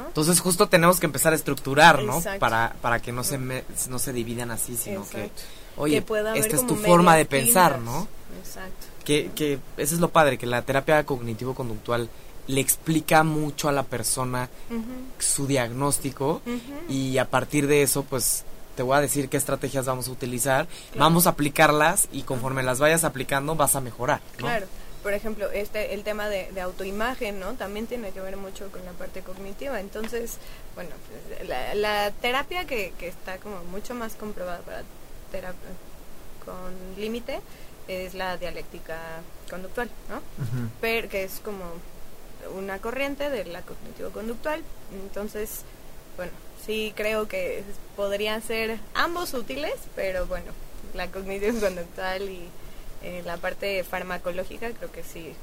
entonces 0.07 0.39
justo 0.39 0.67
tenemos 0.67 0.99
que 0.99 1.05
empezar 1.05 1.33
a 1.33 1.35
estructurar, 1.35 2.03
¿no? 2.03 2.21
Para, 2.39 2.75
para 2.81 2.99
que 3.01 3.11
no 3.11 3.23
se, 3.23 3.37
no 3.37 3.99
se 3.99 4.13
dividan 4.13 4.51
así, 4.51 4.75
sino 4.75 5.07
que, 5.07 5.31
oye, 5.77 6.03
esta 6.35 6.55
es 6.55 6.67
tu 6.67 6.75
forma 6.75 7.15
de 7.15 7.25
pensar, 7.25 7.79
¿no? 7.79 8.07
Exacto. 8.39 8.87
Que, 9.05 9.31
que 9.33 9.59
eso 9.77 9.95
es 9.95 10.01
lo 10.01 10.09
padre, 10.09 10.37
que 10.37 10.45
la 10.45 10.61
terapia 10.63 11.05
cognitivo-conductual 11.05 12.09
le 12.47 12.61
explica 12.61 13.23
mucho 13.23 13.69
a 13.69 13.71
la 13.71 13.83
persona 13.83 14.49
su 15.19 15.47
diagnóstico 15.47 16.41
y 16.89 17.17
a 17.17 17.29
partir 17.29 17.67
de 17.67 17.83
eso, 17.83 18.03
pues 18.03 18.43
te 18.75 18.83
voy 18.83 18.97
a 18.97 19.01
decir 19.01 19.29
qué 19.29 19.37
estrategias 19.37 19.85
vamos 19.85 20.07
a 20.07 20.11
utilizar, 20.11 20.67
vamos 20.97 21.27
a 21.27 21.31
aplicarlas 21.31 22.09
y 22.11 22.23
conforme 22.23 22.61
las 22.61 22.79
vayas 22.79 23.05
aplicando 23.05 23.55
vas 23.55 23.75
a 23.75 23.81
mejorar. 23.81 24.21
¿no? 24.33 24.47
Claro 24.47 24.67
por 25.07 25.13
ejemplo, 25.13 25.49
este, 25.51 25.93
el 25.93 26.03
tema 26.03 26.27
de, 26.27 26.59
autoimagen, 26.59 27.39
¿no? 27.39 27.53
También 27.53 27.87
tiene 27.87 28.11
que 28.11 28.19
ver 28.19 28.35
mucho 28.35 28.69
con 28.73 28.83
la 28.83 28.91
parte 28.91 29.21
cognitiva. 29.21 29.79
Entonces, 29.79 30.35
bueno, 30.75 30.89
pues, 31.07 31.47
la, 31.47 32.11
terapia 32.11 32.65
que, 32.65 32.91
que, 32.99 33.07
está 33.07 33.37
como 33.37 33.63
mucho 33.63 33.95
más 33.95 34.15
comprobada 34.15 34.59
para 34.63 34.83
terapia 35.31 35.69
con 36.43 36.99
límite 37.01 37.39
es 37.87 38.15
la 38.15 38.35
dialéctica 38.35 38.99
conductual, 39.49 39.89
¿no? 40.09 40.19
Pero 40.81 41.07
que 41.07 41.23
es 41.23 41.39
como 41.39 41.63
una 42.53 42.79
corriente 42.79 43.29
de 43.29 43.45
la 43.45 43.61
cognitivo-conductual. 43.61 44.61
Entonces, 44.91 45.61
bueno, 46.17 46.33
sí 46.65 46.91
creo 46.97 47.29
que 47.29 47.63
podrían 47.95 48.41
ser 48.41 48.77
ambos 48.93 49.33
útiles, 49.33 49.75
pero 49.95 50.25
bueno, 50.27 50.51
la 50.95 51.09
cognitivo-conductual 51.09 52.23
y 52.23 52.49
eh, 53.07 53.21
la 53.25 53.37
parte 53.37 53.85
farmacológica 53.85 54.69
creo 54.71 54.91
que 54.91 55.01
sí, 55.01 55.33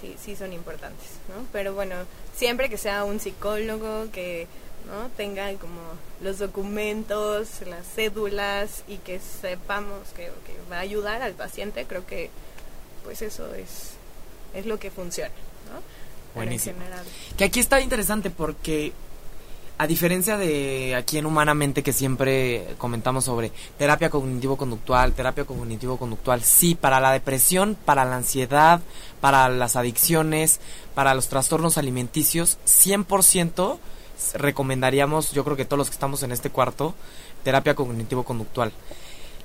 sí, 0.00 0.16
sí 0.18 0.34
son 0.34 0.54
importantes, 0.54 1.08
¿no? 1.28 1.46
Pero 1.52 1.74
bueno, 1.74 1.94
siempre 2.34 2.70
que 2.70 2.78
sea 2.78 3.04
un 3.04 3.20
psicólogo 3.20 4.10
que 4.12 4.46
¿no? 4.86 5.10
tenga 5.10 5.52
como 5.56 5.82
los 6.22 6.38
documentos, 6.38 7.60
las 7.66 7.86
cédulas 7.86 8.82
y 8.88 8.96
que 8.96 9.20
sepamos 9.20 10.08
que, 10.16 10.30
va 10.72 10.78
a 10.78 10.80
ayudar 10.80 11.20
al 11.20 11.34
paciente, 11.34 11.84
creo 11.84 12.06
que 12.06 12.30
pues 13.04 13.20
eso 13.20 13.54
es, 13.54 13.90
es 14.54 14.64
lo 14.64 14.78
que 14.78 14.90
funciona, 14.90 15.34
¿no? 15.70 15.82
Buenísimo. 16.34 16.78
Que 17.36 17.44
aquí 17.44 17.60
está 17.60 17.78
interesante 17.82 18.30
porque 18.30 18.94
a 19.78 19.86
diferencia 19.86 20.36
de 20.36 20.94
aquí 20.94 21.18
en 21.18 21.26
Humanamente 21.26 21.82
que 21.82 21.92
siempre 21.92 22.74
comentamos 22.78 23.24
sobre 23.24 23.52
terapia 23.78 24.10
cognitivo-conductual, 24.10 25.12
terapia 25.12 25.44
cognitivo-conductual, 25.44 26.42
sí, 26.42 26.74
para 26.74 27.00
la 27.00 27.12
depresión, 27.12 27.76
para 27.84 28.04
la 28.04 28.16
ansiedad, 28.16 28.80
para 29.20 29.48
las 29.48 29.76
adicciones, 29.76 30.60
para 30.94 31.14
los 31.14 31.28
trastornos 31.28 31.76
alimenticios, 31.76 32.58
100% 32.66 33.78
recomendaríamos, 34.34 35.32
yo 35.32 35.44
creo 35.44 35.56
que 35.56 35.66
todos 35.66 35.78
los 35.78 35.88
que 35.88 35.94
estamos 35.94 36.22
en 36.22 36.32
este 36.32 36.50
cuarto, 36.50 36.94
terapia 37.44 37.74
cognitivo-conductual. 37.74 38.72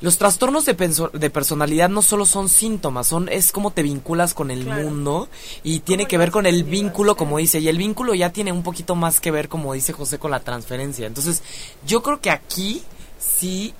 Los 0.01 0.17
trastornos 0.17 0.65
de, 0.65 0.73
de, 1.13 1.29
personalidad 1.29 1.87
no 1.87 2.01
solo 2.01 2.25
son 2.25 2.49
síntomas, 2.49 3.07
son 3.07 3.29
es 3.29 3.51
como 3.51 3.69
te 3.69 3.83
vinculas 3.83 4.33
con 4.33 4.49
el 4.49 4.65
mundo 4.65 5.29
y 5.63 5.81
tiene 5.81 6.07
que 6.07 6.17
ver 6.17 6.31
con 6.31 6.47
el 6.47 6.63
vínculo, 6.63 7.15
como 7.15 7.37
dice, 7.37 7.59
y 7.59 7.67
el 7.67 7.77
vínculo 7.77 8.15
ya 8.15 8.31
tiene 8.31 8.51
un 8.51 8.63
poquito 8.63 8.95
más 8.95 9.19
que 9.19 9.29
ver, 9.29 9.47
como 9.47 9.73
dice 9.73 9.93
José, 9.93 10.17
con 10.17 10.31
la 10.31 10.39
transferencia. 10.39 11.05
Entonces, 11.05 11.43
yo 11.85 12.01
creo 12.01 12.19
que 12.19 12.31
aquí 12.31 12.81
sí 13.19 13.75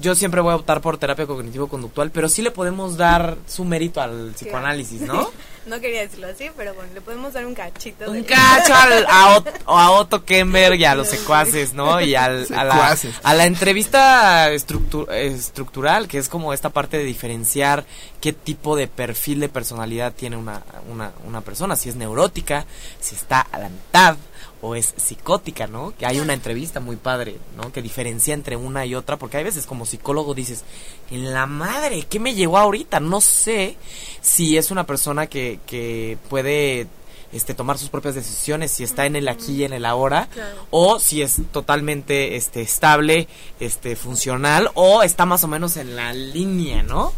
yo 0.00 0.14
siempre 0.14 0.40
voy 0.40 0.52
a 0.52 0.56
optar 0.56 0.80
por 0.80 0.98
terapia 0.98 1.26
cognitivo-conductual, 1.26 2.10
pero 2.10 2.28
sí 2.28 2.42
le 2.42 2.50
podemos 2.50 2.96
dar 2.96 3.36
su 3.46 3.64
mérito 3.64 4.00
al 4.00 4.32
psicoanálisis, 4.32 5.00
¿no? 5.00 5.30
no 5.68 5.80
quería 5.80 6.02
decirlo 6.02 6.28
así, 6.28 6.50
pero 6.56 6.74
bueno, 6.74 6.92
le 6.94 7.00
podemos 7.00 7.32
dar 7.32 7.46
un 7.46 7.54
cachito. 7.54 8.10
Un 8.10 8.24
cacho 8.24 8.74
a, 8.74 9.42
a, 9.66 9.90
Otto 9.90 10.24
Kemberg 10.24 10.76
y 10.76 10.84
a 10.84 10.94
los 10.94 11.08
secuaces, 11.08 11.74
¿no? 11.74 12.00
Y 12.00 12.14
al, 12.14 12.46
a, 12.56 12.64
la, 12.64 12.96
a 13.22 13.34
la 13.34 13.46
entrevista 13.46 14.50
estructural, 14.50 16.08
que 16.08 16.18
es 16.18 16.28
como 16.28 16.52
esta 16.52 16.70
parte 16.70 16.98
de 16.98 17.04
diferenciar 17.04 17.84
qué 18.20 18.32
tipo 18.32 18.76
de 18.76 18.88
perfil 18.88 19.40
de 19.40 19.48
personalidad 19.48 20.12
tiene 20.12 20.36
una, 20.36 20.62
una, 20.90 21.12
una 21.26 21.40
persona, 21.40 21.76
si 21.76 21.88
es 21.88 21.96
neurótica, 21.96 22.66
si 23.00 23.14
está 23.14 23.40
a 23.40 23.58
la 23.58 23.68
mitad, 23.68 24.16
o 24.60 24.74
es 24.74 24.94
psicótica, 24.96 25.66
¿no? 25.66 25.94
Que 25.96 26.06
hay 26.06 26.18
una 26.20 26.34
entrevista 26.34 26.80
muy 26.80 26.96
padre, 26.96 27.36
¿no? 27.56 27.72
Que 27.72 27.82
diferencia 27.82 28.34
entre 28.34 28.56
una 28.56 28.84
y 28.86 28.94
otra, 28.94 29.16
porque 29.16 29.36
hay 29.36 29.44
veces 29.44 29.66
como 29.66 29.86
psicólogo 29.86 30.34
dices, 30.34 30.64
en 31.10 31.32
la 31.32 31.46
madre, 31.46 32.06
¿qué 32.08 32.18
me 32.18 32.34
llegó 32.34 32.58
ahorita? 32.58 32.98
No 33.00 33.20
sé 33.20 33.76
si 34.20 34.56
es 34.56 34.70
una 34.70 34.84
persona 34.84 35.28
que, 35.28 35.60
que 35.66 36.18
puede 36.28 36.88
este 37.32 37.54
tomar 37.54 37.78
sus 37.78 37.90
propias 37.90 38.14
decisiones 38.14 38.70
si 38.70 38.84
está 38.84 39.06
en 39.06 39.16
el 39.16 39.28
aquí 39.28 39.56
y 39.56 39.64
en 39.64 39.72
el 39.72 39.84
ahora 39.84 40.28
o 40.70 40.98
si 40.98 41.22
es 41.22 41.36
totalmente 41.52 42.36
este 42.36 42.62
estable 42.62 43.28
este 43.60 43.96
funcional 43.96 44.70
o 44.74 45.02
está 45.02 45.26
más 45.26 45.44
o 45.44 45.48
menos 45.48 45.76
en 45.76 45.96
la 45.96 46.12
línea 46.12 46.82
no 46.82 47.12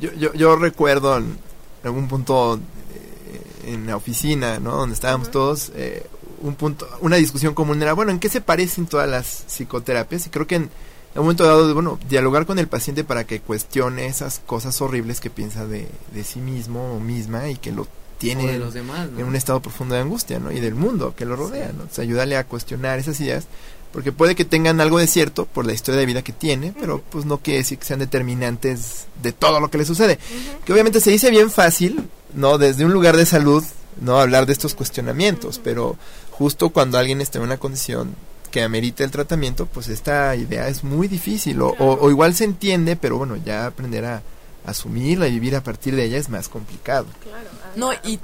Yo, 0.00 0.12
yo, 0.14 0.32
yo 0.32 0.56
recuerdo 0.56 1.18
en 1.18 1.38
algún 1.84 2.08
punto 2.08 2.56
eh, 2.56 3.72
en 3.72 3.86
la 3.86 3.96
oficina 3.96 4.58
no 4.58 4.76
donde 4.76 4.94
estábamos 4.94 5.30
todos 5.30 5.72
eh, 5.74 6.06
un 6.40 6.54
punto 6.54 6.88
una 7.00 7.16
discusión 7.16 7.54
común 7.54 7.82
era 7.82 7.92
bueno 7.92 8.12
en 8.12 8.18
qué 8.18 8.28
se 8.28 8.40
parecen 8.40 8.86
todas 8.86 9.08
las 9.08 9.44
psicoterapias 9.46 10.26
y 10.26 10.30
creo 10.30 10.46
que 10.46 10.56
en 10.56 10.70
un 11.14 11.24
momento 11.24 11.44
dado, 11.44 11.74
bueno, 11.74 11.98
dialogar 12.08 12.46
con 12.46 12.58
el 12.58 12.68
paciente 12.68 13.04
para 13.04 13.24
que 13.24 13.40
cuestione 13.40 14.06
esas 14.06 14.38
cosas 14.46 14.80
horribles 14.80 15.20
que 15.20 15.28
piensa 15.28 15.66
de, 15.66 15.86
de 16.14 16.24
sí 16.24 16.40
mismo 16.40 16.94
o 16.94 17.00
misma 17.00 17.50
y 17.50 17.56
que 17.56 17.70
lo 17.70 17.86
tiene 18.22 18.54
en 18.54 19.24
un 19.24 19.34
estado 19.34 19.60
profundo 19.60 19.96
de 19.96 20.00
angustia, 20.00 20.38
¿no? 20.38 20.52
Y 20.52 20.60
del 20.60 20.76
mundo 20.76 21.12
que 21.16 21.24
lo 21.24 21.34
rodea, 21.34 21.72
¿no? 21.72 21.88
ayudarle 22.00 22.36
a 22.36 22.44
cuestionar 22.44 23.00
esas 23.00 23.20
ideas, 23.20 23.46
porque 23.92 24.12
puede 24.12 24.36
que 24.36 24.44
tengan 24.44 24.80
algo 24.80 24.98
de 24.98 25.08
cierto 25.08 25.44
por 25.44 25.66
la 25.66 25.72
historia 25.72 25.98
de 25.98 26.06
vida 26.06 26.22
que 26.22 26.32
tiene, 26.32 26.72
pero 26.78 27.02
pues 27.10 27.24
no 27.24 27.38
quiere 27.38 27.58
decir 27.58 27.78
que 27.78 27.84
sean 27.84 27.98
determinantes 27.98 29.06
de 29.22 29.32
todo 29.32 29.58
lo 29.58 29.70
que 29.70 29.78
le 29.78 29.84
sucede. 29.84 30.20
Que 30.64 30.72
obviamente 30.72 31.00
se 31.00 31.10
dice 31.10 31.30
bien 31.30 31.50
fácil, 31.50 32.08
¿no? 32.32 32.58
Desde 32.58 32.84
un 32.84 32.92
lugar 32.92 33.16
de 33.16 33.26
salud, 33.26 33.64
¿no? 34.00 34.20
Hablar 34.20 34.46
de 34.46 34.52
estos 34.52 34.74
cuestionamientos, 34.74 35.60
pero 35.62 35.96
justo 36.30 36.70
cuando 36.70 36.98
alguien 36.98 37.20
está 37.20 37.38
en 37.38 37.44
una 37.44 37.58
condición 37.58 38.14
que 38.52 38.62
amerita 38.62 39.02
el 39.02 39.10
tratamiento, 39.10 39.66
pues 39.66 39.88
esta 39.88 40.36
idea 40.36 40.68
es 40.68 40.84
muy 40.84 41.08
difícil, 41.08 41.60
o, 41.60 41.74
o 41.78 42.08
igual 42.10 42.34
se 42.34 42.44
entiende, 42.44 42.94
pero 42.94 43.18
bueno, 43.18 43.36
ya 43.36 43.66
aprender 43.66 44.04
a 44.04 44.22
asumirla 44.64 45.28
y 45.28 45.32
vivir 45.32 45.56
a 45.56 45.62
partir 45.62 45.96
de 45.96 46.04
ella 46.04 46.18
es 46.18 46.28
más 46.28 46.48
complicado. 46.48 47.06
Claro, 47.22 47.48
no, 47.76 47.92
y 48.08 48.18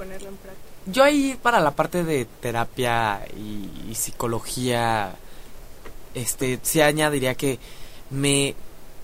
Yo 0.85 1.03
ahí 1.03 1.37
para 1.41 1.59
la 1.59 1.71
parte 1.71 2.03
de 2.03 2.25
terapia 2.25 3.21
y, 3.37 3.93
psicología, 3.95 5.15
este, 6.13 6.59
sí 6.61 6.81
añadiría 6.81 7.35
que 7.35 7.59
me, 8.09 8.55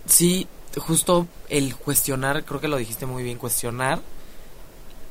sí, 0.06 0.48
justo 0.78 1.28
el 1.50 1.76
cuestionar, 1.76 2.44
creo 2.46 2.62
que 2.62 2.68
lo 2.68 2.78
dijiste 2.78 3.06
muy 3.06 3.24
bien, 3.24 3.38
cuestionar 3.38 4.02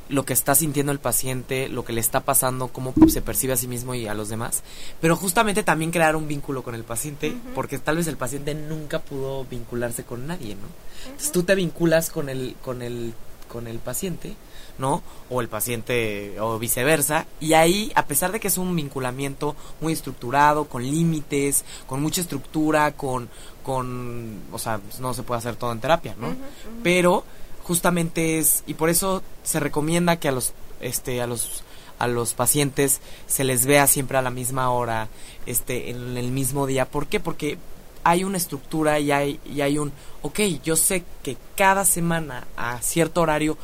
lo 0.09 0.25
que 0.25 0.33
está 0.33 0.55
sintiendo 0.55 0.93
el 0.93 0.99
paciente, 0.99 1.69
lo 1.69 1.85
que 1.85 1.93
le 1.93 2.01
está 2.01 2.21
pasando, 2.21 2.69
cómo 2.69 2.93
se 3.09 3.23
percibe 3.23 3.55
a 3.55 3.57
sí 3.57 3.69
mismo 3.69 3.95
y 3.95 4.07
a 4.07 4.15
los 4.15 4.29
demás, 4.29 4.63
pero 5.01 5.17
justamente 5.17 5.63
también 5.63 5.91
crear 5.91 6.17
un 6.17 6.29
vínculo 6.29 6.63
con 6.63 6.75
el 6.75 6.85
paciente, 6.85 7.35
porque 7.55 7.79
tal 7.79 7.97
vez 7.97 8.07
el 8.07 8.17
paciente 8.17 8.55
nunca 8.55 8.99
pudo 8.99 9.45
vincularse 9.45 10.05
con 10.05 10.27
nadie, 10.27 10.55
¿no? 10.55 10.69
Entonces 11.07 11.33
tú 11.33 11.43
te 11.43 11.55
vinculas 11.55 12.11
con 12.11 12.29
el, 12.29 12.57
con 12.63 12.83
el, 12.83 13.15
con 13.49 13.67
el 13.67 13.79
paciente, 13.79 14.35
¿no? 14.79 15.03
O 15.31 15.41
el 15.41 15.49
paciente, 15.49 16.39
o 16.41 16.59
viceversa, 16.59 17.27
y 17.41 17.55
ahí, 17.55 17.93
a 17.95 18.07
pesar 18.07 18.33
de 18.33 18.41
que 18.41 18.49
es 18.49 18.59
un 18.59 18.75
vinculamiento 18.75 19.57
muy 19.81 19.93
estructurado, 19.93 20.67
con 20.67 20.83
límites, 20.83 21.65
con 21.87 22.03
mucha 22.03 22.21
estructura, 22.21 22.93
con, 22.93 23.29
con, 23.63 24.41
o 24.53 24.59
sea, 24.59 24.81
no 25.01 25.15
se 25.15 25.23
puede 25.23 25.39
hacer 25.39 25.57
todo 25.57 25.73
en 25.73 25.81
terapia, 25.81 26.15
¿no? 26.19 26.35
Pero 26.83 27.25
justamente 27.65 28.39
es 28.39 28.63
y 28.67 28.75
por 28.75 28.91
eso 28.91 29.23
se 29.43 29.59
recomienda 29.59 30.21
que 30.21 30.29
a 30.29 30.33
los 30.33 30.53
este 30.81 31.21
a 31.21 31.27
los 31.27 31.65
a 31.99 32.07
los 32.07 32.35
pacientes 32.35 33.01
se 33.27 33.43
les 33.43 33.67
vea 33.67 33.87
siempre 33.87 34.19
a 34.19 34.23
la 34.23 34.31
misma 34.31 34.71
hora 34.71 35.09
este 35.47 35.91
en 35.91 36.17
el 36.17 36.31
mismo 36.31 36.67
día 36.67 36.85
¿por 36.85 37.07
qué? 37.07 37.21
porque 37.21 37.59
hay 38.05 38.23
una 38.23 38.37
estructura 38.37 39.01
y 39.01 39.11
hay 39.11 39.41
y 39.47 39.63
hay 39.63 39.79
un 39.79 39.93
ok 40.23 40.41
yo 40.63 40.77
sé 40.77 41.05
que 41.23 41.37
cada 41.57 41.85
semana 41.85 42.47
a 42.57 42.81
cierto 42.83 43.23
horario 43.23 43.57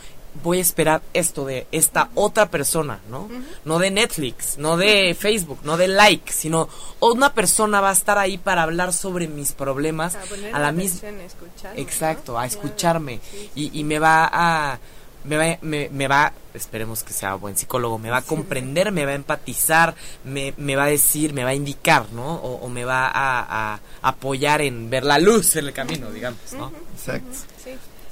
voy 0.42 0.58
a 0.58 0.62
esperar 0.62 1.02
esto 1.12 1.44
de 1.44 1.66
esta 1.72 2.10
otra 2.14 2.50
persona, 2.50 3.00
¿no? 3.10 3.28
No 3.64 3.78
de 3.78 3.90
Netflix, 3.90 4.58
no 4.58 4.76
de 4.76 5.14
Facebook, 5.18 5.60
no 5.64 5.76
de 5.76 5.88
like, 5.88 6.32
sino 6.32 6.68
una 7.00 7.34
persona 7.34 7.80
va 7.80 7.90
a 7.90 7.94
estar 7.94 8.18
ahí 8.18 8.38
para 8.38 8.62
hablar 8.62 8.92
sobre 8.92 9.28
mis 9.28 9.52
problemas 9.52 10.16
a, 10.52 10.58
la 10.58 10.72
misma 10.72 11.08
exacto, 11.76 12.38
a 12.38 12.46
escucharme. 12.46 13.20
Y, 13.54 13.78
y 13.78 13.84
me 13.84 13.98
va 13.98 14.28
a 14.32 14.78
me 15.24 15.36
va, 15.36 15.58
me, 15.62 16.08
va, 16.08 16.32
esperemos 16.54 17.02
que 17.02 17.12
sea 17.12 17.34
buen 17.34 17.56
psicólogo, 17.56 17.98
me 17.98 18.10
va 18.10 18.18
a 18.18 18.22
comprender, 18.22 18.90
me 18.90 19.04
va 19.04 19.12
a 19.12 19.16
empatizar, 19.16 19.94
me, 20.24 20.54
me 20.56 20.76
va 20.76 20.84
a 20.84 20.88
decir, 20.88 21.34
me 21.34 21.44
va 21.44 21.50
a 21.50 21.54
indicar, 21.54 22.10
¿no? 22.12 22.36
O, 22.36 22.68
me 22.68 22.84
va 22.84 23.06
a, 23.08 23.74
a, 23.74 23.80
apoyar 24.02 24.62
en 24.62 24.88
ver 24.88 25.04
la 25.04 25.18
luz 25.18 25.56
en 25.56 25.66
el 25.66 25.72
camino, 25.72 26.10
digamos, 26.10 26.40
¿no? 26.54 26.72
Exacto. 26.94 27.38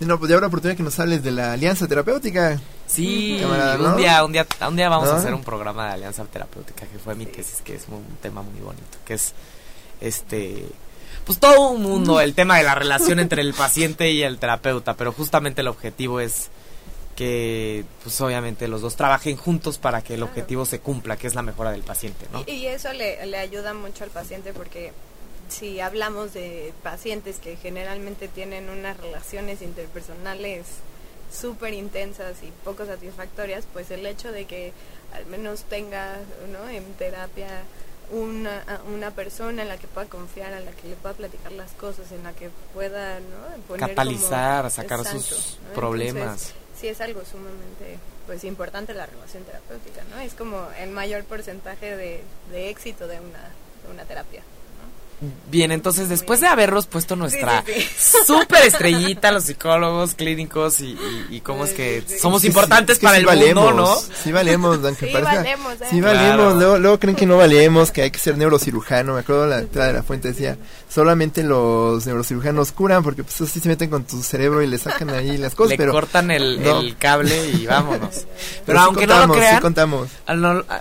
No, 0.00 0.18
pues 0.18 0.28
ya 0.28 0.36
habrá 0.36 0.46
oportunidad 0.46 0.76
que 0.76 0.82
nos 0.82 0.98
hables 1.00 1.22
de 1.24 1.32
la 1.32 1.52
alianza 1.52 1.88
terapéutica. 1.88 2.60
Sí, 2.86 3.40
un 3.42 3.96
día, 3.96 4.24
un 4.24 4.32
día, 4.32 4.46
un 4.68 4.76
día 4.76 4.88
vamos 4.88 5.08
a 5.08 5.16
hacer 5.16 5.34
un 5.34 5.42
programa 5.42 5.88
de 5.88 5.94
alianza 5.94 6.24
terapéutica 6.24 6.86
que 6.86 6.98
fue 6.98 7.14
mi 7.14 7.26
tesis, 7.26 7.60
que 7.62 7.74
es 7.74 7.86
un 7.88 8.04
tema 8.22 8.42
muy 8.42 8.60
bonito, 8.60 8.98
que 9.04 9.14
es 9.14 9.34
este 10.00 10.64
pues 11.24 11.38
todo 11.40 11.70
un 11.70 11.82
mundo, 11.82 12.20
el 12.20 12.34
tema 12.34 12.56
de 12.56 12.64
la 12.64 12.74
relación 12.74 13.18
entre 13.18 13.42
el 13.42 13.52
paciente 13.52 14.10
y 14.10 14.22
el 14.22 14.38
terapeuta, 14.38 14.94
pero 14.94 15.12
justamente 15.12 15.60
el 15.60 15.68
objetivo 15.68 16.20
es 16.20 16.48
que 17.16 17.84
pues 18.02 18.18
obviamente 18.20 18.68
los 18.68 18.80
dos 18.80 18.96
trabajen 18.96 19.36
juntos 19.36 19.76
para 19.76 20.00
que 20.02 20.14
el 20.14 20.22
objetivo 20.22 20.64
se 20.64 20.78
cumpla, 20.78 21.16
que 21.16 21.26
es 21.26 21.34
la 21.34 21.42
mejora 21.42 21.72
del 21.72 21.82
paciente, 21.82 22.26
¿no? 22.32 22.44
Y, 22.46 22.52
y 22.52 22.66
eso 22.68 22.92
le, 22.92 23.26
le 23.26 23.36
ayuda 23.36 23.74
mucho 23.74 24.04
al 24.04 24.10
paciente 24.10 24.52
porque 24.52 24.92
si 25.48 25.80
hablamos 25.80 26.34
de 26.34 26.72
pacientes 26.82 27.38
que 27.38 27.56
generalmente 27.56 28.28
tienen 28.28 28.68
unas 28.68 28.96
relaciones 28.96 29.62
interpersonales 29.62 30.66
súper 31.32 31.74
intensas 31.74 32.42
y 32.42 32.50
poco 32.64 32.86
satisfactorias, 32.86 33.64
pues 33.72 33.90
el 33.90 34.06
hecho 34.06 34.32
de 34.32 34.46
que 34.46 34.72
al 35.12 35.26
menos 35.26 35.64
tenga 35.64 36.16
¿no? 36.52 36.68
en 36.68 36.84
terapia 36.94 37.48
una, 38.10 38.62
una 38.94 39.10
persona 39.10 39.62
en 39.62 39.68
la 39.68 39.76
que 39.76 39.86
pueda 39.86 40.06
confiar, 40.06 40.52
en 40.52 40.64
la 40.64 40.72
que 40.72 40.88
le 40.88 40.96
pueda 40.96 41.14
platicar 41.14 41.52
las 41.52 41.72
cosas, 41.72 42.10
en 42.12 42.24
la 42.24 42.32
que 42.32 42.50
pueda 42.72 43.20
¿no? 43.20 43.76
catalizar, 43.76 44.70
sacar 44.70 45.04
sus 45.04 45.58
problemas. 45.74 46.54
sí 46.78 46.88
es 46.88 47.00
algo 47.00 47.22
sumamente 47.24 47.98
pues 48.26 48.44
importante 48.44 48.92
la 48.92 49.06
relación 49.06 49.42
terapéutica, 49.44 50.02
¿no? 50.10 50.20
Es 50.20 50.34
como 50.34 50.68
el 50.78 50.90
mayor 50.90 51.24
porcentaje 51.24 51.96
de, 51.96 52.22
de 52.50 52.68
éxito 52.68 53.08
de 53.08 53.20
una, 53.20 53.40
de 53.84 53.90
una 53.90 54.04
terapia. 54.04 54.42
Bien, 55.50 55.72
entonces 55.72 56.08
después 56.08 56.40
de 56.40 56.46
haberlos 56.46 56.86
puesto 56.86 57.16
nuestra 57.16 57.64
súper 58.24 58.62
estrellita, 58.66 59.32
los 59.32 59.44
psicólogos 59.44 60.14
clínicos 60.14 60.80
y, 60.80 60.96
y, 61.28 61.40
cómo 61.40 61.64
es 61.64 61.72
que 61.72 62.04
somos 62.20 62.44
importantes 62.44 63.00
para 63.00 63.16
el 63.16 63.26
mundo, 63.26 63.72
¿no? 63.72 63.96
Sí 63.96 64.30
valemos, 64.30 64.78
aunque 64.84 65.06
sí 65.06 65.12
parezca. 65.12 65.34
Valemos, 65.34 65.72
¿eh? 65.80 65.86
Sí 65.90 66.00
valemos, 66.00 66.54
luego, 66.54 66.78
luego, 66.78 66.98
creen 67.00 67.16
que 67.16 67.26
no 67.26 67.36
valemos, 67.36 67.90
que 67.90 68.02
hay 68.02 68.12
que 68.12 68.18
ser 68.20 68.38
neurocirujano. 68.38 69.14
Me 69.14 69.20
acuerdo 69.20 69.48
la 69.48 69.58
entrada 69.58 69.88
de 69.88 69.94
la 69.94 70.02
fuente 70.04 70.28
decía, 70.28 70.56
solamente 70.88 71.42
los 71.42 72.06
neurocirujanos 72.06 72.70
curan 72.70 73.02
porque 73.02 73.24
pues 73.24 73.40
así 73.40 73.58
se 73.58 73.68
meten 73.68 73.90
con 73.90 74.04
tu 74.04 74.22
cerebro 74.22 74.62
y 74.62 74.68
le 74.68 74.78
sacan 74.78 75.10
ahí 75.10 75.36
las 75.36 75.56
cosas. 75.56 75.70
Le 75.70 75.78
pero 75.78 75.92
cortan 75.92 76.30
el, 76.30 76.64
el, 76.64 76.96
cable 76.96 77.50
y 77.50 77.66
vámonos. 77.66 78.24
pero, 78.64 78.78
aunque 78.80 79.06
no 79.08 79.26
lo 79.26 79.34
crean, 79.34 79.60
contamos. 79.60 80.08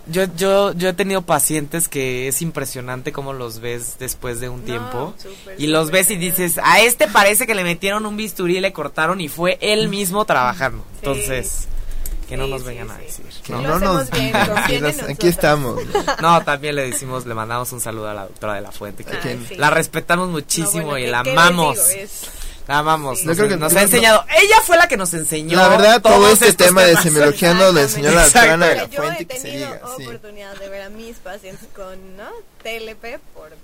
yo, 0.06 0.26
yo, 0.36 0.74
yo 0.74 0.90
he 0.90 0.94
tenido 0.94 1.24
pacientes 1.24 1.88
que 1.88 2.28
es 2.28 2.44
impresionante 2.44 3.12
cómo 3.12 3.34
los 3.34 3.62
ves 3.62 3.96
después 3.98 4.27
de 4.36 4.50
un 4.50 4.64
tiempo. 4.64 5.14
y 5.58 5.68
los 5.68 5.92
ves 5.92 6.12
y 6.12 6.18
dices, 6.18 6.60
a 6.64 6.82
este 6.82 7.08
parece 7.08 7.48
que 7.48 7.56
le 7.56 7.64
metieron 7.64 8.06
un 8.06 8.18
bisturí 8.18 8.58
y 8.58 8.62
le 8.62 8.74
cortaron 8.74 9.22
y 9.22 9.30
fue 9.30 9.58
él 9.62 9.90
mismo 9.90 10.26
trabajando. 10.26 10.84
Entonces, 10.98 11.68
que 12.28 12.36
no 12.36 12.48
nos 12.48 12.64
vengan 12.64 12.92
a 12.92 12.98
decir. 12.98 13.26
No, 13.48 13.62
no 13.62 13.80
nos 13.80 14.12
bien, 14.12 14.36
aquí 14.36 15.28
estamos. 15.28 15.82
No, 16.22 16.44
también 16.44 16.76
le 16.76 16.90
decimos, 16.90 17.26
le 17.26 17.34
mandamos 17.34 17.72
un 17.72 17.80
saludo 17.80 18.10
a 18.10 18.14
la 18.14 18.24
doctora 18.24 18.56
de 18.56 18.62
la 18.62 18.72
Fuente, 18.72 19.04
que 19.04 19.38
la 19.58 19.70
respetamos 19.70 20.30
muchísimo 20.30 20.98
y 20.98 21.08
la 21.08 21.20
amamos. 21.20 21.78
La 22.68 22.80
amamos, 22.80 23.24
nos, 23.24 23.38
creo 23.38 23.48
que 23.48 23.56
nos 23.56 23.74
ha 23.76 23.84
enseñado. 23.84 24.26
Ella 24.30 24.58
fue 24.62 24.76
la 24.76 24.90
que 24.90 24.98
nos 24.98 25.14
enseñó. 25.14 25.56
La 25.58 25.70
verdad, 25.70 26.02
todo 26.02 26.30
este 26.30 26.52
tema 26.54 26.84
de 26.84 26.98
semiología 26.98 27.54
nos 27.54 27.74
lo 27.74 27.80
enseñó 27.80 28.12
la 28.12 28.24
doctora 28.24 28.58
de 28.58 28.76
la 28.76 28.88
Fuente. 28.90 29.26
Yo 29.26 29.36
he 29.36 29.42
tenido 29.42 29.70
oportunidad 29.84 30.58
de 30.58 30.70
ver 30.70 30.82
a 30.82 30.90
mis 30.90 31.16
pacientes 31.18 31.68
con 31.74 32.18
¿no? 32.18 32.30
TLP 32.64 33.20
por 33.34 33.56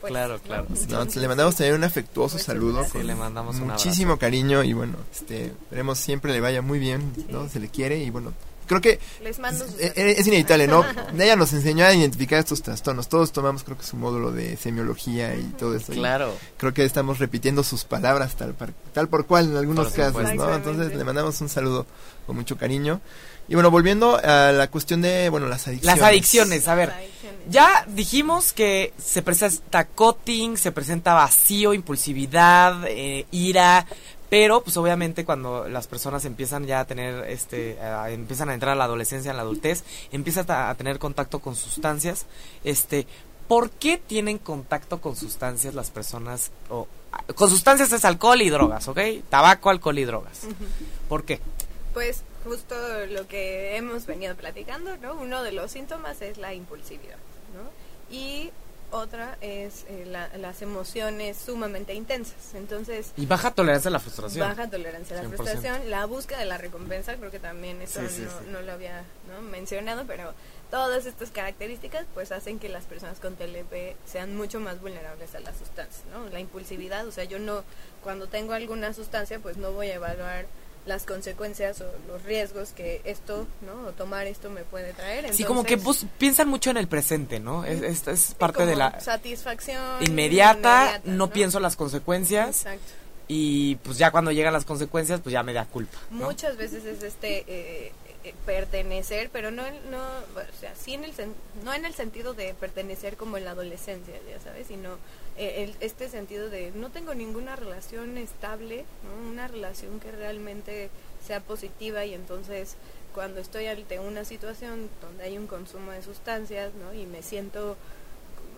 pues, 0.00 0.12
claro, 0.12 0.38
claro. 0.40 0.66
le 0.68 1.28
mandamos 1.28 1.56
también 1.56 1.76
un 1.76 1.84
afectuoso 1.84 2.38
saludo. 2.38 2.86
le 2.94 3.14
mandamos 3.14 3.56
muchísimo 3.56 4.18
cariño 4.18 4.62
y 4.62 4.72
bueno, 4.72 4.96
este, 5.12 5.46
esperemos 5.46 5.98
siempre 5.98 6.32
le 6.32 6.40
vaya 6.40 6.62
muy 6.62 6.78
bien, 6.78 7.12
¿no? 7.30 7.48
Se 7.48 7.58
le 7.60 7.68
quiere 7.68 7.98
y 7.98 8.10
bueno, 8.10 8.32
creo 8.68 8.80
que 8.80 9.00
es, 9.20 10.26
inevitable, 10.26 10.68
¿no? 10.68 10.84
Ella 11.18 11.34
nos 11.34 11.52
enseñó 11.52 11.84
a 11.84 11.92
identificar 11.92 12.38
estos 12.38 12.62
trastornos. 12.62 13.08
Todos 13.08 13.32
tomamos, 13.32 13.64
creo 13.64 13.76
que 13.76 13.84
su 13.84 13.96
módulo 13.96 14.30
de 14.30 14.56
semiología 14.56 15.34
y 15.34 15.42
todo 15.58 15.74
eso. 15.74 15.92
Claro. 15.92 16.32
creo 16.58 16.72
que 16.72 16.84
estamos 16.84 17.18
repitiendo 17.18 17.64
sus 17.64 17.84
palabras 17.84 18.36
tal, 18.36 18.54
tal 18.92 19.08
por 19.08 19.26
cual 19.26 19.50
en 19.50 19.56
algunos 19.56 19.92
casos, 19.92 20.34
¿no? 20.34 20.54
Entonces 20.54 20.94
le 20.94 21.04
mandamos 21.04 21.40
un 21.40 21.48
saludo 21.48 21.86
con 22.26 22.36
mucho 22.36 22.56
cariño. 22.56 23.00
Y 23.48 23.54
bueno, 23.54 23.70
volviendo 23.70 24.20
a 24.22 24.52
la 24.52 24.68
cuestión 24.68 25.00
de, 25.00 25.30
bueno, 25.30 25.48
las 25.48 25.66
adicciones. 25.66 25.98
Las 25.98 26.06
adicciones, 26.06 26.68
a 26.68 26.74
ver. 26.74 26.92
Ya 27.48 27.86
dijimos 27.88 28.52
que 28.52 28.92
se 28.98 29.22
presenta 29.22 29.86
cutting, 29.86 30.58
se 30.58 30.70
presenta 30.70 31.14
vacío, 31.14 31.72
impulsividad, 31.72 32.84
eh, 32.86 33.26
ira, 33.30 33.86
Pero, 34.28 34.62
pues 34.62 34.76
obviamente 34.76 35.24
cuando 35.24 35.66
las 35.66 35.86
personas 35.86 36.26
empiezan 36.26 36.66
ya 36.66 36.80
a 36.80 36.84
tener, 36.84 37.24
este, 37.30 37.78
empiezan 38.08 38.50
a 38.50 38.54
entrar 38.54 38.72
a 38.72 38.74
la 38.74 38.84
adolescencia, 38.84 39.30
a 39.30 39.34
la 39.34 39.40
adultez, 39.40 39.84
empiezan 40.12 40.44
a, 40.50 40.74
tener 40.74 40.98
contacto 40.98 41.38
con 41.38 41.56
sustancias, 41.56 42.26
este, 42.62 43.06
¿por 43.48 43.70
qué 43.70 43.96
tienen 43.96 44.36
contacto 44.36 45.00
con 45.00 45.16
sustancias 45.16 45.74
las 45.74 45.90
personas? 45.90 46.50
O, 46.68 46.86
con 47.34 47.48
sustancias 47.48 47.90
es 47.92 48.04
alcohol 48.04 48.42
y 48.42 48.50
drogas, 48.50 48.86
¿ok? 48.88 49.00
Tabaco, 49.30 49.70
alcohol 49.70 49.98
y 49.98 50.04
drogas. 50.04 50.40
¿Por 51.08 51.24
qué? 51.24 51.40
Pues 51.94 52.22
justo 52.48 52.74
lo 53.10 53.28
que 53.28 53.76
hemos 53.76 54.06
venido 54.06 54.34
platicando, 54.34 54.96
¿no? 54.96 55.14
Uno 55.14 55.42
de 55.42 55.52
los 55.52 55.70
síntomas 55.70 56.22
es 56.22 56.38
la 56.38 56.54
impulsividad, 56.54 57.18
¿no? 57.54 58.14
Y 58.14 58.50
otra 58.90 59.36
es 59.42 59.84
eh, 59.88 60.06
las 60.06 60.62
emociones 60.62 61.36
sumamente 61.36 61.92
intensas. 61.92 62.54
Entonces, 62.54 63.12
y 63.16 63.26
baja 63.26 63.50
tolerancia 63.50 63.88
a 63.88 63.92
la 63.92 64.00
frustración. 64.00 64.48
Baja 64.48 64.70
tolerancia 64.70 65.18
a 65.18 65.22
la 65.22 65.28
frustración, 65.28 65.90
la 65.90 66.06
búsqueda 66.06 66.38
de 66.38 66.46
la 66.46 66.56
recompensa, 66.56 67.16
creo 67.16 67.30
que 67.30 67.38
también 67.38 67.82
eso 67.82 68.00
no, 68.50 68.62
lo 68.62 68.72
había 68.72 69.04
mencionado, 69.50 70.04
pero 70.06 70.32
todas 70.70 71.04
estas 71.04 71.30
características 71.30 72.06
pues 72.14 72.32
hacen 72.32 72.58
que 72.58 72.70
las 72.70 72.84
personas 72.84 73.20
con 73.20 73.36
TLP 73.36 73.96
sean 74.06 74.34
mucho 74.34 74.58
más 74.58 74.80
vulnerables 74.80 75.34
a 75.34 75.40
las 75.40 75.58
sustancias, 75.58 76.04
¿no? 76.10 76.26
La 76.30 76.40
impulsividad, 76.40 77.06
o 77.06 77.12
sea, 77.12 77.24
yo 77.24 77.38
no 77.38 77.64
cuando 78.02 78.26
tengo 78.26 78.54
alguna 78.54 78.94
sustancia 78.94 79.38
pues 79.38 79.58
no 79.58 79.72
voy 79.72 79.88
a 79.88 79.96
evaluar 79.96 80.46
las 80.86 81.04
consecuencias 81.04 81.80
o 81.80 81.86
los 82.06 82.22
riesgos 82.24 82.70
que 82.70 83.00
esto, 83.04 83.46
¿no? 83.60 83.88
O 83.88 83.92
tomar 83.92 84.26
esto 84.26 84.50
me 84.50 84.62
puede 84.62 84.92
traer. 84.92 85.32
sí, 85.34 85.44
como 85.44 85.64
que 85.64 85.76
pues, 85.78 86.06
piensan 86.18 86.48
mucho 86.48 86.70
en 86.70 86.76
el 86.76 86.88
presente, 86.88 87.40
¿no? 87.40 87.64
Es, 87.64 88.06
es, 88.06 88.34
parte 88.34 88.66
de 88.66 88.76
la 88.76 88.98
satisfacción 89.00 90.02
inmediata, 90.02 91.00
no, 91.04 91.30
pienso 91.30 91.60
las 91.60 91.76
consecuencias. 91.76 92.62
Exacto. 92.62 92.92
Y 93.30 93.76
pues 93.76 93.98
ya 93.98 94.10
cuando 94.10 94.32
llegan 94.32 94.54
las 94.54 94.64
consecuencias, 94.64 95.20
pues 95.20 95.34
ya 95.34 95.42
me 95.42 95.52
da 95.52 95.66
culpa. 95.66 95.98
Muchas 96.08 96.56
veces 96.56 96.86
es 96.86 97.02
este 97.02 97.44
eh, 97.46 97.92
eh, 98.24 98.34
pertenecer, 98.46 99.28
pero 99.30 99.50
no, 99.50 99.62
no, 99.90 99.98
o 99.98 100.58
sea, 100.60 100.74
sí 100.74 100.94
en 100.94 101.04
el, 101.04 101.12
no 101.62 101.74
en 101.74 101.84
el 101.84 101.94
sentido 101.94 102.32
de 102.32 102.54
pertenecer 102.54 103.16
como 103.16 103.36
en 103.36 103.44
la 103.44 103.50
adolescencia, 103.50 104.14
ya 104.28 104.40
sabes, 104.40 104.66
sino 104.66 104.96
el, 105.38 105.76
este 105.80 106.08
sentido 106.08 106.50
de 106.50 106.72
no 106.72 106.90
tengo 106.90 107.14
ninguna 107.14 107.56
relación 107.56 108.18
estable, 108.18 108.84
una 109.30 109.48
relación 109.48 110.00
que 110.00 110.10
realmente 110.10 110.90
sea 111.24 111.40
positiva 111.40 112.04
y 112.04 112.14
entonces 112.14 112.76
cuando 113.14 113.40
estoy 113.40 113.66
ante 113.66 114.00
una 114.00 114.24
situación 114.24 114.88
donde 115.00 115.24
hay 115.24 115.38
un 115.38 115.46
consumo 115.46 115.92
de 115.92 116.02
sustancias, 116.02 116.72
¿no? 116.74 116.92
Y 116.92 117.06
me 117.06 117.22
siento 117.22 117.76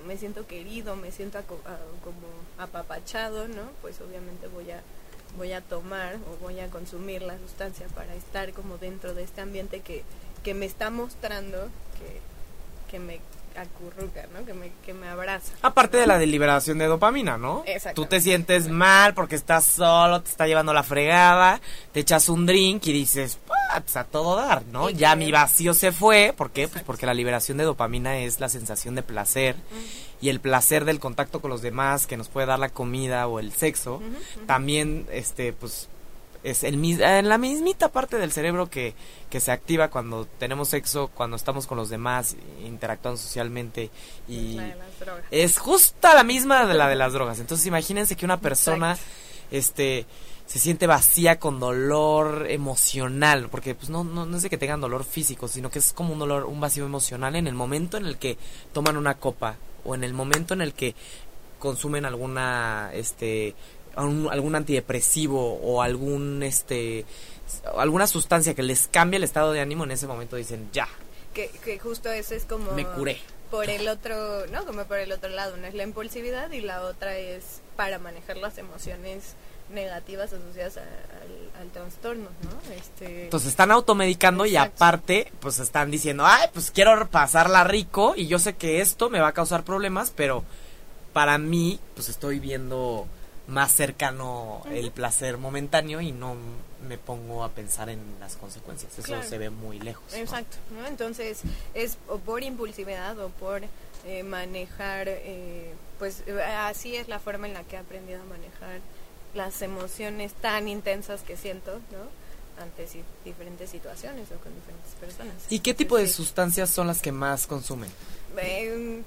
me 0.06 0.16
siento 0.16 0.46
querido, 0.46 0.96
me 0.96 1.12
siento 1.12 1.38
como 1.44 2.26
apapachado, 2.58 3.48
¿no? 3.48 3.70
Pues 3.82 4.00
obviamente 4.00 4.48
voy 4.48 4.70
a 4.70 4.82
voy 5.36 5.52
a 5.52 5.60
tomar 5.60 6.16
o 6.16 6.42
voy 6.42 6.60
a 6.60 6.68
consumir 6.68 7.22
la 7.22 7.38
sustancia 7.38 7.86
para 7.88 8.14
estar 8.14 8.52
como 8.52 8.78
dentro 8.78 9.14
de 9.14 9.22
este 9.22 9.40
ambiente 9.40 9.80
que, 9.80 10.02
que 10.42 10.54
me 10.54 10.66
está 10.66 10.90
mostrando 10.90 11.68
que, 11.98 12.20
que 12.90 12.98
me 12.98 13.20
acurruca, 13.56 14.26
¿no? 14.32 14.44
Que 14.44 14.54
me, 14.54 14.72
que 14.84 14.94
me 14.94 15.08
abraza. 15.08 15.52
Aparte 15.62 15.98
de 15.98 16.06
la 16.06 16.18
deliberación 16.18 16.78
de 16.78 16.86
dopamina, 16.86 17.38
¿no? 17.38 17.64
Tú 17.94 18.06
te 18.06 18.20
sientes 18.20 18.68
mal 18.68 19.14
porque 19.14 19.36
estás 19.36 19.66
solo, 19.66 20.22
te 20.22 20.30
está 20.30 20.46
llevando 20.46 20.72
la 20.72 20.82
fregada, 20.82 21.60
te 21.92 22.00
echas 22.00 22.28
un 22.28 22.46
drink 22.46 22.86
y 22.86 22.92
dices, 22.92 23.38
pues 23.46 23.96
a 23.96 24.04
todo 24.04 24.36
dar, 24.36 24.64
¿no? 24.66 24.90
ya 24.90 25.16
mi 25.16 25.30
vacío 25.30 25.74
se 25.74 25.92
fue, 25.92 26.34
¿por 26.36 26.50
qué? 26.50 26.68
Pues 26.68 26.82
porque 26.84 27.06
la 27.06 27.14
liberación 27.14 27.58
de 27.58 27.64
dopamina 27.64 28.18
es 28.18 28.40
la 28.40 28.48
sensación 28.48 28.94
de 28.94 29.02
placer 29.02 29.56
y 30.20 30.28
el 30.28 30.40
placer 30.40 30.84
del 30.84 31.00
contacto 31.00 31.40
con 31.40 31.50
los 31.50 31.62
demás 31.62 32.06
que 32.06 32.16
nos 32.16 32.28
puede 32.28 32.46
dar 32.46 32.58
la 32.58 32.68
comida 32.68 33.26
o 33.26 33.38
el 33.38 33.52
sexo, 33.52 34.02
también, 34.46 35.06
este, 35.10 35.52
pues 35.52 35.88
es 36.42 36.64
el, 36.64 36.82
en 37.02 37.28
la 37.28 37.38
mismita 37.38 37.90
parte 37.90 38.16
del 38.16 38.32
cerebro 38.32 38.70
que, 38.70 38.94
que 39.28 39.40
se 39.40 39.52
activa 39.52 39.88
cuando 39.88 40.26
tenemos 40.38 40.68
sexo, 40.68 41.08
cuando 41.08 41.36
estamos 41.36 41.66
con 41.66 41.76
los 41.76 41.90
demás, 41.90 42.36
interactuando 42.64 43.18
socialmente 43.18 43.90
y 44.28 44.58
es 45.30 45.58
justa 45.58 46.14
la 46.14 46.24
misma 46.24 46.66
de 46.66 46.74
la 46.74 46.88
de 46.88 46.96
las 46.96 47.12
drogas. 47.12 47.40
Entonces 47.40 47.66
imagínense 47.66 48.16
que 48.16 48.24
una 48.24 48.40
persona 48.40 48.96
este 49.50 50.06
se 50.46 50.58
siente 50.58 50.88
vacía 50.88 51.38
con 51.38 51.60
dolor 51.60 52.46
emocional, 52.48 53.48
porque 53.50 53.76
pues 53.76 53.88
no, 53.88 54.02
no, 54.02 54.26
no 54.26 54.36
es 54.36 54.42
de 54.42 54.50
que 54.50 54.58
tengan 54.58 54.80
dolor 54.80 55.04
físico, 55.04 55.46
sino 55.46 55.70
que 55.70 55.78
es 55.78 55.92
como 55.92 56.12
un 56.12 56.18
dolor, 56.18 56.46
un 56.46 56.58
vacío 56.58 56.84
emocional 56.84 57.36
en 57.36 57.46
el 57.46 57.54
momento 57.54 57.98
en 57.98 58.06
el 58.06 58.18
que 58.18 58.36
toman 58.72 58.96
una 58.96 59.14
copa 59.14 59.58
o 59.84 59.94
en 59.94 60.02
el 60.02 60.12
momento 60.12 60.54
en 60.54 60.62
el 60.62 60.74
que 60.74 60.96
consumen 61.60 62.04
alguna 62.04 62.90
este 62.92 63.54
algún 63.96 64.54
antidepresivo 64.54 65.60
o 65.62 65.82
algún 65.82 66.42
este 66.42 67.04
alguna 67.76 68.06
sustancia 68.06 68.54
que 68.54 68.62
les 68.62 68.88
cambie 68.88 69.16
el 69.16 69.24
estado 69.24 69.52
de 69.52 69.60
ánimo 69.60 69.84
en 69.84 69.90
ese 69.90 70.06
momento 70.06 70.36
dicen 70.36 70.68
ya 70.72 70.88
que, 71.34 71.48
que 71.64 71.78
justo 71.78 72.10
eso 72.10 72.34
es 72.34 72.44
como 72.44 72.72
me 72.72 72.86
curé. 72.86 73.18
por 73.50 73.68
el 73.68 73.88
otro 73.88 74.46
no 74.46 74.64
como 74.64 74.84
por 74.84 74.98
el 74.98 75.12
otro 75.12 75.30
lado 75.30 75.54
una 75.54 75.68
es 75.68 75.74
la 75.74 75.82
impulsividad 75.82 76.50
y 76.52 76.60
la 76.60 76.82
otra 76.82 77.16
es 77.16 77.60
para 77.76 77.98
manejar 77.98 78.36
las 78.36 78.58
emociones 78.58 79.34
negativas 79.70 80.32
asociadas 80.32 80.78
al, 80.78 81.70
trastorno, 81.72 82.28
¿no? 82.42 82.74
Este... 82.74 83.24
Entonces 83.24 83.50
están 83.50 83.70
automedicando 83.70 84.46
y 84.46 84.56
aparte, 84.56 85.30
pues 85.40 85.58
están 85.58 85.90
diciendo, 85.90 86.24
ay, 86.26 86.48
pues 86.52 86.70
quiero 86.70 87.08
pasarla 87.08 87.64
rico 87.64 88.14
y 88.16 88.26
yo 88.26 88.38
sé 88.38 88.56
que 88.56 88.80
esto 88.80 89.10
me 89.10 89.20
va 89.20 89.28
a 89.28 89.32
causar 89.32 89.62
problemas, 89.62 90.12
pero 90.14 90.42
para 91.12 91.38
mí, 91.38 91.78
pues 91.94 92.08
estoy 92.08 92.40
viendo 92.40 93.06
más 93.50 93.72
cercano 93.72 94.62
el 94.70 94.90
placer 94.92 95.36
momentáneo 95.36 96.00
y 96.00 96.12
no 96.12 96.36
me 96.88 96.96
pongo 96.96 97.44
a 97.44 97.50
pensar 97.50 97.88
en 97.88 98.00
las 98.20 98.36
consecuencias. 98.36 98.98
Eso 98.98 99.22
se 99.22 99.38
ve 99.38 99.50
muy 99.50 99.78
lejos. 99.78 100.14
Exacto, 100.14 100.56
¿no? 100.78 100.86
Entonces 100.86 101.42
es 101.74 101.98
o 102.08 102.18
por 102.18 102.42
impulsividad 102.42 103.18
o 103.18 103.28
por 103.28 103.62
eh, 104.06 104.22
manejar, 104.22 105.08
eh, 105.08 105.74
pues 105.98 106.22
así 106.64 106.96
es 106.96 107.08
la 107.08 107.18
forma 107.18 107.46
en 107.46 107.54
la 107.54 107.64
que 107.64 107.76
he 107.76 107.78
aprendido 107.78 108.22
a 108.22 108.24
manejar 108.24 108.80
las 109.34 109.60
emociones 109.62 110.32
tan 110.34 110.68
intensas 110.68 111.22
que 111.22 111.36
siento, 111.36 111.80
¿no? 111.92 112.62
Ante 112.62 112.86
diferentes 113.24 113.70
situaciones 113.70 114.28
o 114.32 114.40
con 114.42 114.54
diferentes 114.54 114.92
personas. 115.00 115.34
¿Y 115.48 115.60
qué 115.60 115.74
tipo 115.74 115.96
de 115.96 116.08
sustancias 116.08 116.70
son 116.70 116.86
las 116.86 117.02
que 117.02 117.12
más 117.12 117.46
consumen? 117.46 117.90
Eh, 118.36 119.02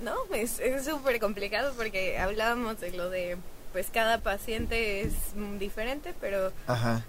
no, 0.00 0.14
es 0.34 0.60
súper 0.84 1.20
complicado 1.20 1.72
porque 1.76 2.18
hablábamos 2.18 2.80
de 2.80 2.92
lo 2.92 3.10
de, 3.10 3.36
pues 3.72 3.88
cada 3.92 4.18
paciente 4.18 5.00
es 5.00 5.12
diferente, 5.58 6.14
pero 6.20 6.52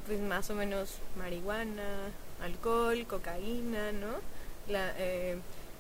pues 0.05 0.19
más 0.19 0.49
o 0.49 0.55
menos 0.55 0.95
marihuana, 1.17 2.11
alcohol, 2.41 3.05
cocaína, 3.07 3.91
¿no? 3.91 4.07
La, 4.67 4.93
eh, 4.97 5.38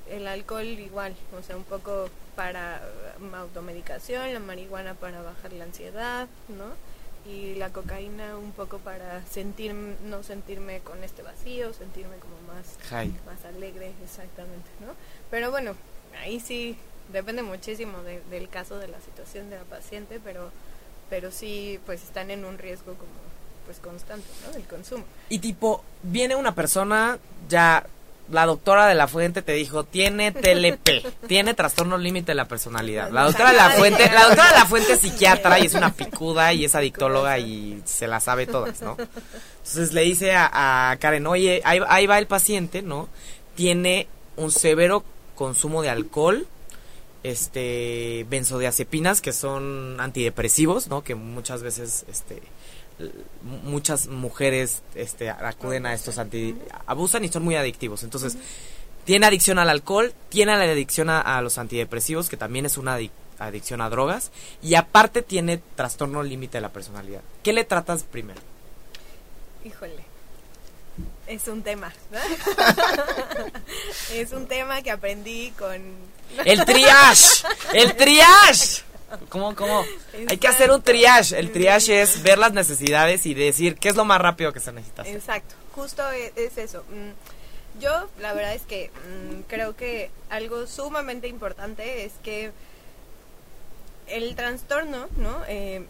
el 0.09 0.27
alcohol 0.27 0.65
igual, 0.65 1.15
o 1.37 1.41
sea, 1.43 1.57
un 1.57 1.63
poco 1.63 2.09
para 2.35 2.81
um, 3.19 3.33
automedicación, 3.35 4.33
la 4.33 4.39
marihuana 4.39 4.93
para 4.93 5.21
bajar 5.21 5.53
la 5.53 5.65
ansiedad, 5.65 6.27
¿no? 6.47 6.75
Y 7.29 7.55
la 7.55 7.71
cocaína 7.71 8.37
un 8.37 8.53
poco 8.53 8.77
para 8.77 9.25
sentir, 9.25 9.73
no 9.73 10.23
sentirme 10.23 10.79
con 10.79 11.03
este 11.03 11.23
vacío, 11.23 11.73
sentirme 11.73 12.15
como 12.17 12.35
más, 12.53 12.77
más 13.25 13.43
alegre, 13.43 13.91
exactamente, 14.03 14.69
¿no? 14.79 14.93
Pero 15.29 15.51
bueno, 15.51 15.75
ahí 16.21 16.39
sí 16.39 16.77
depende 17.11 17.43
muchísimo 17.43 17.97
del 18.29 18.49
caso 18.49 18.77
de 18.77 18.87
la 18.87 18.99
situación 19.01 19.49
de 19.49 19.57
la 19.57 19.63
paciente, 19.63 20.19
pero, 20.23 20.51
pero 21.09 21.31
sí, 21.31 21.79
pues 21.85 22.03
están 22.03 22.31
en 22.31 22.45
un 22.45 22.57
riesgo 22.57 22.93
como 22.93 23.27
pues 23.65 23.79
constante, 23.79 24.27
¿no? 24.45 24.53
Del 24.53 24.63
consumo. 24.63 25.03
Y 25.29 25.39
tipo, 25.39 25.83
viene 26.03 26.35
una 26.35 26.55
persona 26.55 27.19
ya 27.49 27.85
la 28.31 28.45
doctora 28.45 28.87
de 28.87 28.95
la 28.95 29.07
fuente 29.07 29.41
te 29.41 29.53
dijo, 29.53 29.83
tiene 29.83 30.31
TLP, 30.31 31.05
tiene 31.27 31.53
trastorno 31.53 31.97
límite 31.97 32.31
de 32.31 32.35
la 32.35 32.47
personalidad. 32.47 33.09
La 33.11 33.23
doctora 33.23 33.51
de 33.51 33.57
la 33.57 33.69
fuente, 33.71 34.09
la 34.11 34.23
doctora 34.23 34.49
de 34.49 34.57
la 34.59 34.65
fuente 34.65 34.93
es 34.93 34.99
psiquiatra 34.99 35.59
y 35.59 35.65
es 35.65 35.73
una 35.73 35.93
picuda 35.93 36.53
y 36.53 36.65
es 36.65 36.75
adictóloga 36.75 37.39
y 37.39 37.81
se 37.85 38.07
la 38.07 38.19
sabe 38.19 38.47
todas, 38.47 38.81
¿no? 38.81 38.97
Entonces 39.57 39.93
le 39.93 40.01
dice 40.01 40.33
a, 40.35 40.95
Karen, 40.99 41.27
oye, 41.27 41.61
ahí, 41.63 41.79
ahí, 41.87 42.07
va 42.07 42.19
el 42.19 42.27
paciente, 42.27 42.81
¿no? 42.81 43.07
Tiene 43.55 44.07
un 44.35 44.51
severo 44.51 45.03
consumo 45.35 45.81
de 45.81 45.89
alcohol, 45.89 46.47
este, 47.27 48.25
benzodiazepinas, 48.29 49.21
que 49.21 49.33
son 49.33 49.99
antidepresivos, 49.99 50.87
¿no? 50.87 51.03
Que 51.03 51.15
muchas 51.15 51.61
veces, 51.61 52.05
este, 52.09 52.41
muchas 53.43 54.07
mujeres 54.07 54.81
este, 54.95 55.29
acuden 55.29 55.85
a 55.85 55.93
estos 55.93 56.17
anti 56.17 56.55
abusan 56.85 57.23
y 57.25 57.29
son 57.29 57.43
muy 57.43 57.55
adictivos. 57.55 58.03
Entonces 58.03 58.37
tiene 59.05 59.25
adicción 59.25 59.59
al 59.59 59.69
alcohol 59.69 60.13
tiene 60.29 60.57
la 60.57 60.63
adicción 60.63 61.09
a, 61.09 61.41
los 61.41 61.57
antidepresivos 61.57 62.27
que 62.27 62.37
también 62.37 62.65
es 62.65 62.77
una 62.77 62.97
adicción 63.39 63.81
a 63.81 63.89
drogas 63.89 64.31
y 64.61 64.75
aparte 64.75 65.21
tiene 65.21 65.61
trastorno 65.75 66.23
límite 66.23 66.57
de 66.57 66.61
la 66.61 66.69
personalidad. 66.69 67.21
Qué 67.43 67.53
le 67.53 67.63
tratas 67.63 68.03
primero 68.03 68.41
híjole. 69.63 70.03
Es 71.27 71.47
un 71.47 71.61
tema 71.61 71.93
es 74.13 74.31
un 74.31 74.47
tema 74.47 74.81
que 74.81 74.91
aprendí 74.91 75.51
con 75.51 75.81
el 76.45 76.65
triage 76.65 77.45
el 77.73 77.95
triage 77.95 78.87
¿Cómo, 79.29 79.55
cómo? 79.55 79.85
Hay 80.27 80.37
que 80.37 80.47
hacer 80.47 80.69
un 80.71 80.81
triage. 80.81 81.39
El 81.39 81.51
triage 81.51 82.01
es 82.01 82.21
ver 82.23 82.37
las 82.37 82.53
necesidades 82.53 83.25
y 83.25 83.33
decir 83.33 83.77
qué 83.77 83.89
es 83.89 83.95
lo 83.95 84.03
más 84.03 84.19
rápido 84.19 84.51
que 84.51 84.59
se 84.59 84.71
necesita. 84.73 85.07
Exacto, 85.07 85.55
justo 85.73 86.03
e, 86.11 86.33
es, 86.35 86.57
eso. 86.57 86.83
Mm, 86.89 87.79
yo, 87.81 88.09
la 88.19 88.33
verdad 88.33 88.53
es 88.53 88.63
que 88.63 88.89
mm, 88.89 89.41
creo 89.47 89.75
que 89.75 90.11
algo 90.29 90.67
sumamente 90.67 91.27
importante 91.27 92.03
es 92.03 92.13
que 92.23 92.51
el 94.07 94.35
trastorno, 94.35 95.07
¿no? 95.17 95.41
Eh, 95.47 95.85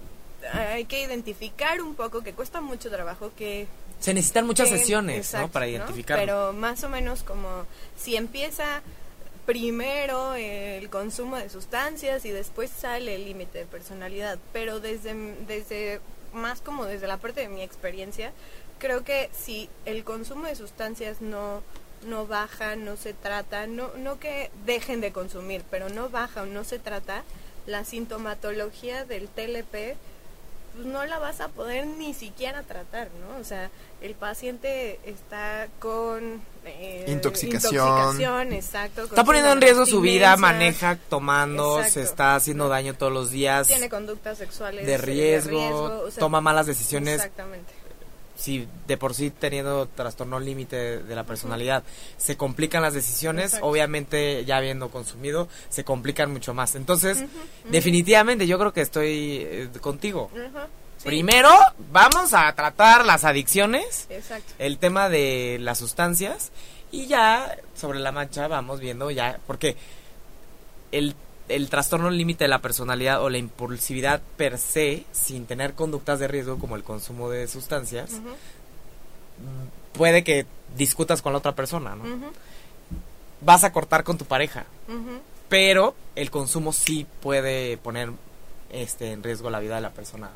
hay 0.54 0.86
que 0.86 1.02
identificar 1.02 1.82
un 1.82 1.96
poco 1.96 2.22
que 2.22 2.34
cuesta 2.34 2.62
mucho 2.62 2.90
trabajo, 2.90 3.32
que 3.36 3.68
se 4.00 4.14
necesitan 4.14 4.46
muchas 4.46 4.70
sesiones, 4.70 5.34
¿no? 5.34 5.50
Para 5.50 5.68
identificar. 5.68 6.20
Pero 6.20 6.54
más 6.54 6.84
o 6.84 6.90
menos 6.90 7.24
como 7.24 7.66
si 7.98 8.16
empieza 8.16 8.82
primero 9.48 10.36
el 10.36 10.90
consumo 10.90 11.38
de 11.38 11.50
sustancias 11.50 12.26
y 12.26 12.32
después 12.32 12.70
sale 12.70 13.16
el 13.16 13.24
límite 13.24 13.60
de 13.60 13.66
personalidad. 13.66 14.38
Pero 14.52 14.82
desde, 14.82 15.16
desde, 15.48 16.02
más 16.34 16.60
como 16.60 16.86
desde 16.86 17.08
la 17.08 17.16
parte 17.16 17.42
de 17.42 17.48
mi 17.48 17.62
experiencia, 17.62 18.34
creo 18.78 19.06
que 19.06 19.30
si 19.32 19.70
el 19.86 20.04
consumo 20.04 20.48
de 20.48 20.56
sustancias 20.56 21.22
no, 21.22 21.64
no 22.06 22.28
baja, 22.28 22.76
no 22.76 22.98
se 22.98 23.14
trata, 23.14 23.68
no, 23.68 23.90
no 23.96 24.20
que 24.20 24.52
dejen 24.66 25.00
de 25.00 25.14
consumir, 25.14 25.64
pero 25.72 25.88
no 25.88 26.10
baja 26.10 26.42
o 26.44 26.46
no 26.46 26.66
se 26.66 26.78
trata, 26.78 27.24
la 27.66 27.86
sintomatología 27.86 29.06
del 29.06 29.30
TLP 29.30 29.96
pues 30.78 30.86
no 30.86 31.06
la 31.08 31.18
vas 31.18 31.42
a 31.42 31.48
poder 31.48 31.88
ni 31.88 32.14
siquiera 32.14 32.62
tratar, 32.62 33.10
¿no? 33.22 33.40
O 33.40 33.44
sea, 33.44 33.72
el 34.00 34.14
paciente 34.14 35.00
está 35.06 35.70
con 35.80 36.40
eh, 36.68 37.06
intoxicación. 37.08 38.22
exacto. 38.54 39.04
Está 39.04 39.24
poniendo 39.24 39.52
en 39.52 39.62
riesgo 39.62 39.86
su 39.86 40.02
vida, 40.02 40.36
maneja 40.38 40.98
tomando, 41.10 41.84
se 41.84 42.02
está 42.02 42.36
haciendo 42.36 42.68
daño 42.68 42.94
todos 42.94 43.12
los 43.12 43.32
días. 43.32 43.68
Tiene 43.68 43.90
conductas 43.90 44.38
sexuales 44.38 44.86
de 44.86 44.98
riesgo, 44.98 46.10
toma 46.20 46.42
malas 46.42 46.66
decisiones. 46.68 47.16
Exactamente. 47.16 47.74
Si 48.36 48.68
de 48.86 48.98
por 48.98 49.16
sí 49.16 49.32
teniendo 49.32 49.88
trastorno 49.88 50.40
límite 50.40 51.00
de 51.00 51.16
la 51.16 51.24
personalidad 51.24 51.84
se 52.18 52.38
complican 52.38 52.84
las 52.84 52.94
decisiones, 52.94 53.58
obviamente 53.62 54.46
ya 54.46 54.58
habiendo 54.58 54.90
consumido 54.90 55.48
se 55.70 55.84
complican 55.84 56.32
mucho 56.32 56.54
más. 56.54 56.76
Entonces, 56.76 57.24
definitivamente 57.70 58.46
yo 58.46 58.60
creo 58.60 58.74
que 58.74 58.82
estoy 58.82 59.40
eh, 59.42 59.70
contigo. 59.82 60.30
Primero, 61.08 61.50
vamos 61.90 62.34
a 62.34 62.54
tratar 62.54 63.06
las 63.06 63.24
adicciones, 63.24 64.10
el 64.60 64.78
tema 64.78 65.08
de 65.08 65.58
las 65.62 65.78
sustancias 65.78 66.52
y 66.92 67.08
ya 67.08 67.58
sobre 67.76 68.00
la 68.00 68.12
mancha 68.12 68.50
vamos 68.50 68.82
viendo 68.82 69.10
ya, 69.10 69.40
porque 69.48 69.78
el, 70.92 71.16
el 71.48 71.70
trastorno 71.70 72.10
límite 72.10 72.44
de 72.44 72.50
la 72.50 72.60
personalidad 72.60 73.24
o 73.24 73.30
la 73.30 73.38
impulsividad 73.38 74.22
per 74.36 74.58
se, 74.58 75.06
sin 75.14 75.46
tener 75.46 75.76
conductas 75.76 76.20
de 76.20 76.28
riesgo 76.28 76.60
como 76.60 76.76
el 76.76 76.84
consumo 76.84 77.30
de 77.30 77.48
sustancias, 77.48 78.12
puede 79.94 80.26
que 80.26 80.46
discutas 80.76 81.22
con 81.22 81.32
la 81.32 81.40
otra 81.40 81.56
persona, 81.56 81.96
¿no? 81.96 82.04
Vas 83.40 83.64
a 83.64 83.72
cortar 83.72 84.04
con 84.04 84.18
tu 84.18 84.26
pareja, 84.26 84.66
pero 85.48 85.96
el 86.18 86.30
consumo 86.32 86.74
sí 86.74 87.08
puede 87.22 87.78
poner 87.78 88.12
este 88.72 89.14
en 89.14 89.24
riesgo 89.24 89.50
la 89.50 89.62
vida 89.62 89.76
de 89.76 89.82
la 89.82 89.92
persona 89.92 90.32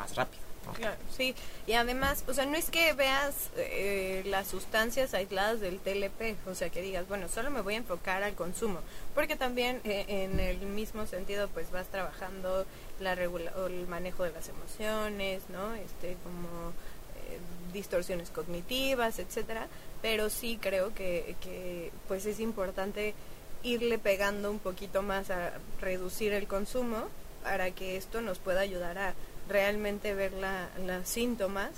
más 0.00 0.16
rápido. 0.16 0.50
Claro, 0.74 0.96
sí, 1.16 1.34
y 1.66 1.72
además, 1.72 2.24
o 2.28 2.34
sea, 2.34 2.46
no 2.46 2.56
es 2.56 2.70
que 2.70 2.92
veas 2.92 3.50
eh, 3.56 4.22
las 4.26 4.46
sustancias 4.46 5.14
aisladas 5.14 5.60
del 5.60 5.80
TLP, 5.80 6.36
o 6.46 6.54
sea, 6.54 6.70
que 6.70 6.80
digas, 6.80 7.08
bueno, 7.08 7.28
solo 7.28 7.50
me 7.50 7.60
voy 7.60 7.74
a 7.74 7.78
enfocar 7.78 8.22
al 8.22 8.34
consumo, 8.34 8.78
porque 9.14 9.36
también 9.36 9.80
eh, 9.84 10.04
en 10.06 10.38
el 10.38 10.58
mismo 10.58 11.06
sentido, 11.06 11.48
pues 11.48 11.72
vas 11.72 11.88
trabajando 11.88 12.66
la 13.00 13.14
regula 13.14 13.52
el 13.66 13.88
manejo 13.88 14.22
de 14.22 14.32
las 14.32 14.48
emociones, 14.48 15.42
¿no? 15.48 15.74
Este, 15.74 16.16
como 16.22 16.70
eh, 17.16 17.40
distorsiones 17.72 18.30
cognitivas, 18.30 19.18
etcétera, 19.18 19.66
pero 20.02 20.30
sí 20.30 20.58
creo 20.60 20.94
que, 20.94 21.36
que, 21.40 21.90
pues 22.06 22.26
es 22.26 22.38
importante 22.38 23.14
irle 23.62 23.98
pegando 23.98 24.50
un 24.50 24.60
poquito 24.60 25.02
más 25.02 25.30
a 25.30 25.52
reducir 25.80 26.32
el 26.32 26.46
consumo 26.46 27.08
para 27.42 27.70
que 27.70 27.96
esto 27.96 28.20
nos 28.20 28.38
pueda 28.38 28.60
ayudar 28.60 28.98
a 28.98 29.14
realmente 29.50 30.14
ver 30.14 30.32
la, 30.32 30.68
los 30.86 31.06
síntomas 31.06 31.70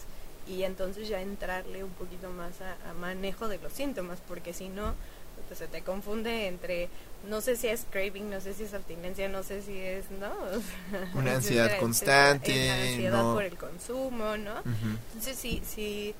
y 0.46 0.62
entonces 0.62 1.08
ya 1.08 1.20
entrarle 1.20 1.82
un 1.84 1.90
poquito 1.90 2.30
más 2.30 2.52
a, 2.60 2.92
manejo 2.94 3.48
de 3.48 3.58
los 3.58 3.72
síntomas, 3.72 4.18
porque 4.26 4.52
si 4.52 4.68
no, 4.68 4.94
pues 5.48 5.58
se 5.58 5.66
te 5.66 5.82
confunde 5.82 6.48
entre, 6.48 6.88
no 7.28 7.40
sé 7.40 7.56
si 7.56 7.68
es 7.68 7.86
craving, 7.90 8.30
no 8.30 8.40
sé 8.40 8.54
si 8.54 8.64
es 8.64 8.74
abstinencia, 8.74 9.28
no 9.28 9.42
sé 9.42 9.62
si 9.62 9.78
es, 9.78 10.10
¿no? 10.10 10.32
Una 11.18 11.34
ansiedad 11.36 11.78
constante. 11.78 12.70
ansiedad 12.70 13.22
por 13.32 13.44
el 13.44 13.56
consumo, 13.56 14.36
¿no? 14.36 14.54
Entonces 15.08 15.36
sí, 15.38 15.62
sí, 15.64 16.14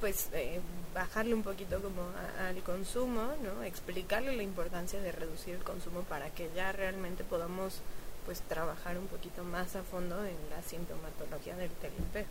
pues 0.00 0.28
eh, 0.32 0.60
bajarle 0.94 1.34
un 1.34 1.42
poquito 1.42 1.80
como 1.82 2.02
al 2.48 2.62
consumo, 2.62 3.32
¿no? 3.42 3.62
Explicarle 3.64 4.36
la 4.36 4.42
importancia 4.42 5.00
de 5.00 5.12
reducir 5.12 5.54
el 5.54 5.62
consumo 5.62 6.02
para 6.02 6.30
que 6.30 6.50
ya 6.54 6.72
realmente 6.72 7.24
podamos 7.24 7.80
pues 8.26 8.42
trabajar 8.42 8.98
un 8.98 9.06
poquito 9.06 9.44
más 9.44 9.76
a 9.76 9.82
fondo 9.82 10.22
en 10.24 10.36
la 10.50 10.60
sintomatología 10.68 11.56
del 11.56 11.70
TLP. 11.70 12.26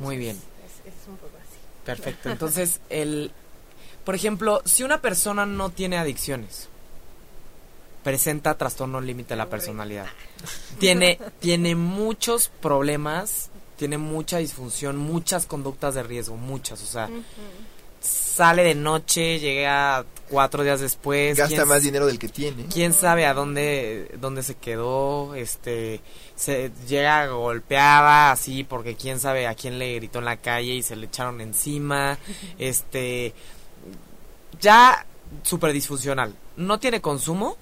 Muy 0.00 0.18
bien. 0.18 0.36
Es, 0.84 1.08
un 1.08 1.16
poco 1.16 1.36
así. 1.36 1.56
Perfecto. 1.84 2.28
Entonces, 2.32 2.80
el, 2.90 3.30
por 4.04 4.14
ejemplo, 4.14 4.60
si 4.64 4.82
una 4.82 5.00
persona 5.00 5.46
no 5.46 5.70
tiene 5.70 5.96
adicciones, 5.96 6.68
presenta 8.02 8.58
trastorno 8.58 9.00
límite 9.00 9.30
de 9.30 9.38
la 9.38 9.48
personalidad, 9.48 10.08
tiene, 10.78 11.18
tiene 11.40 11.74
muchos 11.76 12.48
problemas, 12.60 13.50
tiene 13.76 13.98
mucha 13.98 14.38
disfunción, 14.38 14.96
muchas 14.96 15.46
conductas 15.46 15.94
de 15.94 16.02
riesgo, 16.02 16.36
muchas, 16.36 16.82
o 16.82 16.86
sea, 16.86 17.08
sale 18.00 18.64
de 18.64 18.74
noche, 18.74 19.38
llega 19.38 20.04
cuatro 20.28 20.62
días 20.62 20.80
después. 20.80 21.36
Gasta 21.36 21.64
más 21.64 21.82
dinero 21.82 22.06
del 22.06 22.18
que 22.18 22.28
tiene. 22.28 22.66
Quién 22.66 22.92
sabe 22.92 23.26
a 23.26 23.34
dónde, 23.34 24.10
dónde 24.20 24.42
se 24.42 24.54
quedó, 24.54 25.34
este, 25.34 26.00
se 26.34 26.70
llega 26.88 27.26
golpeada 27.28 28.32
así 28.32 28.64
porque 28.64 28.96
quién 28.96 29.20
sabe 29.20 29.46
a 29.46 29.54
quién 29.54 29.78
le 29.78 29.94
gritó 29.96 30.18
en 30.18 30.26
la 30.26 30.36
calle 30.36 30.74
y 30.74 30.82
se 30.82 30.96
le 30.96 31.06
echaron 31.06 31.40
encima, 31.40 32.18
este, 32.58 33.34
ya 34.60 35.06
súper 35.42 35.72
disfuncional. 35.72 36.34
No 36.56 36.78
tiene 36.78 37.00
consumo 37.00 37.56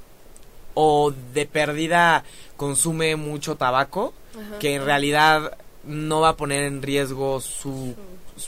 o 0.74 1.12
de 1.32 1.46
perdida 1.46 2.24
consume 2.56 3.16
mucho 3.16 3.56
tabaco 3.56 4.12
que 4.58 4.74
en 4.74 4.84
realidad 4.84 5.56
no 5.84 6.20
va 6.20 6.30
a 6.30 6.36
poner 6.36 6.64
en 6.64 6.82
riesgo 6.82 7.40
su 7.40 7.94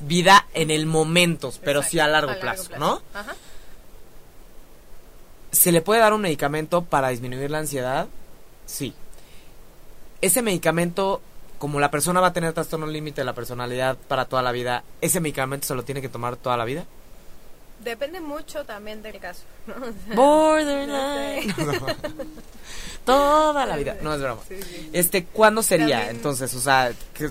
vida 0.00 0.46
en 0.54 0.70
el 0.70 0.86
momento, 0.86 1.52
pero 1.64 1.82
sí 1.82 1.98
a 1.98 2.06
largo, 2.06 2.38
plazo, 2.40 2.70
¿no? 2.78 3.02
¿Se 5.52 5.72
le 5.72 5.80
puede 5.80 6.00
dar 6.00 6.12
un 6.12 6.20
medicamento 6.20 6.82
para 6.82 7.08
disminuir 7.08 7.50
la 7.50 7.58
ansiedad? 7.58 8.08
Sí. 8.66 8.94
Ese 10.20 10.42
medicamento, 10.42 11.20
como 11.58 11.80
la 11.80 11.90
persona 11.90 12.20
va 12.20 12.28
a 12.28 12.32
tener 12.32 12.52
trastorno 12.52 12.86
límite 12.86 13.20
de 13.20 13.24
la 13.24 13.34
personalidad 13.34 13.96
para 13.96 14.26
toda 14.26 14.42
la 14.42 14.52
vida, 14.52 14.84
¿ese 15.00 15.20
medicamento 15.20 15.66
se 15.66 15.74
lo 15.74 15.84
tiene 15.84 16.02
que 16.02 16.08
tomar 16.08 16.36
toda 16.36 16.56
la 16.56 16.64
vida? 16.64 16.84
Depende 17.82 18.20
mucho 18.20 18.64
también 18.64 19.02
del 19.02 19.18
caso. 19.20 19.42
Borderline. 20.14 21.54
toda 23.04 23.66
la 23.66 23.76
vida. 23.76 23.96
No 24.02 24.14
es 24.14 24.20
broma. 24.20 24.42
Este, 24.92 25.24
¿cuándo 25.24 25.62
sería? 25.62 26.10
Entonces, 26.10 26.52
o 26.54 26.60
sea, 26.60 26.92
que 27.14 27.30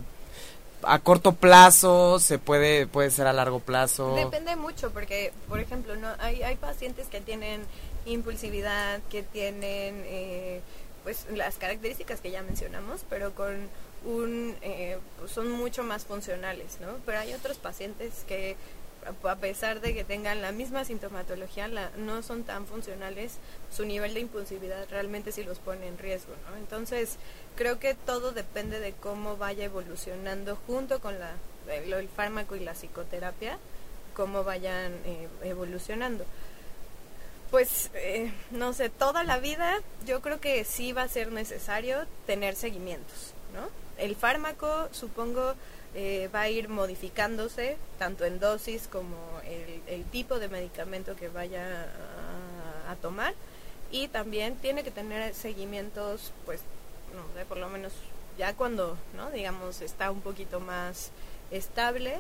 a 0.86 1.00
corto 1.00 1.34
plazo, 1.34 2.20
se 2.20 2.40
puede 2.40 2.88
puede 2.88 3.12
ser 3.12 3.28
a 3.28 3.34
largo 3.34 3.60
plazo. 3.60 4.16
Depende 4.16 4.56
mucho 4.56 4.92
porque, 4.92 5.34
por 5.48 5.60
ejemplo, 5.60 5.96
no 5.96 6.08
hay 6.20 6.44
hay 6.44 6.56
pacientes 6.56 7.08
que 7.08 7.22
tienen 7.22 7.66
impulsividad, 8.06 9.02
que 9.10 9.24
tienen 9.24 10.04
eh, 10.06 10.62
pues 11.04 11.26
las 11.34 11.58
características 11.58 12.22
que 12.22 12.32
ya 12.32 12.42
mencionamos, 12.44 13.06
pero 13.10 13.34
con 13.34 13.70
un 14.06 14.56
eh, 14.62 14.98
son 15.28 15.52
mucho 15.52 15.84
más 15.84 16.06
funcionales, 16.06 16.78
¿no? 16.80 16.88
Pero 17.06 17.20
hay 17.20 17.34
otros 17.34 17.58
pacientes 17.58 18.24
que 18.28 18.56
a 19.24 19.36
pesar 19.36 19.82
de 19.82 19.94
que 19.94 20.04
tengan 20.04 20.42
la 20.42 20.52
misma 20.52 20.84
sintomatología, 20.84 21.68
la, 21.68 21.92
no 21.98 22.24
son 22.24 22.44
tan 22.44 22.66
funcionales, 22.66 23.38
su 23.72 23.86
nivel 23.86 24.14
de 24.14 24.22
impulsividad 24.22 24.88
realmente 24.90 25.32
sí 25.32 25.44
los 25.44 25.60
pone 25.60 25.88
en 25.88 25.98
riesgo, 25.98 26.34
¿no? 26.50 26.58
Entonces, 26.58 27.18
creo 27.56 27.80
que 27.80 27.96
todo 27.96 28.32
depende 28.32 28.80
de 28.80 28.94
cómo 28.94 29.38
vaya 29.38 29.66
evolucionando 29.66 30.58
junto 30.68 31.00
con 31.00 31.20
la, 31.20 31.32
el, 31.72 32.08
fármaco 32.10 32.56
y 32.56 32.60
la 32.60 32.74
psicoterapia, 32.74 33.58
cómo 34.14 34.44
vayan 34.44 34.94
eh, 35.06 35.28
evolucionando. 35.44 36.26
Pues, 37.52 37.92
eh, 37.94 38.32
no 38.52 38.74
sé, 38.74 38.90
toda 38.90 39.24
la 39.24 39.38
vida 39.38 39.82
yo 40.06 40.22
creo 40.22 40.40
que 40.40 40.64
sí 40.66 40.92
va 40.92 41.04
a 41.04 41.08
ser 41.08 41.32
necesario 41.32 42.06
tener 42.26 42.56
seguimientos, 42.56 43.34
¿no? 43.54 43.70
El 43.98 44.16
fármaco, 44.16 44.90
supongo, 44.92 45.54
eh, 45.94 46.30
va 46.34 46.42
a 46.42 46.50
ir 46.50 46.68
modificándose, 46.68 47.78
tanto 47.98 48.26
en 48.26 48.40
dosis 48.40 48.88
como 48.92 49.16
el, 49.88 50.04
tipo 50.06 50.40
de 50.40 50.50
medicamento 50.50 51.16
que 51.16 51.30
vaya 51.30 51.88
a 52.90 52.96
tomar 52.96 53.34
y 53.92 54.08
también 54.10 54.56
tiene 54.56 54.84
que 54.84 54.92
tener 54.92 55.34
seguimientos, 55.34 56.34
pues, 56.46 56.62
no 57.16 57.24
sé, 57.36 57.46
por 57.46 57.58
lo 57.58 57.70
menos 57.70 57.94
ya 58.38 58.54
cuando, 58.54 58.98
¿no? 59.16 59.32
Digamos, 59.32 59.82
está 59.82 60.12
un 60.12 60.22
poquito 60.22 60.60
más 60.60 61.12
estable, 61.52 62.20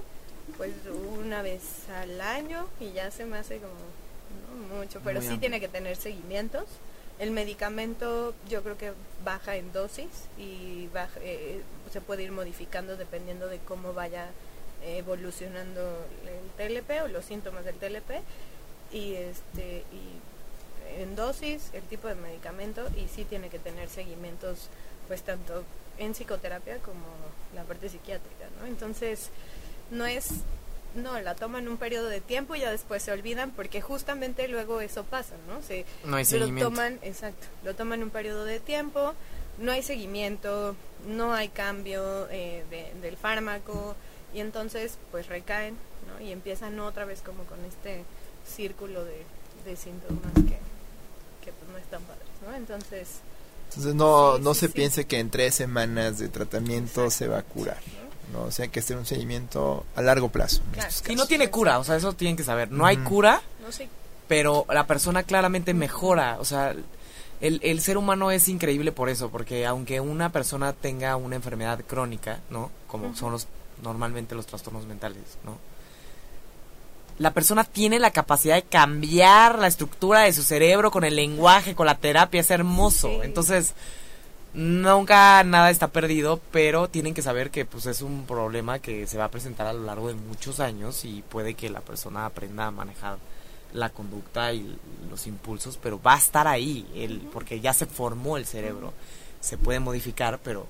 pues 0.57 0.73
una 1.19 1.41
vez 1.41 1.89
al 1.89 2.21
año 2.21 2.67
y 2.79 2.91
ya 2.91 3.11
se 3.11 3.25
me 3.25 3.37
hace 3.37 3.59
como 3.59 4.77
mucho, 4.77 5.01
pero 5.03 5.21
sí 5.21 5.37
tiene 5.37 5.59
que 5.59 5.67
tener 5.67 5.95
seguimientos. 5.95 6.63
El 7.19 7.31
medicamento 7.31 8.33
yo 8.49 8.61
creo 8.61 8.77
que 8.77 8.91
baja 9.23 9.55
en 9.55 9.71
dosis 9.71 10.09
y 10.37 10.89
eh, 11.21 11.61
se 11.91 12.01
puede 12.01 12.23
ir 12.23 12.31
modificando 12.31 12.97
dependiendo 12.97 13.47
de 13.47 13.59
cómo 13.59 13.93
vaya 13.93 14.27
evolucionando 14.83 15.81
el 16.25 16.81
TLP 16.81 17.03
o 17.03 17.07
los 17.07 17.25
síntomas 17.25 17.65
del 17.65 17.75
TLP 17.75 18.21
y 18.91 19.15
este 19.15 19.83
y 19.91 21.01
en 21.01 21.15
dosis 21.15 21.69
el 21.73 21.81
tipo 21.83 22.07
de 22.07 22.15
medicamento 22.15 22.87
y 22.95 23.07
sí 23.07 23.23
tiene 23.25 23.49
que 23.49 23.59
tener 23.59 23.89
seguimientos 23.89 24.69
pues 25.07 25.23
tanto 25.23 25.63
en 25.97 26.13
psicoterapia 26.13 26.77
como 26.79 27.05
la 27.53 27.63
parte 27.63 27.89
psiquiátrica 27.89 28.45
no 28.59 28.67
entonces 28.67 29.29
no 29.91 30.05
es 30.05 30.29
no 30.95 31.19
la 31.19 31.35
toman 31.35 31.67
un 31.67 31.77
periodo 31.77 32.07
de 32.07 32.21
tiempo 32.21 32.55
y 32.55 32.61
ya 32.61 32.71
después 32.71 33.03
se 33.03 33.11
olvidan 33.11 33.51
porque 33.51 33.81
justamente 33.81 34.47
luego 34.47 34.81
eso 34.81 35.03
pasa 35.03 35.35
no 35.47 35.61
se 35.61 35.85
no 36.05 36.15
hay 36.15 36.25
seguimiento. 36.25 36.69
lo 36.69 36.69
toman 36.69 36.99
exacto 37.01 37.47
lo 37.63 37.75
toman 37.75 38.03
un 38.03 38.09
periodo 38.09 38.45
de 38.45 38.59
tiempo 38.59 39.13
no 39.57 39.71
hay 39.71 39.83
seguimiento 39.83 40.75
no 41.07 41.33
hay 41.33 41.49
cambio 41.49 42.27
eh, 42.29 42.63
del 43.01 43.17
fármaco 43.17 43.95
y 44.33 44.39
entonces 44.39 44.97
pues 45.11 45.27
recaen 45.27 45.77
¿no? 46.07 46.23
y 46.25 46.31
empiezan 46.31 46.79
otra 46.79 47.05
vez 47.05 47.21
como 47.21 47.43
con 47.43 47.63
este 47.65 48.03
círculo 48.45 49.03
de, 49.03 49.25
síntomas 49.75 50.31
que, 50.33 50.59
que 51.43 51.51
pues, 51.51 51.71
no 51.71 51.77
están 51.77 52.03
padres 52.03 52.27
¿no? 52.45 52.55
entonces 52.55 53.21
entonces 53.75 53.95
no, 53.95 54.37
no 54.39 54.53
se 54.53 54.69
piense 54.69 55.05
que 55.05 55.19
en 55.19 55.29
tres 55.29 55.55
semanas 55.55 56.17
de 56.17 56.29
tratamiento 56.29 57.11
se 57.11 57.27
va 57.27 57.39
a 57.39 57.43
curar 57.43 57.77
¿no? 58.31 58.43
o 58.43 58.51
sea 58.51 58.67
que 58.67 58.79
hacer 58.79 58.97
un 58.97 59.05
seguimiento 59.05 59.85
a 59.95 60.01
largo 60.01 60.29
plazo 60.29 60.61
y 61.09 61.15
no 61.15 61.25
tiene 61.25 61.49
cura 61.49 61.79
o 61.79 61.83
sea 61.83 61.95
eso 61.95 62.13
tienen 62.13 62.37
que 62.37 62.43
saber. 62.43 62.71
No 62.71 62.85
hay 62.85 62.97
cura 62.97 63.41
no 63.61 63.67
pero 64.27 64.65
la 64.69 64.87
persona 64.87 65.23
claramente 65.23 65.73
mejora 65.73 66.37
o 66.39 66.45
sea 66.45 66.75
el, 67.41 67.59
el, 67.63 67.81
ser 67.81 67.97
humano 67.97 68.31
es 68.31 68.47
increíble 68.47 68.93
por 68.93 69.09
eso, 69.09 69.29
porque 69.29 69.65
aunque 69.65 69.99
una 69.99 70.31
persona 70.31 70.71
tenga 70.71 71.17
una 71.17 71.35
enfermedad 71.35 71.81
crónica, 71.85 72.39
¿no? 72.49 72.71
Como 72.87 73.13
son 73.13 73.33
los 73.33 73.47
normalmente 73.83 74.35
los 74.35 74.45
trastornos 74.45 74.85
mentales, 74.85 75.37
¿no? 75.43 75.57
La 77.17 77.33
persona 77.33 77.63
tiene 77.63 77.99
la 77.99 78.11
capacidad 78.11 78.55
de 78.55 78.63
cambiar 78.63 79.57
la 79.59 79.67
estructura 79.67 80.21
de 80.21 80.33
su 80.33 80.43
cerebro 80.43 80.91
con 80.91 81.03
el 81.05 81.15
lenguaje, 81.15 81.75
con 81.75 81.85
la 81.85 81.97
terapia, 81.97 82.41
es 82.41 82.51
hermoso. 82.51 83.23
Entonces, 83.23 83.73
nunca 84.53 85.43
nada 85.43 85.69
está 85.69 85.87
perdido, 85.87 86.41
pero 86.51 86.89
tienen 86.89 87.13
que 87.13 87.21
saber 87.21 87.51
que 87.51 87.65
pues 87.65 87.85
es 87.85 88.01
un 88.01 88.25
problema 88.25 88.79
que 88.79 89.07
se 89.07 89.17
va 89.17 89.25
a 89.25 89.31
presentar 89.31 89.67
a 89.67 89.73
lo 89.73 89.83
largo 89.83 90.09
de 90.09 90.15
muchos 90.15 90.59
años 90.59 91.05
y 91.05 91.23
puede 91.29 91.53
que 91.53 91.69
la 91.69 91.81
persona 91.81 92.25
aprenda 92.25 92.67
a 92.67 92.71
manejar 92.71 93.17
la 93.73 93.89
conducta 93.89 94.53
y 94.53 94.77
los 95.09 95.27
impulsos, 95.27 95.77
pero 95.81 96.01
va 96.01 96.15
a 96.15 96.17
estar 96.17 96.47
ahí, 96.47 96.87
el, 96.95 97.19
porque 97.33 97.59
ya 97.59 97.73
se 97.73 97.85
formó 97.85 98.37
el 98.37 98.45
cerebro. 98.45 98.93
Se 99.41 99.57
puede 99.57 99.79
modificar, 99.79 100.39
pero 100.43 100.65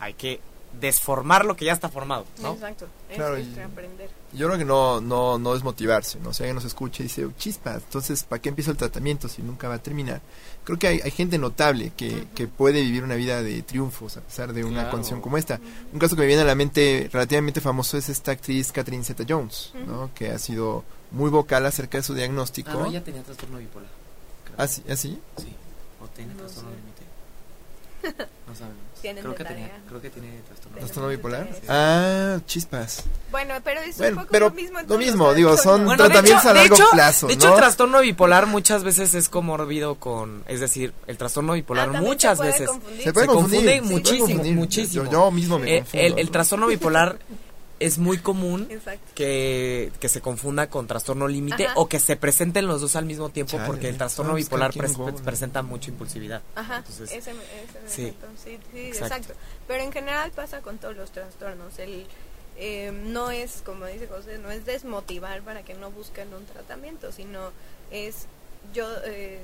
hay 0.00 0.14
que 0.14 0.40
desformar 0.72 1.44
lo 1.44 1.56
que 1.56 1.64
ya 1.64 1.72
está 1.72 1.88
formado, 1.88 2.24
¿no? 2.40 2.52
Exacto, 2.52 2.86
claro, 3.14 3.36
aprender. 3.64 4.10
Yo 4.32 4.46
creo 4.46 4.58
que 4.58 4.64
no, 4.64 5.00
no, 5.00 5.38
no 5.38 5.54
es 5.54 5.62
motivarse, 5.62 6.18
¿no? 6.20 6.34
Sea, 6.34 6.46
que 6.46 6.54
nos 6.54 6.64
escucha 6.64 7.02
y 7.02 7.04
dice, 7.04 7.26
chispa, 7.38 7.74
entonces, 7.74 8.24
¿para 8.24 8.40
qué 8.40 8.50
empiezo 8.50 8.70
el 8.70 8.76
tratamiento 8.76 9.28
si 9.28 9.42
nunca 9.42 9.68
va 9.68 9.74
a 9.74 9.82
terminar? 9.82 10.20
Creo 10.64 10.78
que 10.78 10.86
hay, 10.86 11.00
hay 11.02 11.10
gente 11.10 11.38
notable 11.38 11.92
que, 11.96 12.26
que 12.34 12.46
puede 12.46 12.82
vivir 12.82 13.02
una 13.02 13.14
vida 13.14 13.42
de 13.42 13.62
triunfos 13.62 14.16
a 14.18 14.20
pesar 14.20 14.52
de 14.52 14.64
una 14.64 14.90
condición 14.90 15.20
como 15.20 15.38
esta. 15.38 15.60
Un 15.92 15.98
caso 15.98 16.14
que 16.14 16.22
me 16.22 16.26
viene 16.26 16.42
a 16.42 16.44
la 16.46 16.54
mente 16.54 17.08
relativamente 17.12 17.60
famoso 17.60 17.96
es 17.96 18.08
esta 18.08 18.32
actriz 18.32 18.70
Catherine 18.70 19.02
Zeta-Jones, 19.02 19.72
¿no? 19.86 20.10
Que 20.14 20.30
ha 20.30 20.38
sido 20.38 20.84
muy 21.10 21.30
vocal 21.30 21.64
acerca 21.64 21.98
de 21.98 22.04
su 22.04 22.14
diagnóstico. 22.14 22.82
Ah, 22.84 22.88
ella 22.88 23.02
tenía 23.02 23.22
trastorno 23.22 23.58
bipolar. 23.58 23.88
¿Ah, 24.58 24.66
sí? 24.66 24.82
¿Ah, 24.88 24.96
sí? 24.96 25.18
Sí, 25.38 25.54
o 26.02 26.06
tiene 26.08 26.34
trastorno 26.34 26.70
No 28.46 28.54
sabemos. 28.54 28.87
Creo 29.00 29.34
que, 29.34 29.44
tenía, 29.44 29.70
creo 29.86 30.00
que 30.00 30.10
tiene 30.10 30.40
trastorno. 30.46 30.78
¿Trastorno 30.78 31.08
bipolar? 31.08 31.48
Ah, 31.68 32.38
chispas. 32.46 33.04
Bueno, 33.30 33.54
pero 33.62 33.80
es 33.80 33.98
un 34.00 34.14
poco 34.16 34.38
lo 34.38 34.50
mismo. 34.50 34.78
Lo 34.86 34.98
mismo, 34.98 35.34
digo, 35.34 35.56
son 35.56 35.96
tratamientos 35.96 36.46
a 36.46 36.54
largo 36.54 36.76
plazo. 36.92 37.26
De 37.26 37.34
hecho, 37.34 37.50
el 37.50 37.56
trastorno 37.56 38.00
bipolar 38.00 38.46
muchas 38.46 38.84
veces 38.84 39.14
es 39.14 39.28
comorbido 39.28 39.96
con. 39.96 40.44
Es 40.48 40.60
decir, 40.60 40.92
el 41.06 41.16
trastorno 41.16 41.52
bipolar 41.52 41.90
ah, 41.94 42.00
muchas 42.00 42.38
veces. 42.38 42.70
Se 43.02 43.12
puede 43.12 43.26
confundir. 43.26 43.82
muchísimo, 43.82 44.42
muchísimo. 44.44 45.10
Yo, 45.10 45.30
mismo 45.30 45.58
me 45.58 45.78
eh, 45.78 45.84
el, 45.92 46.18
el 46.18 46.30
trastorno 46.30 46.66
bipolar 46.66 47.18
es 47.80 47.98
muy 47.98 48.18
común 48.18 48.68
que, 49.14 49.92
que, 50.00 50.08
se 50.08 50.20
confunda 50.20 50.68
con 50.68 50.86
trastorno 50.86 51.28
límite 51.28 51.68
o 51.76 51.88
que 51.88 51.98
se 51.98 52.16
presenten 52.16 52.66
los 52.66 52.80
dos 52.80 52.96
al 52.96 53.04
mismo 53.04 53.28
tiempo 53.30 53.58
porque 53.66 53.88
el 53.88 53.96
trastorno 53.96 54.34
bipolar 54.34 54.72
presenta 55.24 55.62
mucha 55.62 55.90
impulsividad. 55.90 56.42
Ajá, 56.54 56.84
ese, 56.88 57.04
ese 57.18 57.32
sí. 57.86 58.14
sí, 58.42 58.58
exacto. 58.74 59.34
Pero 59.66 59.82
en 59.84 59.92
general 59.92 60.30
pasa 60.32 60.60
con 60.60 60.78
todos 60.78 60.96
los 60.96 61.10
trastornos. 61.10 61.78
El, 61.78 62.06
eh, 62.56 62.90
no 62.92 63.30
es, 63.30 63.62
como 63.64 63.86
dice 63.86 64.08
José, 64.08 64.38
no 64.38 64.50
es 64.50 64.66
desmotivar 64.66 65.42
para 65.42 65.62
que 65.62 65.74
no 65.74 65.90
busquen 65.90 66.34
un 66.34 66.44
tratamiento, 66.46 67.12
sino 67.12 67.52
es 67.90 68.26
yo 68.72 68.86
eh, 69.04 69.40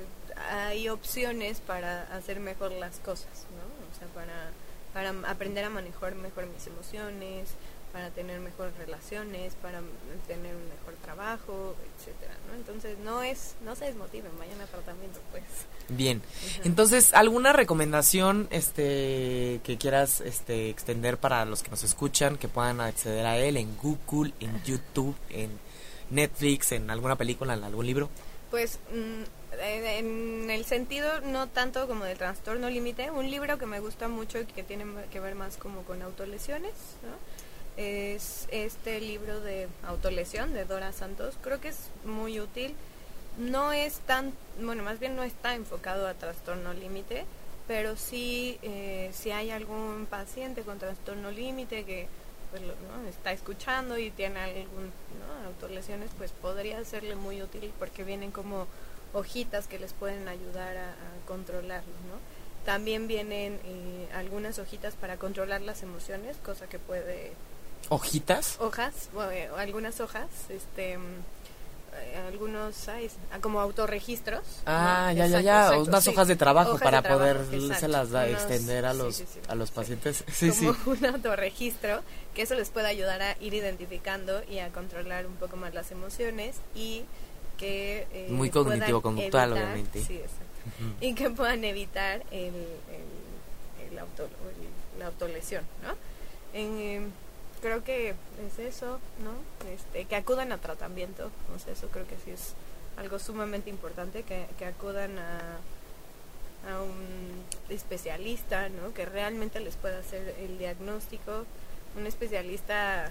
hay 0.51 0.89
opciones 0.89 1.61
para 1.61 2.03
hacer 2.15 2.39
mejor 2.39 2.71
las 2.73 2.99
cosas, 2.99 3.47
¿no? 3.55 3.63
O 3.63 3.97
sea, 3.97 4.07
para, 4.13 4.51
para 4.93 5.31
aprender 5.31 5.63
a 5.63 5.69
manejar 5.69 6.15
mejor 6.15 6.45
mis 6.47 6.67
emociones, 6.67 7.49
para 7.95 8.09
tener 8.09 8.41
mejores 8.41 8.75
relaciones, 8.77 9.53
para 9.61 9.79
tener 10.27 10.53
un 10.53 10.67
mejor 10.67 10.95
trabajo, 11.01 11.77
etcétera, 11.97 12.33
¿no? 12.45 12.55
Entonces 12.55 12.99
no 12.99 13.23
es, 13.23 13.55
no 13.63 13.73
se 13.73 13.85
desmotiven, 13.85 14.37
vayan 14.37 14.59
a 14.59 14.65
tratamiento, 14.65 15.21
pues. 15.31 15.45
Bien. 15.87 16.21
Entonces, 16.65 17.13
¿alguna 17.13 17.53
recomendación 17.53 18.49
este 18.51 19.61
que 19.63 19.77
quieras 19.79 20.19
este 20.19 20.69
extender 20.69 21.17
para 21.17 21.45
los 21.45 21.63
que 21.63 21.69
nos 21.69 21.85
escuchan, 21.85 22.37
que 22.37 22.49
puedan 22.49 22.81
acceder 22.81 23.25
a 23.25 23.37
él 23.37 23.55
en 23.55 23.77
Google, 23.77 24.33
en 24.41 24.61
YouTube, 24.65 25.15
en 25.29 25.51
Netflix, 26.09 26.73
en 26.73 26.89
alguna 26.89 27.15
película, 27.15 27.53
en 27.53 27.63
algún 27.63 27.85
libro? 27.85 28.09
Pues 28.51 28.77
mm, 28.91 29.23
en 29.61 30.49
el 30.49 30.65
sentido 30.65 31.21
no 31.21 31.47
tanto 31.47 31.87
como 31.87 32.03
de 32.03 32.15
trastorno 32.15 32.69
límite, 32.69 33.09
un 33.09 33.31
libro 33.31 33.57
que 33.57 33.65
me 33.65 33.79
gusta 33.79 34.09
mucho 34.09 34.41
y 34.41 34.45
que 34.45 34.63
tiene 34.63 34.83
que 35.13 35.21
ver 35.21 35.35
más 35.35 35.55
como 35.55 35.83
con 35.83 36.01
autolesiones, 36.01 36.73
¿no? 37.03 37.34
Es 37.77 38.47
este 38.51 38.99
libro 39.01 39.39
de 39.41 39.67
autolesión 39.83 40.53
de 40.53 40.65
Dora 40.65 40.91
Santos. 40.93 41.35
Creo 41.41 41.59
que 41.59 41.69
es 41.69 41.89
muy 42.05 42.39
útil. 42.39 42.75
No 43.37 43.73
es 43.73 43.99
tan, 43.99 44.33
bueno, 44.61 44.83
más 44.83 44.99
bien 44.99 45.15
no 45.15 45.23
está 45.23 45.55
enfocado 45.55 46.07
a 46.07 46.13
trastorno 46.13 46.73
límite, 46.73 47.25
pero 47.67 47.97
sí, 47.97 48.57
eh, 48.61 49.09
si 49.13 49.31
hay 49.31 49.51
algún 49.51 50.07
paciente 50.09 50.61
con 50.61 50.79
trastorno 50.79 51.31
límite 51.31 51.83
que 51.83 52.07
pues, 52.51 52.63
está 53.09 53.33
escuchando 53.33 53.97
y 53.97 54.11
tiene 54.11 54.39
algún 54.39 54.85
¿no? 54.85 55.47
autolesiones, 55.47 56.11
pues 56.17 56.31
podría 56.31 56.83
serle 56.85 57.15
muy 57.15 57.41
útil 57.41 57.73
porque 57.77 58.03
vienen 58.03 58.31
como 58.31 58.67
hojitas 59.13 59.67
que 59.67 59.79
les 59.79 59.93
pueden 59.93 60.27
ayudar 60.27 60.77
a, 60.77 60.95
controlarlo, 61.27 61.93
¿no? 62.07 62.19
También 62.65 63.07
vienen 63.07 63.59
eh, 63.63 64.07
algunas 64.13 64.59
hojitas 64.59 64.95
para 64.95 65.17
controlar 65.17 65.61
las 65.61 65.81
emociones, 65.81 66.37
cosa 66.37 66.67
que 66.67 66.77
puede 66.77 67.33
¿Hojitas? 67.89 68.57
Hojas, 68.59 69.09
eh, 69.31 69.49
algunas 69.57 69.99
hojas, 69.99 70.27
este 70.49 70.97
mm, 70.97 71.01
eh, 71.97 72.17
algunos 72.27 72.87
hay, 72.89 73.09
ah, 73.31 73.39
como 73.39 73.61
autorregistros. 73.61 74.41
Ah, 74.65 75.13
ya, 75.15 75.27
ya, 75.27 75.41
ya, 75.41 75.77
unas 75.79 76.07
hojas 76.07 76.27
de 76.27 76.35
trabajo 76.35 76.77
para 76.77 77.01
poder 77.01 77.39
se 77.79 77.87
las 77.87 78.11
da, 78.11 78.27
extender 78.27 78.85
a 78.85 78.93
los 78.93 79.23
a 79.47 79.55
los 79.55 79.71
pacientes. 79.71 80.23
Sí, 80.31 80.51
como 80.51 80.97
un 80.97 81.05
autorregistro 81.05 82.01
que 82.33 82.41
eso 82.41 82.55
les 82.55 82.69
puede 82.69 82.87
ayudar 82.87 83.21
a 83.21 83.37
ir 83.39 83.53
identificando 83.53 84.43
y 84.49 84.59
a 84.59 84.69
controlar 84.69 85.25
un 85.25 85.35
poco 85.35 85.55
más 85.55 85.73
las 85.73 85.91
emociones 85.91 86.57
y 86.75 87.05
que 87.57 88.07
eh, 88.11 88.27
muy 88.29 88.49
cognitivo 88.49 89.01
conductual 89.01 89.53
obviamente. 89.53 90.03
Sí, 90.03 90.15
exacto. 90.15 90.43
Y 90.99 91.13
que 91.13 91.29
puedan 91.29 91.63
evitar 91.63 92.23
el, 92.31 92.55
el, 92.55 93.91
el 93.91 93.99
auto, 93.99 94.27
la 94.99 95.07
autolesión, 95.07 95.63
¿no? 95.83 95.95
En, 96.53 97.13
creo 97.65 97.83
que 97.83 98.09
es 98.45 98.59
eso, 98.59 98.99
¿no? 99.23 99.31
Este, 99.73 100.05
que 100.05 100.15
acudan 100.15 100.51
a 100.51 100.59
tratamiento, 100.59 101.31
o 101.55 101.57
sea, 101.57 101.73
eso 101.73 101.87
creo 101.87 102.05
que 102.05 102.15
sí 102.23 102.29
es 102.29 102.53
algo 102.95 103.17
sumamente 103.17 103.71
importante, 103.71 104.21
que, 104.21 104.45
que 104.59 104.65
acudan 104.65 105.17
a, 105.17 105.39
a 106.71 106.81
un 106.83 107.43
especialista, 107.69 108.69
¿no? 108.69 108.93
Que 108.93 109.07
realmente 109.07 109.59
les 109.61 109.77
pueda 109.77 109.97
hacer 109.97 110.35
el 110.39 110.59
diagnóstico, 110.59 111.47
un 111.97 112.05
especialista 112.05 113.09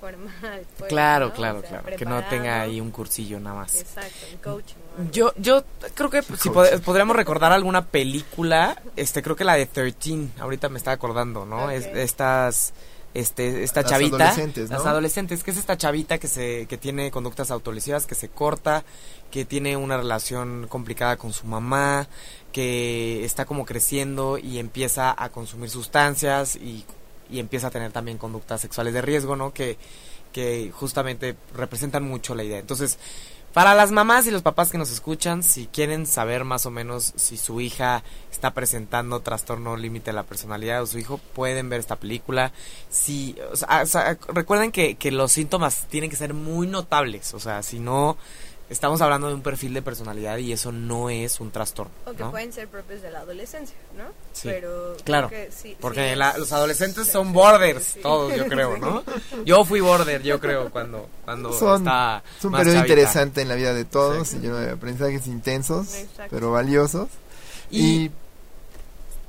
formal. 0.00 0.66
Pues, 0.76 0.88
claro, 0.88 1.32
claro, 1.32 1.62
claro. 1.62 1.96
Que 1.96 2.04
no 2.04 2.24
tenga 2.24 2.62
ahí 2.62 2.80
un 2.80 2.90
cursillo 2.90 3.38
nada 3.38 3.60
más. 3.60 3.76
Exacto, 3.76 4.26
un 4.32 4.38
coaching. 4.38 5.10
Yo, 5.12 5.32
yo 5.36 5.62
creo 5.94 6.10
que 6.10 6.22
si 6.22 6.50
podríamos 6.50 7.14
recordar 7.14 7.52
alguna 7.52 7.86
película, 7.86 8.82
este, 8.96 9.22
creo 9.22 9.36
que 9.36 9.44
la 9.44 9.54
de 9.54 9.66
13, 9.66 10.30
ahorita 10.40 10.68
me 10.68 10.78
está 10.78 10.90
acordando, 10.90 11.46
¿no? 11.46 11.70
Es, 11.70 11.86
estas 11.86 12.72
este 13.20 13.64
esta 13.64 13.82
las 13.82 13.90
chavita 13.90 14.16
adolescentes, 14.16 14.70
las 14.70 14.86
adolescentes 14.86 15.42
que 15.42 15.50
es 15.50 15.56
esta 15.56 15.76
chavita 15.76 16.18
que 16.18 16.28
se 16.28 16.66
que 16.66 16.76
tiene 16.76 17.10
conductas 17.10 17.50
autolesivas 17.50 18.06
que 18.06 18.14
se 18.14 18.28
corta 18.28 18.84
que 19.30 19.44
tiene 19.44 19.76
una 19.76 19.96
relación 19.96 20.66
complicada 20.68 21.16
con 21.16 21.32
su 21.32 21.46
mamá 21.46 22.08
que 22.52 23.24
está 23.24 23.44
como 23.44 23.64
creciendo 23.64 24.38
y 24.38 24.58
empieza 24.58 25.14
a 25.16 25.28
consumir 25.30 25.70
sustancias 25.70 26.56
y, 26.56 26.84
y 27.30 27.38
empieza 27.38 27.66
a 27.66 27.70
tener 27.70 27.92
también 27.92 28.18
conductas 28.18 28.60
sexuales 28.60 28.94
de 28.94 29.02
riesgo 29.02 29.36
no 29.36 29.52
que 29.52 29.76
que 30.32 30.70
justamente 30.72 31.36
representan 31.54 32.04
mucho 32.04 32.34
la 32.34 32.44
idea. 32.44 32.58
Entonces 32.58 32.98
para 33.52 33.74
las 33.74 33.90
mamás 33.90 34.26
y 34.26 34.30
los 34.30 34.42
papás 34.42 34.70
que 34.70 34.78
nos 34.78 34.90
escuchan, 34.90 35.42
si 35.42 35.66
quieren 35.66 36.06
saber 36.06 36.44
más 36.44 36.66
o 36.66 36.70
menos 36.70 37.12
si 37.16 37.36
su 37.36 37.60
hija 37.60 38.02
está 38.30 38.52
presentando 38.52 39.20
trastorno 39.20 39.76
límite 39.76 40.10
de 40.10 40.14
la 40.14 40.22
personalidad 40.22 40.82
o 40.82 40.86
su 40.86 40.98
hijo, 40.98 41.18
pueden 41.34 41.68
ver 41.68 41.80
esta 41.80 41.96
película. 41.96 42.52
Si, 42.88 43.36
recuerden 44.28 44.70
que, 44.70 44.96
que 44.96 45.10
los 45.10 45.32
síntomas 45.32 45.86
tienen 45.88 46.10
que 46.10 46.16
ser 46.16 46.34
muy 46.34 46.66
notables, 46.66 47.34
o 47.34 47.40
sea, 47.40 47.62
si 47.62 47.78
no 47.78 48.16
estamos 48.70 49.00
hablando 49.00 49.28
de 49.28 49.34
un 49.34 49.42
perfil 49.42 49.74
de 49.74 49.82
personalidad 49.82 50.38
y 50.38 50.52
eso 50.52 50.72
no 50.72 51.10
es 51.10 51.40
un 51.40 51.50
trastorno. 51.50 51.92
O 52.06 52.12
que 52.12 52.24
pueden 52.24 52.52
ser 52.52 52.68
propios 52.68 53.02
de 53.02 53.10
la 53.10 53.20
adolescencia, 53.20 53.76
¿no? 53.96 54.04
Sí. 54.32 54.48
Pero 54.48 54.96
claro, 55.04 55.30
porque 55.80 56.14
los 56.16 56.52
adolescentes 56.52 57.08
son 57.08 57.32
borders, 57.32 57.96
todos 58.02 58.34
yo 58.36 58.46
creo, 58.46 58.76
¿no? 58.78 59.02
Yo 59.44 59.64
fui 59.64 59.80
border, 59.80 60.22
yo 60.22 60.40
creo, 60.40 60.70
cuando, 60.70 61.08
cuando 61.24 61.52
son, 61.52 61.82
estaba 61.82 62.22
Es 62.38 62.44
un 62.44 62.52
periodo 62.52 62.76
interesante 62.78 63.40
en 63.40 63.48
la 63.48 63.54
vida 63.54 63.72
de 63.72 63.84
todos, 63.84 64.32
y 64.34 64.38
lleno 64.38 64.56
de 64.56 64.72
aprendizajes 64.72 65.26
intensos, 65.26 65.88
pero 66.30 66.50
valiosos. 66.50 67.08
y 67.70 68.10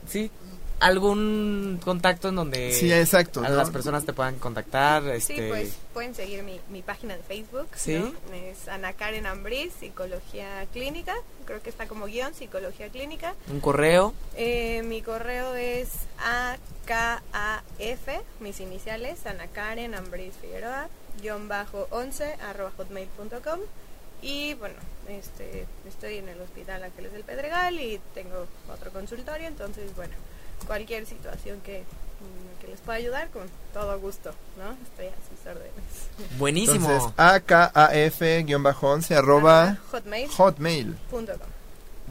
sí, 0.08 0.32
algún 0.80 1.80
contacto 1.84 2.30
en 2.30 2.36
donde 2.36 2.72
sí, 2.74 2.92
exacto, 2.92 3.42
las 3.42 3.70
personas 3.70 4.06
te 4.06 4.14
puedan 4.14 4.40
contactar. 4.40 5.08
Este... 5.08 5.36
Sí, 5.36 5.42
pues 5.48 5.78
pueden 5.94 6.16
seguir 6.16 6.44
mi, 6.44 6.60
mi 6.70 6.82
página 6.82 7.16
de 7.16 7.24
Facebook. 7.24 7.68
¿Sí? 7.76 8.02
Es 8.34 8.68
Ana 8.68 8.94
Karen 8.94 9.26
Ambris, 9.26 9.74
Psicología 9.80 10.66
Clínica. 10.72 11.16
Creo 11.46 11.62
que 11.62 11.70
está 11.70 11.88
como 11.88 12.06
guion, 12.06 12.34
Psicología 12.34 12.90
Clínica. 12.90 13.36
¿Un 13.50 13.60
correo? 13.60 14.14
Eh, 14.36 14.84
mi 14.84 15.02
correo 15.02 15.56
es 15.56 15.90
AKAF, 16.20 18.08
mis 18.40 18.60
iniciales, 18.60 19.26
Ana 19.26 19.48
Karen 19.48 19.96
Ambris 19.96 20.36
Figueroa, 20.42 20.88
guion 21.22 21.48
bajo 21.48 21.88
11, 21.92 22.36
arroba 22.48 22.72
hotmail.com. 22.78 23.60
Y 24.22 24.54
bueno, 24.56 24.76
este, 25.08 25.66
estoy 25.88 26.18
en 26.18 26.28
el 26.28 26.42
Hospital 26.42 26.84
Ángeles 26.84 27.14
del 27.14 27.24
Pedregal 27.24 27.80
y 27.80 28.02
tengo 28.14 28.48
otro 28.72 28.92
consultorio, 28.92 29.48
entonces 29.48 29.96
bueno 29.96 30.14
cualquier 30.66 31.06
situación 31.06 31.62
que, 31.62 31.84
que 32.62 32.68
les 32.68 32.80
pueda 32.82 32.98
ayudar, 32.98 33.30
con 33.30 33.48
todo 33.74 34.00
gusto, 34.00 34.32
¿no? 34.58 34.72
Estoy 34.84 35.08
a 35.08 35.16
sus 35.30 35.46
órdenes. 35.46 35.74
Buenísimo. 36.38 36.90
Entonces, 36.90 37.14
AKAF-11 37.18 39.16
arroba 39.16 39.78
hotmail. 39.92 40.98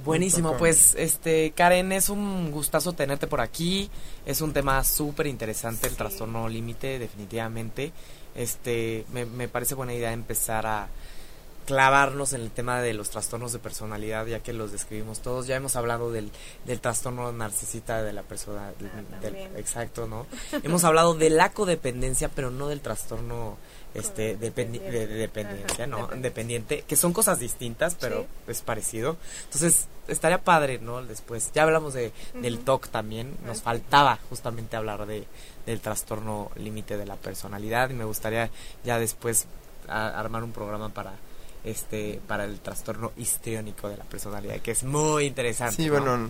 Buenísimo, 0.05 0.57
pues 0.57 0.95
este 0.95 1.53
Karen, 1.53 1.91
es 1.93 2.09
un 2.09 2.51
gustazo 2.51 2.93
tenerte 2.93 3.27
por 3.27 3.41
aquí. 3.41 3.91
Es 4.25 4.41
un 4.41 4.53
tema 4.53 4.85
súper 4.85 5.27
interesante 5.27 5.89
el 5.89 5.97
trastorno 5.97 6.49
límite, 6.49 6.99
definitivamente. 6.99 7.93
Este, 8.35 9.05
me, 9.13 9.27
me 9.27 9.49
parece 9.49 9.75
buena 9.75 9.95
idea 9.95 10.13
empezar 10.13 10.67
a, 10.67 10.89
clavarnos 11.69 12.33
en 12.33 12.41
el 12.41 12.51
tema 12.51 12.81
de 12.81 12.95
los 12.95 13.11
trastornos 13.11 13.53
de 13.53 13.59
personalidad, 13.59 14.25
ya 14.25 14.41
que 14.41 14.55
los 14.55 14.73
describimos 14.73 15.21
todos. 15.21 15.47
Ya 15.47 15.57
hemos 15.57 15.77
hablado 15.77 16.11
del, 16.11 16.31
del 16.65 16.81
trastorno 16.81 17.31
narcisista 17.31 18.03
de 18.03 18.15
la 18.15 18.23
persona, 18.23 18.73
ah, 18.73 19.29
exacto, 19.59 20.07
¿no? 20.07 20.27
hemos 20.63 20.85
hablado 20.85 21.13
de 21.13 21.29
la 21.29 21.53
codependencia, 21.53 22.31
pero 22.31 22.51
no 22.51 22.69
del 22.69 22.81
trastorno 22.81 23.59
este 23.93 24.35
de, 24.37 24.51
dependencia, 24.51 25.87
¿no? 25.87 26.07
Dependiente, 26.07 26.85
que 26.89 26.97
son 26.97 27.13
cosas 27.13 27.39
distintas, 27.39 27.97
pero 28.01 28.25
es 28.47 28.63
parecido. 28.63 29.19
Entonces, 29.45 29.89
estaría 30.09 30.43
padre, 30.43 30.79
¿no? 30.79 31.05
Después, 31.05 31.51
ya 31.53 31.65
hablamos 31.65 31.93
de, 31.93 32.13
del 32.33 32.61
TOC 32.61 32.89
también, 32.89 33.37
nos 33.45 33.61
faltaba 33.61 34.19
justamente 34.31 34.75
hablar 34.77 35.05
de, 35.05 35.27
del 35.67 35.81
trastorno 35.81 36.51
límite 36.57 36.97
de 36.97 37.05
la 37.05 37.17
personalidad 37.17 37.91
y 37.91 37.95
me 37.95 38.07
gustaría 38.07 38.49
ya 38.85 38.99
después 38.99 39.49
armar 39.87 40.45
un 40.45 40.53
programa 40.53 40.89
para 40.89 41.13
este 41.71 42.21
para 42.27 42.45
el 42.45 42.61
trastorno 42.61 43.13
histriónico 43.17 43.89
de 43.89 43.97
la 43.97 44.05
personalidad, 44.05 44.61
que 44.61 44.73
es 44.73 44.85
muy 44.85 45.27
interesante. 45.27 45.77
Sí, 45.77 45.89
bueno, 45.89 46.29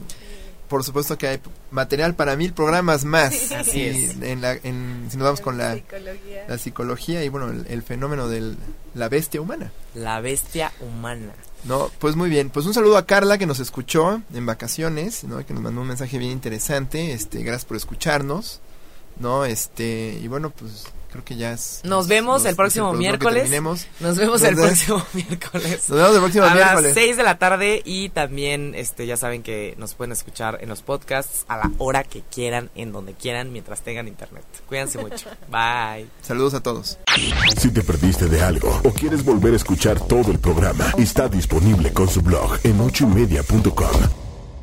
por 0.68 0.84
supuesto 0.84 1.16
que 1.16 1.28
hay 1.28 1.40
material 1.70 2.14
para 2.14 2.36
mil 2.36 2.52
programas 2.52 3.04
más. 3.04 3.52
Así 3.52 3.82
es. 3.82 4.20
En 4.20 4.40
la, 4.42 4.52
en, 4.52 5.06
si 5.10 5.16
nos 5.16 5.24
vamos 5.24 5.40
con 5.40 5.58
la 5.58 5.74
psicología. 5.74 6.44
la 6.46 6.58
psicología 6.58 7.24
y 7.24 7.28
bueno, 7.28 7.50
el, 7.50 7.82
fenómeno 7.82 8.28
de 8.28 8.54
la 8.94 9.08
bestia 9.08 9.40
humana. 9.40 9.72
La 9.94 10.20
bestia 10.20 10.72
humana. 10.80 11.32
No, 11.64 11.90
pues 11.98 12.14
muy 12.16 12.30
bien. 12.30 12.50
Pues 12.50 12.66
un 12.66 12.74
saludo 12.74 12.96
a 12.98 13.06
Carla 13.06 13.38
que 13.38 13.46
nos 13.46 13.60
escuchó 13.60 14.22
en 14.32 14.46
vacaciones, 14.46 15.24
¿no? 15.24 15.44
Que 15.44 15.54
nos 15.54 15.62
mandó 15.62 15.80
un 15.80 15.88
mensaje 15.88 16.18
bien 16.18 16.32
interesante. 16.32 17.12
Este, 17.12 17.42
gracias 17.42 17.64
por 17.64 17.76
escucharnos. 17.76 18.60
¿No? 19.20 19.44
Este, 19.44 20.18
y 20.22 20.28
bueno, 20.28 20.50
pues 20.50 20.86
creo 21.10 21.24
que 21.24 21.36
ya 21.36 21.52
es. 21.52 21.80
Nos 21.84 22.08
vemos 22.08 22.44
el 22.44 22.54
próximo 22.54 22.92
miércoles. 22.94 23.50
Nos 24.00 24.16
vemos 24.16 24.42
el 24.42 24.54
próximo 24.54 25.04
miércoles. 25.12 25.88
Nos 25.88 25.98
vemos 25.98 26.14
el 26.14 26.20
próximo 26.20 26.44
miércoles. 26.50 26.78
A 26.78 26.80
las 26.82 26.94
6 26.94 27.16
de 27.16 27.22
la 27.22 27.38
tarde 27.38 27.82
y 27.84 28.10
también 28.10 28.74
este 28.74 29.06
ya 29.06 29.16
saben 29.16 29.42
que 29.42 29.74
nos 29.78 29.94
pueden 29.94 30.12
escuchar 30.12 30.58
en 30.60 30.68
los 30.68 30.82
podcasts 30.82 31.44
a 31.48 31.56
la 31.56 31.70
hora 31.78 32.04
que 32.04 32.22
quieran, 32.22 32.70
en 32.74 32.92
donde 32.92 33.14
quieran, 33.14 33.52
mientras 33.52 33.80
tengan 33.80 34.08
internet. 34.08 34.44
Cuídense 34.66 34.98
mucho. 34.98 35.28
Bye. 35.50 36.06
Saludos 36.22 36.54
a 36.54 36.62
todos. 36.62 36.98
Si 37.58 37.70
te 37.70 37.82
perdiste 37.82 38.26
de 38.26 38.42
algo 38.42 38.80
o 38.84 38.90
quieres 38.92 39.24
volver 39.24 39.54
a 39.54 39.56
escuchar 39.56 40.00
todo 40.00 40.30
el 40.30 40.38
programa, 40.38 40.92
está 40.98 41.28
disponible 41.28 41.92
con 41.92 42.08
su 42.08 42.22
blog 42.22 42.58
en 42.64 42.80
ochoymedia.com 42.80 44.27